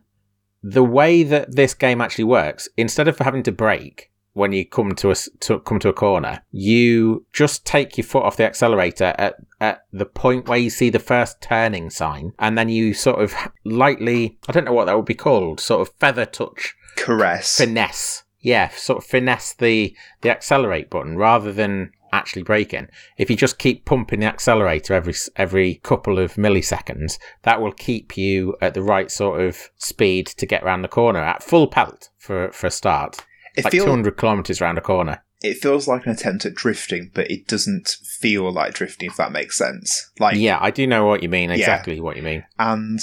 the 0.63 0.85
way 0.85 1.23
that 1.23 1.57
this 1.57 1.73
game 1.73 1.99
actually 1.99 2.23
works, 2.23 2.69
instead 2.77 3.09
of 3.09 3.19
having 3.19 3.43
to 3.43 3.51
brake 3.51 4.08
when 4.33 4.53
you 4.53 4.65
come 4.65 4.93
to 4.95 5.11
a 5.11 5.15
to 5.41 5.59
come 5.59 5.79
to 5.79 5.89
a 5.89 5.93
corner, 5.93 6.43
you 6.51 7.25
just 7.33 7.65
take 7.65 7.97
your 7.97 8.05
foot 8.05 8.23
off 8.23 8.37
the 8.37 8.45
accelerator 8.45 9.13
at 9.17 9.35
at 9.59 9.85
the 9.91 10.05
point 10.05 10.47
where 10.47 10.57
you 10.57 10.69
see 10.69 10.89
the 10.89 10.99
first 10.99 11.41
turning 11.41 11.89
sign, 11.89 12.33
and 12.39 12.57
then 12.57 12.69
you 12.69 12.93
sort 12.93 13.21
of 13.21 13.33
lightly, 13.65 14.37
I 14.47 14.51
don't 14.51 14.65
know 14.65 14.73
what 14.73 14.85
that 14.85 14.95
would 14.95 15.05
be 15.05 15.15
called, 15.15 15.59
sort 15.59 15.81
of 15.81 15.93
feather 15.99 16.25
touch 16.25 16.75
Caress. 16.95 17.57
finesse. 17.57 18.23
Yeah, 18.39 18.69
sort 18.69 18.99
of 18.99 19.09
finesse 19.09 19.53
the 19.53 19.95
the 20.21 20.29
accelerate 20.29 20.89
button 20.89 21.17
rather 21.17 21.51
than 21.51 21.91
actually 22.11 22.43
braking. 22.43 22.87
If 23.17 23.29
you 23.29 23.35
just 23.35 23.59
keep 23.59 23.85
pumping 23.85 24.21
the 24.21 24.27
accelerator 24.27 24.93
every 24.93 25.13
every 25.35 25.75
couple 25.75 26.19
of 26.19 26.35
milliseconds, 26.35 27.19
that 27.43 27.61
will 27.61 27.73
keep 27.73 28.17
you 28.17 28.55
at 28.61 28.73
the 28.73 28.81
right 28.81 29.11
sort 29.11 29.41
of 29.41 29.69
speed 29.77 30.27
to 30.27 30.45
get 30.45 30.63
around 30.63 30.81
the 30.81 30.87
corner 30.87 31.19
at 31.19 31.43
full 31.43 31.67
pelt 31.67 32.09
for 32.17 32.51
for 32.51 32.67
a 32.67 32.71
start. 32.71 33.25
It, 33.59 33.63
like 33.65 33.71
feel- 33.71 33.85
200 33.85 34.17
kilometers 34.17 34.61
around 34.61 34.77
a 34.77 34.81
corner. 34.81 35.23
it 35.41 35.57
feels 35.57 35.87
like 35.87 36.05
an 36.05 36.11
attempt 36.11 36.45
at 36.45 36.53
drifting, 36.55 37.11
but 37.13 37.29
it 37.31 37.47
doesn't 37.47 37.87
feel 38.19 38.51
like 38.51 38.73
drifting, 38.73 39.09
if 39.09 39.15
that 39.17 39.31
makes 39.31 39.57
sense. 39.57 40.11
Like, 40.19 40.35
yeah, 40.37 40.57
I 40.59 40.69
do 40.71 40.85
know 40.87 41.05
what 41.05 41.23
you 41.23 41.29
mean. 41.29 41.49
Yeah. 41.49 41.55
Exactly 41.57 41.99
what 42.01 42.17
you 42.17 42.23
mean. 42.23 42.43
and 42.57 42.99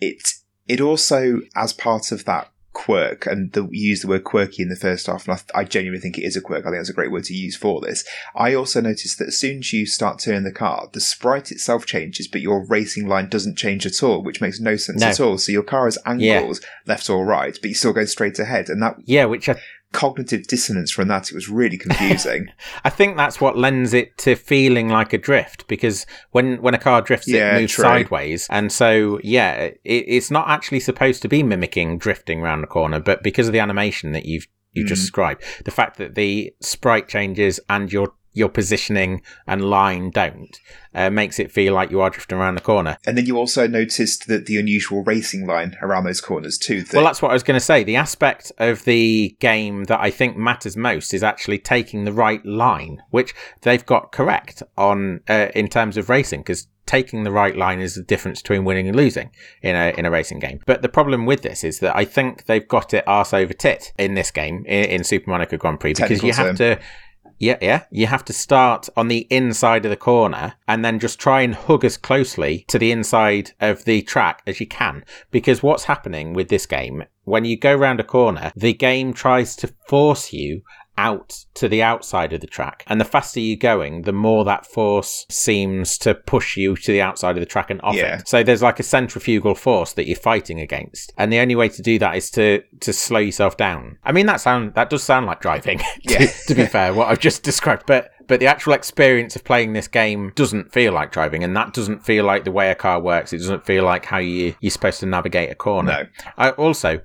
it 0.00 0.32
it 0.66 0.80
also 0.80 1.40
as 1.56 1.72
part 1.72 2.10
of 2.12 2.24
that 2.24 2.50
quirk 2.72 3.24
and 3.26 3.52
the 3.52 3.62
you 3.70 3.90
use 3.90 4.00
the 4.02 4.08
word 4.08 4.24
quirky 4.24 4.60
in 4.60 4.68
the 4.68 4.74
first 4.74 5.06
half 5.06 5.28
and 5.28 5.38
I, 5.54 5.60
I 5.60 5.64
genuinely 5.64 6.00
think 6.00 6.18
it 6.18 6.24
is 6.24 6.36
a 6.36 6.40
quirk 6.40 6.62
i 6.66 6.70
think 6.70 6.78
that's 6.78 6.88
a 6.90 6.92
great 6.94 7.12
word 7.12 7.22
to 7.24 7.32
use 7.34 7.54
for 7.54 7.80
this 7.80 8.04
i 8.34 8.52
also 8.52 8.80
noticed 8.80 9.20
that 9.20 9.28
as 9.28 9.38
soon 9.38 9.58
as 9.58 9.72
you 9.72 9.86
start 9.86 10.18
turning 10.18 10.42
the 10.42 10.50
car 10.50 10.88
the 10.92 11.00
sprite 11.00 11.52
itself 11.52 11.86
changes 11.86 12.26
but 12.26 12.40
your 12.40 12.66
racing 12.66 13.06
line 13.06 13.28
doesn't 13.28 13.56
change 13.56 13.86
at 13.86 14.02
all 14.02 14.24
which 14.24 14.40
makes 14.40 14.58
no 14.58 14.74
sense 14.74 15.00
No. 15.00 15.06
at 15.06 15.20
all 15.20 15.38
so 15.38 15.52
your 15.52 15.62
car 15.62 15.84
has 15.84 15.98
Yeah. 16.18 16.38
angles 16.40 16.60
left 16.84 17.08
or 17.08 17.24
right 17.24 17.56
but 17.62 17.66
you're 17.70 17.76
still 17.76 17.92
going 17.92 18.08
straight 18.08 18.40
ahead 18.40 18.68
and 18.68 18.82
that 18.82 18.96
Yeah, 19.04 19.26
which 19.26 19.48
I, 19.48 19.54
cognitive 19.94 20.46
dissonance 20.46 20.90
from 20.90 21.08
that 21.08 21.30
it 21.30 21.34
was 21.34 21.48
really 21.48 21.78
confusing 21.78 22.48
I 22.84 22.90
think 22.90 23.16
that's 23.16 23.40
what 23.40 23.56
lends 23.56 23.94
it 23.94 24.18
to 24.18 24.34
feeling 24.34 24.88
like 24.88 25.12
a 25.14 25.18
drift 25.18 25.66
because 25.68 26.04
when 26.32 26.60
when 26.60 26.74
a 26.74 26.78
car 26.78 27.00
drifts, 27.00 27.28
Yeah, 27.28 27.56
it 27.56 27.60
moves 27.60 27.72
true. 27.72 27.84
sideways, 27.84 28.46
and 28.50 28.70
so 28.70 29.18
yeah, 29.22 29.52
it, 29.62 29.78
it's 29.84 30.30
not 30.30 30.48
actually 30.48 30.80
supposed 30.80 31.22
to 31.22 31.28
be 31.28 31.42
mimicking 31.42 31.96
drifting 31.98 32.40
around 32.40 32.60
the 32.60 32.66
corner, 32.66 33.00
but 33.00 33.22
because 33.22 33.46
of 33.46 33.52
the 33.52 33.60
animation 33.60 34.12
that 34.12 34.26
you've 34.26 34.46
you 34.72 34.84
just 34.84 35.02
Mm. 35.02 35.04
described, 35.04 35.42
the 35.64 35.70
fact 35.70 35.98
that 35.98 36.16
the 36.16 36.52
sprite 36.60 37.06
changes 37.08 37.60
and 37.70 37.92
your 37.92 38.12
your 38.34 38.48
positioning 38.48 39.22
and 39.46 39.64
line 39.64 40.10
don't 40.10 40.60
uh, 40.94 41.10
makes 41.10 41.38
it 41.38 41.50
feel 41.50 41.72
like 41.72 41.90
you 41.90 42.00
are 42.00 42.10
drifting 42.10 42.38
around 42.38 42.54
the 42.54 42.60
corner. 42.60 42.98
and 43.06 43.16
then 43.16 43.26
you 43.26 43.36
also 43.36 43.66
noticed 43.66 44.26
that 44.28 44.46
the 44.46 44.58
unusual 44.58 45.02
racing 45.02 45.46
line 45.46 45.76
around 45.80 46.04
those 46.04 46.20
corners 46.20 46.58
too 46.58 46.82
that 46.82 46.94
Well, 46.94 47.04
that's 47.04 47.22
what 47.22 47.30
I 47.30 47.34
was 47.34 47.42
going 47.42 47.58
to 47.58 47.64
say. 47.64 47.82
The 47.84 47.96
aspect 47.96 48.52
of 48.58 48.84
the 48.84 49.36
game 49.40 49.84
that 49.84 50.00
I 50.00 50.10
think 50.10 50.36
matters 50.36 50.76
most 50.76 51.14
is 51.14 51.22
actually 51.22 51.58
taking 51.58 52.04
the 52.04 52.12
right 52.12 52.44
line, 52.44 53.02
which 53.10 53.34
they've 53.62 53.84
got 53.84 54.12
correct 54.12 54.62
on 54.76 55.20
uh, 55.28 55.48
in 55.54 55.68
terms 55.68 55.96
of 55.96 56.08
racing, 56.08 56.40
because 56.40 56.68
taking 56.86 57.24
the 57.24 57.30
right 57.30 57.56
line 57.56 57.80
is 57.80 57.94
the 57.94 58.02
difference 58.02 58.42
between 58.42 58.64
winning 58.64 58.86
and 58.88 58.96
losing 58.96 59.30
in 59.62 59.74
a 59.74 59.94
in 59.96 60.04
a 60.04 60.10
racing 60.10 60.38
game. 60.38 60.60
But 60.66 60.82
the 60.82 60.88
problem 60.88 61.26
with 61.26 61.42
this 61.42 61.64
is 61.64 61.78
that 61.80 61.96
I 61.96 62.04
think 62.04 62.46
they've 62.46 62.66
got 62.66 62.92
it 62.94 63.04
arse 63.06 63.32
over 63.32 63.52
tit 63.52 63.92
in 63.98 64.14
this 64.14 64.30
game 64.30 64.64
in, 64.66 64.84
in 64.84 65.04
Super 65.04 65.30
Monaco 65.30 65.56
Grand 65.56 65.80
Prix 65.80 65.94
because 65.94 66.20
Technical 66.20 66.28
you 66.28 66.34
have 66.34 66.56
to. 66.56 66.80
Yeah, 67.44 67.58
yeah. 67.60 67.82
You 67.90 68.06
have 68.06 68.24
to 68.24 68.32
start 68.32 68.88
on 68.96 69.08
the 69.08 69.26
inside 69.28 69.84
of 69.84 69.90
the 69.90 69.98
corner 69.98 70.54
and 70.66 70.82
then 70.82 70.98
just 70.98 71.18
try 71.18 71.42
and 71.42 71.54
hug 71.54 71.84
as 71.84 71.98
closely 71.98 72.64
to 72.68 72.78
the 72.78 72.90
inside 72.90 73.52
of 73.60 73.84
the 73.84 74.00
track 74.00 74.40
as 74.46 74.60
you 74.60 74.66
can. 74.66 75.04
Because 75.30 75.62
what's 75.62 75.84
happening 75.84 76.32
with 76.32 76.48
this 76.48 76.64
game, 76.64 77.04
when 77.24 77.44
you 77.44 77.58
go 77.58 77.74
round 77.74 78.00
a 78.00 78.04
corner, 78.04 78.50
the 78.56 78.72
game 78.72 79.12
tries 79.12 79.56
to 79.56 79.74
force 79.86 80.32
you 80.32 80.62
out 80.96 81.44
to 81.54 81.68
the 81.68 81.82
outside 81.82 82.32
of 82.32 82.40
the 82.40 82.46
track. 82.46 82.84
And 82.86 83.00
the 83.00 83.04
faster 83.04 83.40
you're 83.40 83.56
going, 83.56 84.02
the 84.02 84.12
more 84.12 84.44
that 84.44 84.64
force 84.66 85.26
seems 85.28 85.98
to 85.98 86.14
push 86.14 86.56
you 86.56 86.76
to 86.76 86.92
the 86.92 87.00
outside 87.02 87.36
of 87.36 87.40
the 87.40 87.46
track 87.46 87.70
and 87.70 87.80
off 87.82 87.94
Yeah. 87.96 88.18
it. 88.18 88.28
So 88.28 88.42
there's 88.42 88.62
like 88.62 88.78
a 88.80 88.84
centrifugal 88.84 89.54
force 89.54 89.92
that 89.94 90.06
you're 90.06 90.16
fighting 90.16 90.60
against. 90.60 91.12
And 91.18 91.32
the 91.32 91.38
only 91.40 91.54
way 91.56 91.68
to 91.68 91.82
do 91.82 91.98
that 91.98 92.16
is 92.16 92.30
to, 92.32 92.62
to 92.80 92.92
slow 92.92 93.18
yourself 93.20 93.56
down. 93.56 93.98
I 94.04 94.12
mean, 94.12 94.26
that 94.26 94.40
sound, 94.40 94.74
that 94.74 94.90
does 94.90 95.02
sound 95.02 95.26
like 95.26 95.40
driving, 95.40 95.78
to, 96.06 96.12
Yeah. 96.24 96.26
to 96.46 96.54
be 96.54 96.66
fair, 96.66 96.94
what 96.94 97.08
I've 97.08 97.20
just 97.20 97.42
described. 97.50 97.84
But, 97.86 98.10
but 98.26 98.40
the 98.40 98.46
actual 98.46 98.72
experience 98.72 99.36
of 99.36 99.44
playing 99.44 99.72
this 99.74 99.88
game 99.88 100.32
doesn't 100.34 100.72
feel 100.72 100.92
like 100.92 101.12
driving. 101.12 101.44
And 101.44 101.56
that 101.56 101.74
doesn't 101.74 102.04
feel 102.04 102.24
like 102.24 102.44
the 102.44 102.52
way 102.52 102.70
a 102.70 102.74
car 102.74 103.00
works. 103.00 103.32
It 103.32 103.38
doesn't 103.38 103.66
feel 103.66 103.84
like 103.84 104.06
how 104.06 104.18
you, 104.18 104.54
you're 104.60 104.70
supposed 104.70 105.00
to 105.00 105.06
navigate 105.06 105.50
a 105.50 105.54
corner. 105.54 105.92
no 106.04 106.24
I 106.38 106.50
also, 106.50 107.00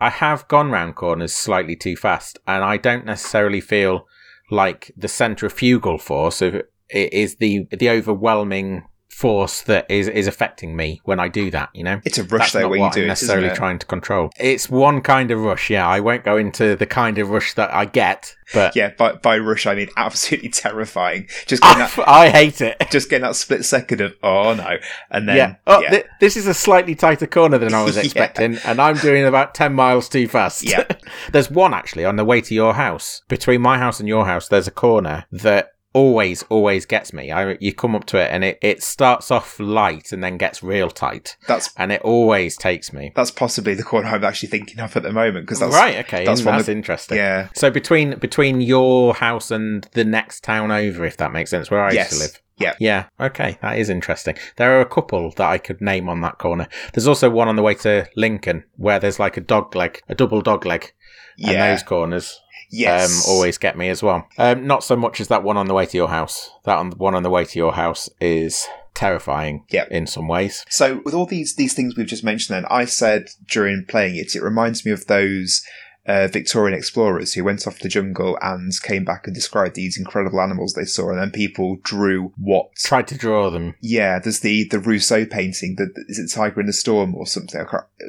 I, 0.00 0.10
have 0.10 0.46
gone 0.46 0.70
round 0.70 0.94
corners 0.94 1.34
slightly 1.34 1.74
too 1.74 1.96
fast, 1.96 2.38
and 2.46 2.62
I 2.62 2.76
don't 2.76 3.04
necessarily 3.04 3.60
feel 3.60 4.06
like 4.50 4.92
the 4.96 5.08
centrifugal 5.08 5.98
force 5.98 6.40
of 6.40 6.54
it 6.54 7.12
is 7.12 7.36
the 7.36 7.66
the 7.70 7.90
overwhelming 7.90 8.84
force 9.12 9.60
that 9.62 9.84
is 9.90 10.08
is 10.08 10.26
affecting 10.26 10.74
me 10.74 11.00
when 11.04 11.20
I 11.20 11.28
do 11.28 11.50
that. 11.50 11.68
You 11.74 11.84
know, 11.84 12.00
it's 12.04 12.18
a 12.18 12.24
rush 12.24 12.52
that's 12.52 12.52
though 12.54 12.68
not 12.68 12.74
you 12.74 12.80
what 12.80 12.92
do 12.94 13.02
I'm 13.02 13.08
necessarily 13.08 13.48
it? 13.48 13.54
trying 13.54 13.78
to 13.78 13.86
control. 13.86 14.30
It's 14.38 14.68
one 14.70 15.00
kind 15.02 15.30
of 15.30 15.40
rush. 15.40 15.70
Yeah, 15.70 15.86
I 15.86 16.00
won't 16.00 16.24
go 16.24 16.36
into 16.36 16.76
the 16.76 16.86
kind 16.86 17.18
of 17.18 17.30
rush 17.30 17.54
that 17.54 17.72
I 17.74 17.84
get, 17.84 18.34
but 18.54 18.74
yeah 18.74 18.90
by, 18.98 19.12
by 19.12 19.38
rush 19.38 19.66
i 19.66 19.74
mean 19.74 19.88
absolutely 19.96 20.48
terrifying 20.50 21.26
just 21.46 21.62
getting 21.62 21.78
that 21.78 21.98
I, 22.08 22.26
I 22.26 22.28
hate 22.30 22.60
it. 22.60 22.76
just 22.90 23.08
getting 23.08 23.22
that 23.22 23.36
split 23.36 23.64
second 23.64 24.00
of 24.02 24.14
oh 24.22 24.54
no 24.54 24.76
and 25.10 25.28
then 25.28 25.36
yeah. 25.36 25.54
Oh, 25.66 25.80
yeah. 25.80 25.90
thi- 25.90 26.02
this 26.20 26.36
is 26.36 26.46
a 26.46 26.52
slightly 26.54 26.94
tighter 26.94 27.26
corner 27.26 27.58
than 27.58 27.72
I 27.74 27.82
was 27.84 27.96
Yeah. 27.96 28.02
expecting, 28.02 28.56
and 28.64 28.80
I'm 28.80 28.96
doing 28.96 29.24
about 29.24 29.54
10 29.54 29.72
miles 29.74 30.08
too 30.08 30.26
fast. 30.28 30.64
Yeah. 30.68 30.84
there's 31.32 31.50
one 31.50 31.72
actually 31.74 32.04
on 32.04 32.16
the 32.16 32.24
way 32.24 32.40
to 32.40 32.54
your 32.54 32.74
house. 32.74 33.22
Between 33.28 33.60
my 33.62 33.78
house 33.78 34.00
and 34.00 34.08
your 34.08 34.24
house, 34.26 34.48
there's 34.48 34.66
a 34.68 34.70
corner 34.72 35.24
that 35.32 35.72
always, 35.92 36.42
always 36.44 36.86
gets 36.86 37.12
me. 37.12 37.30
I, 37.30 37.56
you 37.60 37.72
come 37.72 37.94
up 37.94 38.04
to 38.06 38.16
it 38.18 38.30
and 38.30 38.44
it, 38.44 38.58
it 38.62 38.82
starts 38.82 39.30
off 39.30 39.58
light 39.60 40.12
and 40.12 40.22
then 40.22 40.36
gets 40.38 40.62
real 40.62 40.90
tight, 40.90 41.36
that's 41.46 41.70
and 41.76 41.92
it 41.92 42.00
always 42.02 42.56
takes 42.56 42.92
me. 42.92 43.12
that's 43.14 43.30
possibly 43.30 43.74
the 43.74 43.82
corner 43.82 44.08
i'm 44.08 44.24
actually 44.24 44.48
thinking 44.48 44.80
of 44.80 44.96
at 44.96 45.02
the 45.02 45.12
moment 45.12 45.46
because 45.46 45.60
that's 45.60 45.74
right, 45.74 45.98
okay, 46.04 46.24
that's 46.24 46.40
mm, 46.40 46.44
that's, 46.44 46.46
one 46.46 46.60
of- 46.60 46.68
interesting. 46.68 47.16
yeah 47.18 47.48
So 47.54 47.70
between 47.70 48.18
between 48.18 48.60
your 48.60 49.14
house 49.14 49.50
and 49.50 49.84
the 49.92 50.04
next 50.04 50.42
town 50.44 50.70
over, 50.70 51.04
if 51.04 51.16
that 51.18 51.32
makes 51.32 51.50
sense, 51.50 51.70
where 51.70 51.82
I 51.82 51.92
yes 51.92 52.10
used 52.12 52.22
to 52.22 52.28
live. 52.28 52.42
yeah 52.58 52.74
Yeah, 52.80 53.04
okay, 53.28 53.58
that 53.62 53.78
is 53.78 53.88
interesting. 53.90 54.36
There 54.56 54.76
are 54.76 54.80
a 54.80 54.86
couple 54.86 55.30
that 55.32 55.48
I 55.50 55.58
could 55.58 55.80
name 55.80 56.08
on 56.08 56.20
that 56.22 56.38
corner. 56.38 56.68
There's 56.92 57.06
also 57.08 57.28
one 57.30 57.48
on 57.48 57.56
the 57.56 57.62
way 57.62 57.74
to 57.76 58.08
Lincoln 58.16 58.64
where 58.76 58.98
there's 58.98 59.18
like 59.18 59.36
a 59.36 59.40
dog 59.40 59.74
leg, 59.74 60.00
a 60.08 60.14
double 60.14 60.40
dog 60.42 60.64
leg, 60.66 60.92
and 61.38 61.52
yeah 61.52 61.70
those 61.70 61.82
corners 61.82 62.40
yes 62.72 63.26
um, 63.28 63.32
always 63.32 63.58
get 63.58 63.76
me 63.76 63.88
as 63.88 64.02
well. 64.02 64.26
Um, 64.38 64.66
not 64.66 64.82
so 64.82 64.96
much 64.96 65.20
as 65.20 65.28
that 65.28 65.44
one 65.44 65.56
on 65.56 65.66
the 65.68 65.74
way 65.74 65.86
to 65.86 65.96
your 65.96 66.08
house. 66.08 66.50
That 66.64 66.78
on, 66.78 66.90
one 66.92 67.14
on 67.14 67.22
the 67.22 67.30
way 67.30 67.44
to 67.44 67.58
your 67.58 67.74
house 67.74 68.08
is 68.20 68.66
terrifying 68.94 69.64
Yeah. 69.70 69.86
in 69.90 70.06
some 70.06 70.28
ways. 70.28 70.64
So 70.68 71.00
with 71.04 71.14
all 71.14 71.26
these 71.26 71.54
these 71.56 71.74
things 71.74 71.96
we've 71.96 72.06
just 72.06 72.24
mentioned, 72.24 72.56
then 72.56 72.66
I 72.70 72.84
said 72.84 73.28
during 73.48 73.84
playing 73.88 74.16
it, 74.16 74.34
it 74.34 74.42
reminds 74.42 74.84
me 74.84 74.92
of 74.92 75.06
those 75.06 75.62
uh, 76.04 76.26
Victorian 76.26 76.76
explorers 76.76 77.32
who 77.34 77.44
went 77.44 77.64
off 77.64 77.78
the 77.78 77.88
jungle 77.88 78.36
and 78.42 78.72
came 78.82 79.04
back 79.04 79.24
and 79.26 79.34
described 79.34 79.76
these 79.76 79.96
incredible 79.96 80.40
animals 80.40 80.72
they 80.74 80.84
saw, 80.84 81.10
and 81.10 81.18
then 81.20 81.30
people 81.30 81.76
drew 81.84 82.32
what. 82.36 82.74
Tried 82.76 83.06
to 83.08 83.16
draw 83.16 83.50
them. 83.50 83.76
Yeah, 83.80 84.18
there's 84.18 84.40
the 84.40 84.64
the 84.68 84.80
Rousseau 84.80 85.24
painting. 85.24 85.76
The, 85.78 85.90
is 86.08 86.18
it 86.18 86.34
Tiger 86.36 86.60
in 86.60 86.66
the 86.66 86.72
Storm 86.72 87.14
or 87.14 87.24
something? 87.26 87.64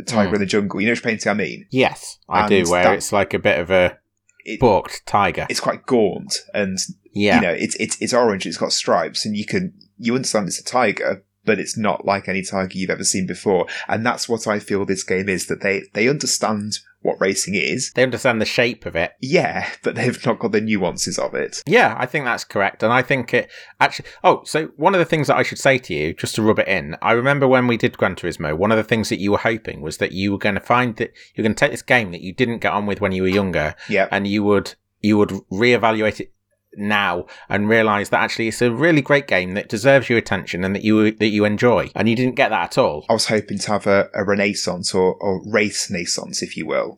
Tiger 0.07 0.31
Mm. 0.31 0.33
in 0.33 0.39
the 0.39 0.45
Jungle. 0.47 0.81
You 0.81 0.87
know 0.87 0.91
which 0.93 1.03
painting 1.03 1.29
I 1.29 1.35
mean? 1.35 1.67
Yes, 1.69 2.17
I 2.27 2.41
And 2.41 2.49
do, 2.65 2.71
where 2.71 2.83
that- 2.83 2.95
it's 2.95 3.13
like 3.13 3.33
a 3.35 3.39
bit 3.39 3.59
of 3.59 3.69
a 3.69 3.99
It- 4.45 4.59
tiger. 5.05 5.45
It's 5.49 5.59
quite 5.59 5.85
gaunt 5.85 6.35
and 6.53 6.77
Yeah. 7.13 7.35
you 7.35 7.41
know 7.41 7.53
it's 7.53 7.75
it's 7.75 7.97
it's 8.01 8.13
orange. 8.13 8.45
It's 8.45 8.57
got 8.57 8.73
stripes, 8.73 9.25
and 9.25 9.35
you 9.37 9.45
can 9.45 9.73
you 9.97 10.15
understand 10.15 10.47
it's 10.47 10.59
a 10.59 10.63
tiger, 10.63 11.23
but 11.45 11.59
it's 11.59 11.77
not 11.77 12.05
like 12.05 12.27
any 12.27 12.41
tiger 12.43 12.77
you've 12.77 12.89
ever 12.89 13.03
seen 13.03 13.25
before. 13.27 13.67
And 13.87 14.05
that's 14.05 14.27
what 14.27 14.47
I 14.47 14.59
feel 14.59 14.85
this 14.85 15.03
game 15.03 15.29
is. 15.29 15.47
That 15.47 15.61
they 15.61 15.83
they 15.93 16.07
understand 16.09 16.79
what 17.03 17.21
racing 17.21 17.53
is. 17.55 17.91
they 17.93 18.03
understand 18.03 18.41
the 18.41 18.45
shape 18.45 18.85
of 18.85 18.95
it. 18.95 19.11
Yeah, 19.21 19.69
but 19.83 19.95
they've 19.95 20.25
not 20.25 20.39
got 20.39 20.51
the 20.51 20.61
nuances 20.61 21.19
of 21.19 21.35
it. 21.35 21.61
Yeah, 21.65 21.95
I 21.97 22.05
think 22.05 22.25
that's 22.25 22.43
correct. 22.43 22.81
And 22.81 22.91
I 22.91 23.01
think 23.01 23.33
it 23.33 23.51
actually. 23.79 24.07
Oh, 24.23 24.43
so 24.45 24.67
one 24.77 24.95
of 24.95 24.99
the 24.99 25.05
things 25.05 25.27
that 25.27 25.37
I 25.37 25.43
should 25.43 25.59
say 25.59 25.77
to 25.77 25.93
you, 25.93 26.13
just 26.13 26.35
to 26.35 26.41
rub 26.41 26.59
it 26.59 26.67
in, 26.67 26.97
I 27.01 27.11
remember 27.11 27.47
when 27.47 27.67
we 27.67 27.77
did 27.77 27.97
Gran 27.97 28.15
Turismo, 28.15 28.57
one 28.57 28.71
of 28.71 28.77
the 28.77 28.83
things 28.83 29.09
that 29.09 29.19
you 29.19 29.31
were 29.31 29.37
hoping 29.37 29.81
was 29.81 29.97
that 29.97 30.11
you 30.11 30.31
were 30.31 30.37
going 30.37 30.55
to 30.55 30.61
find 30.61 30.95
that 30.97 31.13
you're 31.35 31.43
going 31.43 31.55
to 31.55 31.59
take 31.59 31.71
this 31.71 31.81
game 31.81 32.11
that 32.11 32.21
you 32.21 32.33
didn't 32.33 32.59
get 32.59 32.73
on 32.73 32.85
with 32.85 33.01
when 33.01 33.11
you 33.11 33.21
were 33.21 33.27
younger 33.27 33.75
Yeah, 33.89 34.07
and 34.11 34.27
you 34.27 34.43
would 34.43 34.75
you 35.01 35.17
would 35.17 35.29
reevaluate 35.51 36.19
it 36.21 36.33
now 36.77 37.25
and 37.49 37.69
realize 37.69 38.09
that 38.09 38.21
actually 38.21 38.47
it's 38.47 38.61
a 38.61 38.71
really 38.71 39.01
great 39.01 39.27
game 39.27 39.53
that 39.53 39.69
deserves 39.69 40.09
your 40.09 40.17
attention 40.17 40.63
and 40.63 40.75
that 40.75 40.83
you 40.83 41.11
that 41.11 41.27
you 41.27 41.45
enjoy. 41.45 41.89
And 41.95 42.09
you 42.09 42.15
didn't 42.15 42.35
get 42.35 42.49
that 42.49 42.63
at 42.63 42.77
all. 42.77 43.05
I 43.09 43.13
was 43.13 43.27
hoping 43.27 43.59
to 43.59 43.71
have 43.71 43.87
a, 43.87 44.09
a 44.13 44.23
renaissance 44.23 44.93
or, 44.93 45.15
or 45.15 45.41
race 45.45 45.89
naissance, 45.89 46.41
if 46.41 46.57
you 46.57 46.65
will. 46.65 46.97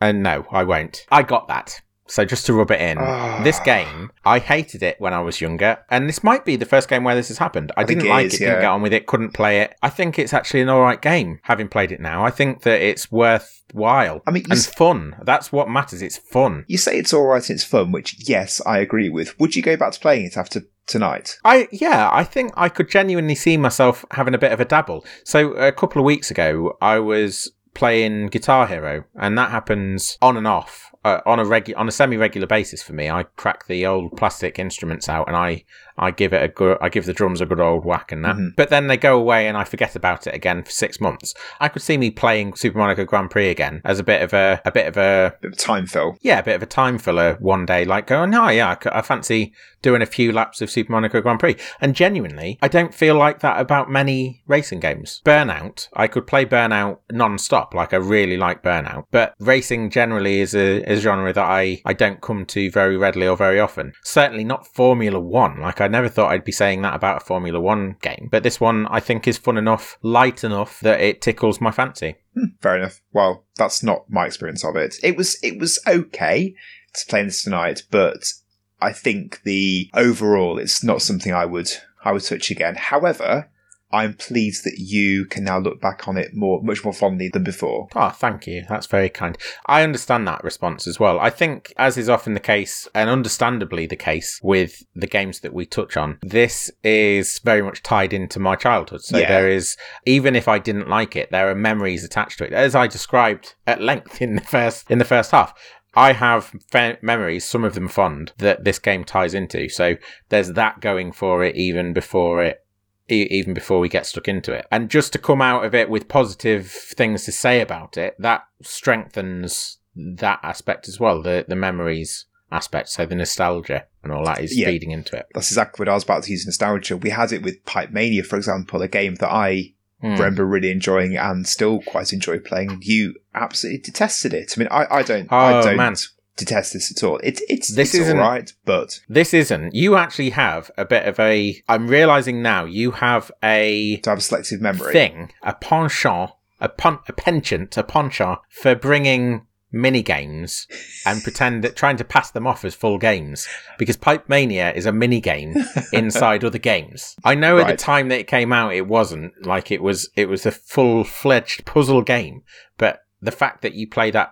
and 0.00 0.26
uh, 0.26 0.36
no 0.36 0.46
i 0.50 0.64
won't. 0.64 1.06
I 1.10 1.22
got 1.22 1.48
that 1.48 1.80
so 2.08 2.24
just 2.24 2.46
to 2.46 2.52
rub 2.54 2.70
it 2.70 2.80
in 2.80 2.96
Ah. 2.98 3.40
this 3.44 3.60
game 3.60 4.10
i 4.24 4.38
hated 4.38 4.82
it 4.82 4.96
when 4.98 5.12
i 5.14 5.20
was 5.20 5.40
younger 5.40 5.78
and 5.90 6.08
this 6.08 6.24
might 6.24 6.44
be 6.44 6.56
the 6.56 6.64
first 6.64 6.88
game 6.88 7.04
where 7.04 7.14
this 7.14 7.28
has 7.28 7.38
happened 7.38 7.70
i, 7.76 7.82
I 7.82 7.84
didn't 7.84 8.06
it 8.06 8.10
like 8.10 8.26
is, 8.26 8.34
it 8.34 8.38
didn't 8.38 8.60
get 8.60 8.70
on 8.70 8.82
with 8.82 8.92
it 8.92 9.06
couldn't 9.06 9.32
play 9.34 9.60
it 9.60 9.74
i 9.82 9.90
think 9.90 10.18
it's 10.18 10.32
actually 10.34 10.62
an 10.62 10.68
all 10.68 10.80
right 10.80 11.00
game 11.00 11.40
having 11.42 11.68
played 11.68 11.92
it 11.92 12.00
now 12.00 12.24
i 12.24 12.30
think 12.30 12.62
that 12.62 12.80
it's 12.80 13.10
worthwhile 13.12 14.22
I 14.26 14.30
mean, 14.30 14.44
and 14.44 14.52
s- 14.52 14.66
fun 14.66 15.16
that's 15.22 15.52
what 15.52 15.68
matters 15.68 16.02
it's 16.02 16.18
fun 16.18 16.64
you 16.68 16.78
say 16.78 16.98
it's 16.98 17.12
all 17.12 17.26
right 17.26 17.46
and 17.48 17.54
it's 17.56 17.64
fun, 17.64 17.92
which 17.92 18.28
yes, 18.28 18.60
I 18.66 18.78
agree 18.78 19.08
with. 19.08 19.38
Would 19.38 19.54
you 19.56 19.62
go 19.62 19.76
back 19.76 19.92
to 19.92 20.00
playing 20.00 20.26
it 20.26 20.36
after 20.36 20.62
tonight? 20.86 21.36
I 21.44 21.68
yeah, 21.70 22.08
I 22.12 22.24
think 22.24 22.52
I 22.56 22.68
could 22.68 22.90
genuinely 22.90 23.34
see 23.34 23.56
myself 23.56 24.04
having 24.12 24.34
a 24.34 24.38
bit 24.38 24.52
of 24.52 24.60
a 24.60 24.64
dabble. 24.64 25.04
So 25.24 25.52
a 25.52 25.72
couple 25.72 26.00
of 26.00 26.04
weeks 26.06 26.30
ago, 26.30 26.76
I 26.80 26.98
was 26.98 27.50
playing 27.74 28.26
Guitar 28.28 28.66
Hero, 28.66 29.04
and 29.16 29.36
that 29.38 29.50
happens 29.50 30.18
on 30.20 30.36
and 30.36 30.46
off 30.46 30.90
uh, 31.04 31.20
on 31.26 31.38
a 31.38 31.44
regu- 31.44 31.76
on 31.76 31.88
a 31.88 31.92
semi-regular 31.92 32.46
basis 32.46 32.82
for 32.82 32.92
me. 32.92 33.08
I 33.10 33.24
crack 33.36 33.66
the 33.66 33.86
old 33.86 34.16
plastic 34.16 34.58
instruments 34.58 35.08
out, 35.08 35.28
and 35.28 35.36
I 35.36 35.64
I 36.00 36.10
give 36.12 36.32
it 36.32 36.42
a 36.42 36.48
good 36.48 36.78
I 36.80 36.88
give 36.88 37.06
the 37.06 37.12
drums 37.12 37.40
a 37.40 37.46
good 37.46 37.60
old 37.60 37.84
whack 37.84 38.12
and 38.12 38.24
that. 38.24 38.36
Mhm. 38.36 38.50
But 38.56 38.68
then 38.70 38.86
they 38.86 38.96
go 38.96 39.18
away, 39.18 39.48
and 39.48 39.56
I 39.56 39.64
forget 39.64 39.96
about 39.96 40.26
it 40.26 40.34
again 40.34 40.62
for 40.62 40.70
six 40.70 41.00
months. 41.00 41.34
I 41.60 41.68
could 41.68 41.82
see 41.82 41.96
me 41.98 42.10
playing 42.10 42.54
Super 42.54 42.78
Monaco 42.78 43.04
Grand 43.04 43.30
Prix 43.30 43.48
again 43.48 43.80
as 43.84 43.98
a 43.98 44.04
bit 44.04 44.22
of 44.22 44.32
a 44.32 44.60
a 44.64 44.70
bit 44.72 44.86
of 44.86 44.96
a 44.96 45.34
Bit 45.40 45.52
of 45.52 45.58
time 45.58 45.86
fill. 45.86 46.16
yeah, 46.20 46.38
a 46.38 46.42
bit 46.42 46.56
of 46.56 46.62
a 46.62 46.66
time 46.66 46.98
filler 46.98 47.36
one 47.40 47.66
day, 47.66 47.84
like 47.84 48.06
going, 48.06 48.34
oh 48.34 48.48
yeah, 48.48 48.76
I, 48.92 48.98
I 48.98 49.02
fancy 49.02 49.52
doing 49.80 50.02
a 50.02 50.06
few 50.06 50.32
laps 50.32 50.60
of 50.60 50.68
Super 50.70 50.90
Monaco 50.92 51.20
Grand 51.20 51.38
Prix. 51.38 51.56
And 51.80 51.94
genuinely, 51.94 52.58
I 52.60 52.66
don't 52.68 52.92
feel 52.92 53.14
like 53.14 53.38
that 53.40 53.60
about 53.60 53.88
many 53.88 54.42
racing 54.48 54.80
games. 54.80 55.22
Burnout, 55.24 55.88
I 55.94 56.08
could 56.08 56.26
play 56.26 56.44
Burnout 56.44 56.98
non-stop, 57.12 57.74
like 57.74 57.92
I 57.94 57.98
really 57.98 58.36
like 58.36 58.62
Burnout. 58.62 59.04
But 59.12 59.34
racing 59.38 59.90
generally 59.90 60.40
is 60.40 60.54
a, 60.54 60.82
is 60.88 61.00
a 61.00 61.02
genre 61.02 61.32
that 61.32 61.44
I, 61.44 61.80
I 61.84 61.92
don't 61.92 62.20
come 62.20 62.44
to 62.46 62.70
very 62.70 62.96
readily 62.96 63.28
or 63.28 63.36
very 63.36 63.60
often. 63.60 63.92
Certainly 64.02 64.44
not 64.44 64.66
Formula 64.66 65.20
One. 65.20 65.60
Like 65.60 65.80
I 65.80 65.88
never 65.88 66.08
thought 66.08 66.32
I'd 66.32 66.44
be 66.44 66.52
saying 66.52 66.82
that 66.82 66.94
about 66.94 67.22
a 67.22 67.24
Formula 67.24 67.60
One 67.60 67.96
game. 68.00 68.28
But 68.30 68.42
this 68.42 68.60
one 68.60 68.86
I 68.88 69.00
think 69.00 69.28
is 69.28 69.38
fun 69.38 69.58
enough, 69.58 69.98
light 70.02 70.44
enough 70.44 70.80
that 70.80 71.00
it 71.00 71.20
tickles 71.20 71.60
my 71.60 71.70
fancy. 71.70 72.16
Hmm, 72.34 72.46
fair 72.60 72.76
enough. 72.76 73.00
Well, 73.12 73.44
that's 73.56 73.82
not 73.82 74.08
my 74.08 74.26
experience 74.26 74.64
of 74.64 74.76
it. 74.76 74.96
It 75.02 75.16
was 75.16 75.38
it 75.42 75.58
was 75.58 75.78
okay 75.86 76.54
to 76.94 77.06
play 77.06 77.24
this 77.24 77.42
tonight, 77.42 77.82
but 77.90 78.32
I 78.80 78.92
think 78.92 79.42
the 79.42 79.90
overall 79.94 80.58
it's 80.58 80.82
not 80.82 81.02
something 81.02 81.32
I 81.32 81.44
would 81.44 81.70
I 82.04 82.12
would 82.12 82.22
touch 82.22 82.50
again. 82.50 82.76
However, 82.76 83.50
I'm 83.90 84.14
pleased 84.14 84.64
that 84.64 84.78
you 84.78 85.24
can 85.24 85.44
now 85.44 85.58
look 85.58 85.80
back 85.80 86.06
on 86.08 86.16
it 86.18 86.34
more 86.34 86.62
much 86.62 86.84
more 86.84 86.92
fondly 86.92 87.28
than 87.28 87.42
before. 87.44 87.88
Oh, 87.96 88.10
thank 88.10 88.46
you. 88.46 88.64
That's 88.68 88.86
very 88.86 89.08
kind. 89.08 89.36
I 89.66 89.82
understand 89.82 90.26
that 90.28 90.44
response 90.44 90.86
as 90.86 91.00
well. 91.00 91.18
I 91.18 91.30
think, 91.30 91.72
as 91.76 91.96
is 91.96 92.08
often 92.08 92.34
the 92.34 92.40
case, 92.40 92.86
and 92.94 93.08
understandably 93.08 93.86
the 93.86 93.96
case 93.96 94.40
with 94.42 94.82
the 94.94 95.06
games 95.06 95.40
that 95.40 95.54
we 95.54 95.64
touch 95.64 95.96
on, 95.96 96.18
this 96.22 96.70
is 96.84 97.38
very 97.40 97.62
much 97.62 97.82
tied 97.82 98.12
into 98.12 98.38
my 98.38 98.56
childhood. 98.56 99.02
So 99.02 99.18
Yeah. 99.18 99.28
there 99.28 99.48
is, 99.48 99.76
even 100.04 100.36
if 100.36 100.48
I 100.48 100.58
didn't 100.58 100.88
like 100.88 101.16
it, 101.16 101.30
there 101.30 101.48
are 101.50 101.54
memories 101.54 102.04
attached 102.04 102.38
to 102.38 102.44
it, 102.44 102.52
as 102.52 102.74
I 102.74 102.86
described 102.86 103.54
at 103.66 103.80
length 103.80 104.20
in 104.20 104.34
the 104.34 104.42
first 104.42 104.90
in 104.90 104.98
the 104.98 105.04
first 105.04 105.30
half. 105.30 105.54
I 105.94 106.12
have 106.12 106.52
fe- 106.70 106.98
memories, 107.00 107.44
some 107.46 107.64
of 107.64 107.74
them 107.74 107.88
fond, 107.88 108.32
that 108.38 108.62
this 108.64 108.78
game 108.78 109.04
ties 109.04 109.34
into. 109.34 109.68
So 109.70 109.96
there's 110.28 110.52
that 110.52 110.80
going 110.80 111.12
for 111.12 111.42
it 111.42 111.56
even 111.56 111.92
before 111.94 112.42
it 112.44 112.62
e- 113.10 113.28
even 113.30 113.54
before 113.54 113.80
we 113.80 113.88
get 113.88 114.06
stuck 114.06 114.28
into 114.28 114.52
it. 114.52 114.66
And 114.70 114.88
just 114.90 115.12
to 115.12 115.18
come 115.18 115.40
out 115.42 115.64
of 115.64 115.74
it 115.74 115.88
with 115.90 116.08
positive 116.08 116.70
things 116.70 117.24
to 117.24 117.32
say 117.32 117.60
about 117.60 117.96
it, 117.96 118.14
that 118.18 118.42
strengthens 118.62 119.78
that 119.96 120.40
aspect 120.42 120.88
as 120.88 120.98
well, 121.00 121.22
the 121.22 121.44
the 121.48 121.56
memories 121.56 122.26
aspect, 122.50 122.88
so 122.88 123.04
the 123.04 123.14
nostalgia 123.14 123.84
and 124.02 124.10
all 124.12 124.24
that 124.24 124.40
is 124.40 124.56
Yeah. 124.56 124.66
feeding 124.68 124.90
into 124.90 125.16
it. 125.16 125.26
That's 125.34 125.50
exactly 125.50 125.82
what 125.84 125.90
I 125.90 125.94
was 125.94 126.04
about 126.04 126.22
to 126.24 126.30
use 126.30 126.46
nostalgia. 126.46 126.96
We 126.96 127.10
had 127.10 127.32
it 127.32 127.42
with 127.42 127.62
Pipe 127.66 127.90
Mania, 127.90 128.22
for 128.22 128.36
example, 128.36 128.80
a 128.82 128.88
game 128.88 129.16
that 129.16 129.30
I 129.30 129.74
Hmm. 130.00 130.12
remember 130.14 130.46
really 130.46 130.70
enjoying 130.70 131.16
and 131.16 131.46
still 131.46 131.80
quite 131.82 132.12
enjoy 132.12 132.38
playing. 132.38 132.78
You 132.82 133.16
absolutely 133.34 133.80
detested 133.80 134.32
it. 134.32 134.54
I 134.56 134.60
mean, 134.60 134.68
I, 134.70 134.86
I 134.98 135.02
don't, 135.02 135.28
Oh, 135.30 135.36
I 135.36 135.60
don't 135.60 135.76
man. 135.76 135.96
Detest 136.38 136.72
this 136.72 136.90
at 136.90 137.02
all. 137.06 137.18
It, 137.18 137.40
it's 137.48 137.68
This 137.74 137.94
it's 137.94 138.02
isn't- 138.04 138.18
all 138.18 138.28
right, 138.30 138.50
but 138.64 139.00
This 139.08 139.34
isn't. 139.34 139.74
You 139.74 139.96
actually 139.96 140.30
have 140.30 140.70
a 140.78 140.84
bit 140.84 141.06
of 141.06 141.18
a. 141.20 141.62
I'm 141.68 141.88
realizing 141.88 142.40
now 142.42 142.64
you 142.64 142.92
have 142.92 143.30
a 143.42 143.98
to 143.98 144.10
have 144.10 144.18
a 144.18 144.22
selective 144.22 144.60
memory. 144.60 144.92
thing, 144.92 145.32
a 145.42 145.54
penchant, 145.54 146.30
a, 146.60 146.68
pun- 146.68 147.00
a 147.08 147.12
penchant, 147.12 147.76
a 147.76 147.82
penchant 147.82 148.38
for 148.48 148.74
bringing 148.74 149.46
mini 149.70 150.02
games 150.02 150.66
and 151.04 151.22
pretend 151.24 151.62
that 151.62 151.76
trying 151.76 151.98
to 151.98 152.04
pass 152.04 152.30
them 152.30 152.46
off 152.46 152.64
as 152.64 152.74
full 152.74 152.96
games 152.96 153.46
because 153.78 153.98
Pipe 153.98 154.26
Mania 154.26 154.72
is 154.72 154.86
a 154.86 154.92
mini 154.92 155.20
game 155.20 155.54
inside 155.92 156.42
other 156.42 156.56
games. 156.58 157.14
I 157.22 157.34
know 157.34 157.58
at 157.58 157.64
Right. 157.64 157.70
the 157.72 157.76
time 157.76 158.08
that 158.08 158.18
it 158.20 158.26
came 158.26 158.50
out, 158.50 158.72
it 158.74 158.86
wasn't 158.86 159.32
like 159.44 159.70
it 159.70 159.82
was. 159.82 160.08
It 160.16 160.28
was 160.30 160.46
a 160.46 160.50
full 160.52 161.04
fledged 161.04 161.66
puzzle 161.66 162.00
game, 162.02 162.44
but 162.78 163.00
the 163.20 163.30
fact 163.32 163.60
that 163.62 163.74
you 163.74 163.86
play 163.88 164.10
that 164.12 164.30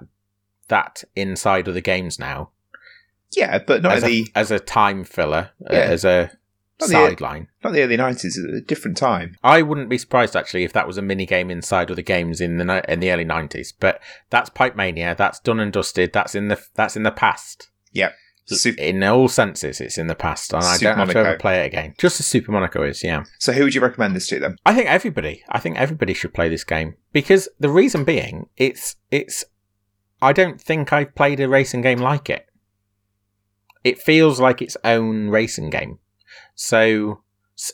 that 0.68 1.04
inside 1.14 1.68
other 1.68 1.80
games 1.80 2.18
now 2.18 2.50
Yeah, 3.32 3.58
but 3.58 3.82
not 3.82 3.92
as 3.92 4.02
a, 4.04 4.06
the 4.06 4.28
as 4.34 4.50
a 4.50 4.58
time 4.58 5.04
filler, 5.04 5.50
uh, 5.62 5.72
Yeah. 5.74 5.78
as 5.80 6.04
a 6.04 6.30
sideline. 6.80 7.48
not 7.64 7.72
the 7.72 7.82
early 7.82 7.96
nineties. 7.96 8.38
At 8.38 8.54
a 8.54 8.60
different 8.60 8.96
time. 8.96 9.36
I 9.42 9.62
wouldn't 9.62 9.88
be 9.88 9.98
surprised 9.98 10.36
actually 10.36 10.64
if 10.64 10.72
that 10.74 10.86
was 10.86 10.98
a 10.98 11.02
mini 11.02 11.24
game 11.26 11.50
inside 11.50 11.90
other 11.90 12.02
games 12.02 12.40
in 12.40 12.58
the 12.58 12.92
in 12.92 13.00
the 13.00 13.10
early 13.10 13.24
nineties. 13.24 13.72
But 13.72 14.00
that's 14.30 14.50
Pipe 14.50 14.76
Mania. 14.76 15.14
That's 15.16 15.40
done 15.40 15.58
and 15.60 15.72
dusted. 15.72 16.12
That's 16.12 16.34
in 16.34 16.48
the 16.48 16.60
that's 16.74 16.96
in 16.96 17.02
the 17.02 17.10
past. 17.10 17.70
Super- 18.48 18.80
In 18.80 19.02
all 19.02 19.26
senses, 19.26 19.80
it's 19.80 19.98
in 19.98 20.06
the 20.06 20.14
past, 20.14 20.52
and 20.52 20.62
I 20.62 20.76
Super 20.76 20.90
don't 20.90 20.98
have 20.98 21.10
to 21.10 21.18
ever 21.18 21.36
play 21.36 21.62
it 21.64 21.66
again. 21.66 21.94
Just 21.98 22.20
as 22.20 22.26
Super 22.28 22.52
Monaco 22.52 22.84
is, 22.84 23.02
yeah. 23.02 23.24
So, 23.40 23.52
who 23.52 23.64
would 23.64 23.74
you 23.74 23.80
recommend 23.80 24.14
this 24.14 24.28
to 24.28 24.38
then? 24.38 24.56
I 24.64 24.72
think 24.72 24.86
everybody. 24.86 25.42
I 25.48 25.58
think 25.58 25.76
everybody 25.76 26.14
should 26.14 26.32
play 26.32 26.48
this 26.48 26.62
game 26.62 26.94
because 27.12 27.48
the 27.58 27.70
reason 27.70 28.04
being, 28.04 28.48
it's 28.56 28.94
it's. 29.10 29.44
I 30.26 30.32
don't 30.32 30.60
think 30.60 30.92
I've 30.92 31.14
played 31.14 31.40
a 31.40 31.48
racing 31.48 31.82
game 31.82 31.98
like 31.98 32.28
it. 32.28 32.46
It 33.84 33.98
feels 34.00 34.40
like 34.40 34.60
its 34.60 34.76
own 34.82 35.28
racing 35.28 35.70
game. 35.70 35.98
So, 36.54 37.20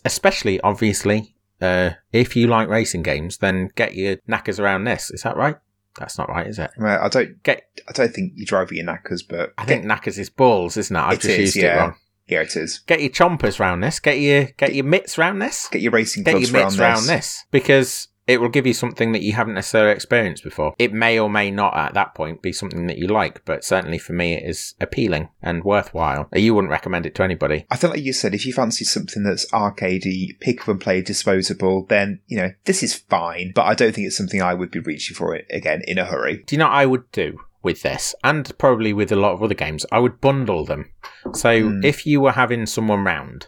especially 0.05 0.61
obviously, 0.61 1.35
uh, 1.61 1.93
if 2.13 2.37
you 2.37 2.47
like 2.49 2.69
racing 2.69 3.03
games, 3.03 3.39
then 3.39 3.71
get 3.75 3.95
your 3.95 4.17
knackers 4.27 4.61
around 4.61 4.85
this. 4.85 5.11
Is 5.11 5.23
that 5.23 5.37
right? 5.37 5.57
That's 5.99 6.19
not 6.19 6.29
right, 6.29 6.47
is 6.47 6.59
it? 6.59 6.71
Well, 6.79 7.03
I 7.03 7.09
don't. 7.09 7.43
Get. 7.43 7.63
I 7.89 7.93
don't 7.93 8.13
think 8.13 8.33
you 8.37 8.45
drive 8.47 8.69
with 8.69 8.77
your 8.77 8.85
knackers, 8.87 9.23
but 9.23 9.53
I 9.59 9.65
think 9.65 9.85
knackers 9.85 10.19
is 10.19 10.31
balls, 10.31 10.77
isn't 10.77 10.95
it? 10.95 11.01
I've 11.01 11.15
It 11.15 11.21
just 11.21 11.29
is, 11.31 11.39
used 11.39 11.57
it 11.57 11.63
yeah. 11.63 11.77
wrong. 11.77 11.95
yeah, 12.27 12.41
it 12.43 12.57
is. 12.57 12.81
Get 12.81 13.01
your 13.01 13.11
chompers 13.11 13.59
round 13.59 13.83
this. 13.83 14.01
Get 14.01 14.19
your 14.19 14.45
get 14.57 14.75
your 14.75 14.85
mitts 14.85 15.17
round 15.19 15.41
this. 15.41 15.69
Get 15.71 15.81
your 15.83 15.93
racing 15.93 16.25
Get 16.25 16.41
your 16.41 16.51
mitts 16.53 16.79
around 16.79 16.95
round 16.95 17.03
this. 17.05 17.09
this 17.09 17.45
because 17.51 18.09
it 18.27 18.41
will 18.41 18.49
give 18.49 18.67
you 18.67 18.75
something 18.75 19.13
that 19.13 19.23
you 19.23 19.33
haven't 19.33 19.55
necessarily 19.55 19.93
experienced 19.93 20.45
before. 20.45 20.75
It 20.79 20.93
may 20.93 21.19
or 21.19 21.29
may 21.29 21.51
not 21.51 21.77
at 21.77 21.95
that 21.95 22.15
point 22.15 22.41
be 22.43 22.53
something 22.53 22.87
that 22.87 22.99
you 22.99 23.09
like, 23.09 23.45
but 23.45 23.65
certainly 23.65 23.99
for 23.99 24.13
me 24.13 24.35
it 24.35 24.49
is 24.49 24.75
appealing 24.81 25.29
and 25.43 25.65
worthwhile. 25.65 26.29
You 26.33 26.55
wouldn't 26.55 26.71
recommend 26.71 27.07
it 27.07 27.15
to 27.17 27.23
anybody. 27.25 27.67
I 27.71 27.77
think, 27.77 27.95
like 27.95 28.03
you 28.03 28.13
said, 28.13 28.35
if 28.35 28.47
you 28.47 28.53
fancy 28.53 28.85
something 28.85 29.25
that's 29.25 29.51
arcadey, 29.51 30.39
pick 30.41 30.63
up 30.63 30.69
and 30.69 30.81
play, 30.81 31.03
disposable, 31.03 31.87
then 31.87 32.21
you 32.27 32.37
know 32.39 32.51
this 32.65 32.83
is 32.83 32.95
fine. 32.95 33.53
But 33.55 33.67
I 33.67 33.75
don't 33.75 33.95
think 33.95 34.07
it's 34.07 34.17
something 34.17 34.41
I 34.41 34.55
would 34.55 34.71
be 34.71 34.81
reaching 34.81 35.15
for 35.17 35.35
it 35.35 35.47
again 35.51 35.83
in 35.87 35.99
a 35.99 36.05
hurry. 36.05 36.43
Do 36.47 36.55
you 36.55 36.59
know 36.59 36.67
what 36.67 36.75
I 36.75 36.87
would 36.87 37.11
do? 37.13 37.39
With 37.65 37.83
this, 37.83 38.13
and 38.25 38.51
probably 38.59 38.93
with 38.93 39.13
a 39.13 39.17
lot 39.17 39.35
of 39.35 39.43
other 39.45 39.55
games, 39.55 39.87
I 39.93 40.01
would 40.01 40.21
bundle 40.21 40.65
them. 40.65 40.91
So 41.33 41.61
Hmm. 41.61 41.85
if 41.85 42.05
you 42.05 42.21
were 42.21 42.33
having 42.33 42.67
someone 42.67 43.05
round 43.05 43.47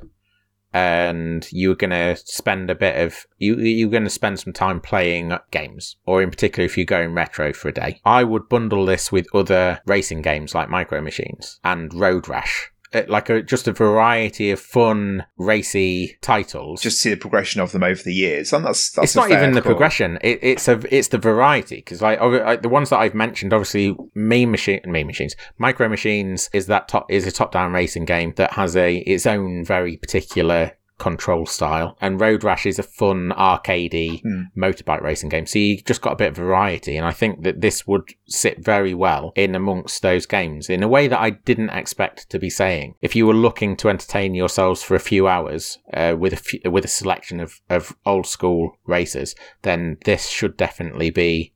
and 0.74 1.48
you 1.52 1.68
were 1.68 1.76
going 1.76 1.90
to 1.90 2.16
spend 2.16 2.68
a 2.68 2.74
bit 2.74 3.00
of 3.00 3.26
you 3.38 3.56
you're 3.56 3.88
going 3.88 4.04
to 4.04 4.10
spend 4.10 4.40
some 4.40 4.52
time 4.52 4.80
playing 4.80 5.32
games 5.52 5.96
or 6.04 6.20
in 6.20 6.30
particular 6.30 6.66
if 6.66 6.76
you're 6.76 6.84
going 6.84 7.14
retro 7.14 7.52
for 7.52 7.68
a 7.68 7.72
day. 7.72 8.00
I 8.04 8.24
would 8.24 8.48
bundle 8.48 8.84
this 8.84 9.12
with 9.12 9.32
other 9.32 9.80
racing 9.86 10.22
games 10.22 10.54
like 10.54 10.68
micro 10.68 11.00
machines 11.00 11.60
and 11.64 11.94
road 11.94 12.28
rash 12.28 12.72
like 13.08 13.30
a 13.30 13.42
just 13.42 13.68
a 13.68 13.72
variety 13.72 14.50
of 14.50 14.60
fun 14.60 15.24
racy 15.36 16.16
titles. 16.20 16.82
Just 16.82 17.00
see 17.00 17.10
the 17.10 17.16
progression 17.16 17.60
of 17.60 17.72
them 17.72 17.82
over 17.82 18.02
the 18.02 18.14
years, 18.14 18.52
and 18.52 18.64
that's 18.64 18.90
that's 18.90 19.06
it's 19.06 19.16
not 19.16 19.30
even 19.30 19.52
the 19.52 19.62
progression. 19.62 20.18
It, 20.22 20.38
it's 20.42 20.68
a 20.68 20.80
it's 20.94 21.08
the 21.08 21.18
variety. 21.18 21.76
Because 21.76 22.02
like, 22.02 22.20
like 22.20 22.62
the 22.62 22.68
ones 22.68 22.90
that 22.90 22.98
I've 22.98 23.14
mentioned, 23.14 23.52
obviously, 23.52 23.96
me 24.14 24.46
machine, 24.46 24.80
me 24.86 25.04
machines, 25.04 25.36
micro 25.58 25.88
machines 25.88 26.50
is 26.52 26.66
that 26.66 26.88
top 26.88 27.10
is 27.10 27.26
a 27.26 27.32
top 27.32 27.52
down 27.52 27.72
racing 27.72 28.04
game 28.04 28.32
that 28.36 28.52
has 28.52 28.76
a 28.76 28.96
its 28.98 29.26
own 29.26 29.64
very 29.64 29.96
particular 29.96 30.72
control 30.98 31.46
style, 31.46 31.96
and 32.00 32.20
Road 32.20 32.44
Rash 32.44 32.66
is 32.66 32.78
a 32.78 32.82
fun 32.82 33.32
arcadey 33.36 34.22
Hmm. 34.22 34.42
motorbike 34.56 35.02
racing 35.02 35.28
game. 35.28 35.46
So 35.46 35.58
you 35.58 35.80
just 35.82 36.02
got 36.02 36.12
a 36.12 36.16
bit 36.16 36.28
of 36.28 36.36
variety, 36.36 36.96
and 36.96 37.06
I 37.06 37.10
think 37.10 37.42
that 37.42 37.60
this 37.60 37.86
would 37.86 38.02
sit 38.26 38.64
very 38.64 38.94
well 38.94 39.32
in 39.34 39.54
amongst 39.54 40.02
those 40.02 40.26
games 40.26 40.70
in 40.70 40.82
a 40.82 40.88
way 40.88 41.08
that 41.08 41.20
I 41.20 41.30
didn't 41.30 41.70
expect 41.70 42.30
to 42.30 42.38
be 42.38 42.50
saying. 42.50 42.94
If 43.02 43.16
you 43.16 43.26
were 43.26 43.34
looking 43.34 43.76
to 43.78 43.88
entertain 43.88 44.34
yourselves 44.34 44.82
for 44.82 44.94
a 44.94 45.00
few 45.00 45.26
hours 45.26 45.78
uh, 45.92 46.14
with 46.18 46.32
a 46.32 46.36
few, 46.36 46.60
with 46.70 46.84
a 46.84 46.88
selection 46.88 47.40
of, 47.40 47.60
of 47.68 47.96
old 48.06 48.26
school 48.26 48.78
racers, 48.86 49.34
then 49.62 49.96
this 50.04 50.28
should 50.28 50.56
definitely 50.56 51.10
be 51.10 51.53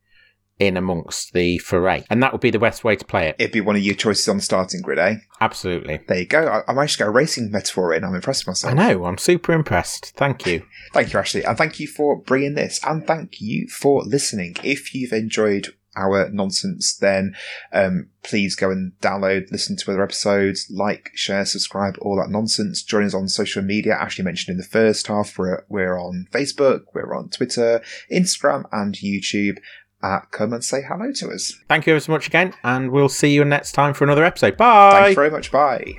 in 0.59 0.77
amongst 0.77 1.33
the 1.33 1.59
foray, 1.59 2.05
and 2.11 2.23
that 2.23 2.33
would 2.33 2.41
be 2.41 2.51
the 2.51 2.59
best 2.59 2.85
way 2.85 2.97
to 2.97 3.05
play 3.05 3.29
it. 3.29 3.37
It'd 3.39 3.53
be 3.53 3.61
one 3.61 3.77
of 3.77 3.83
your 3.83 3.95
choices 3.95 4.29
on 4.29 4.37
the 4.37 4.43
starting 4.43 4.83
grid, 4.83 4.99
eh? 4.99 5.17
Absolutely. 5.41 6.01
There 6.09 6.19
you 6.19 6.27
go. 6.27 6.47
I, 6.47 6.71
I 6.71 6.75
managed 6.75 6.95
to 6.95 6.99
get 6.99 7.09
a 7.09 7.13
racing 7.13 7.51
metaphor 7.51 7.95
in. 7.95 8.05
I'm 8.05 8.15
impressed 8.15 8.43
with 8.43 8.49
myself. 8.49 8.73
I 8.73 8.77
know. 8.77 9.05
I'm 9.05 9.19
super 9.19 9.53
impressed. 9.53 10.13
Thank 10.17 10.47
you. 10.47 10.65
Thank 10.93 11.13
you, 11.13 11.19
Ashley, 11.19 11.45
and 11.45 11.57
thank 11.59 11.79
you 11.81 11.87
for 11.87 12.17
bringing 12.17 12.55
this, 12.55 12.81
and 12.85 13.07
thank 13.07 13.41
you 13.41 13.69
for 13.69 14.03
listening. 14.05 14.57
If 14.65 14.95
you've 14.95 15.13
enjoyed 15.13 15.75
our 15.99 16.31
nonsense, 16.31 16.97
then 16.97 17.35
um, 17.73 18.09
please 18.23 18.55
go 18.55 18.71
and 18.71 18.93
download, 19.01 19.51
listen 19.51 19.77
to 19.77 19.91
other 19.91 20.03
episodes, 20.03 20.67
like, 20.71 21.11
share, 21.15 21.45
subscribe, 21.45 21.97
all 22.01 22.17
that 22.17 22.31
nonsense. 22.31 22.83
Join 22.83 23.05
us 23.05 23.15
on 23.15 23.29
social 23.29 23.63
media. 23.63 23.95
Ashley 23.95 24.25
mentioned 24.25 24.55
in 24.55 24.59
the 24.59 24.65
first 24.65 25.09
half, 25.09 25.37
we're, 25.37 25.65
we're 25.69 25.99
on 25.99 26.27
Facebook, 26.31 26.83
we're 26.95 27.15
on 27.15 27.29
Twitter, 27.29 27.83
Instagram, 28.11 28.65
and 28.73 28.95
YouTube. 28.95 29.59
Uh, 30.03 30.21
come 30.31 30.53
and 30.53 30.65
say 30.65 30.83
hello 30.83 31.11
to 31.13 31.31
us. 31.31 31.55
Thank 31.69 31.87
you 31.87 31.93
ever 31.93 32.01
so 32.01 32.13
much 32.13 32.29
again, 32.29 32.55
and 32.63 32.91
we'll 32.93 33.09
see 33.09 33.33
you 33.33 33.45
next 33.45 33.73
time 33.73 33.95
for 33.95 34.05
another 34.05 34.25
episode. 34.25 34.57
Bye. 34.57 34.93
Thank 34.93 35.09
you 35.11 35.15
very 35.17 35.31
much. 35.31 35.51
Bye. 35.51 35.97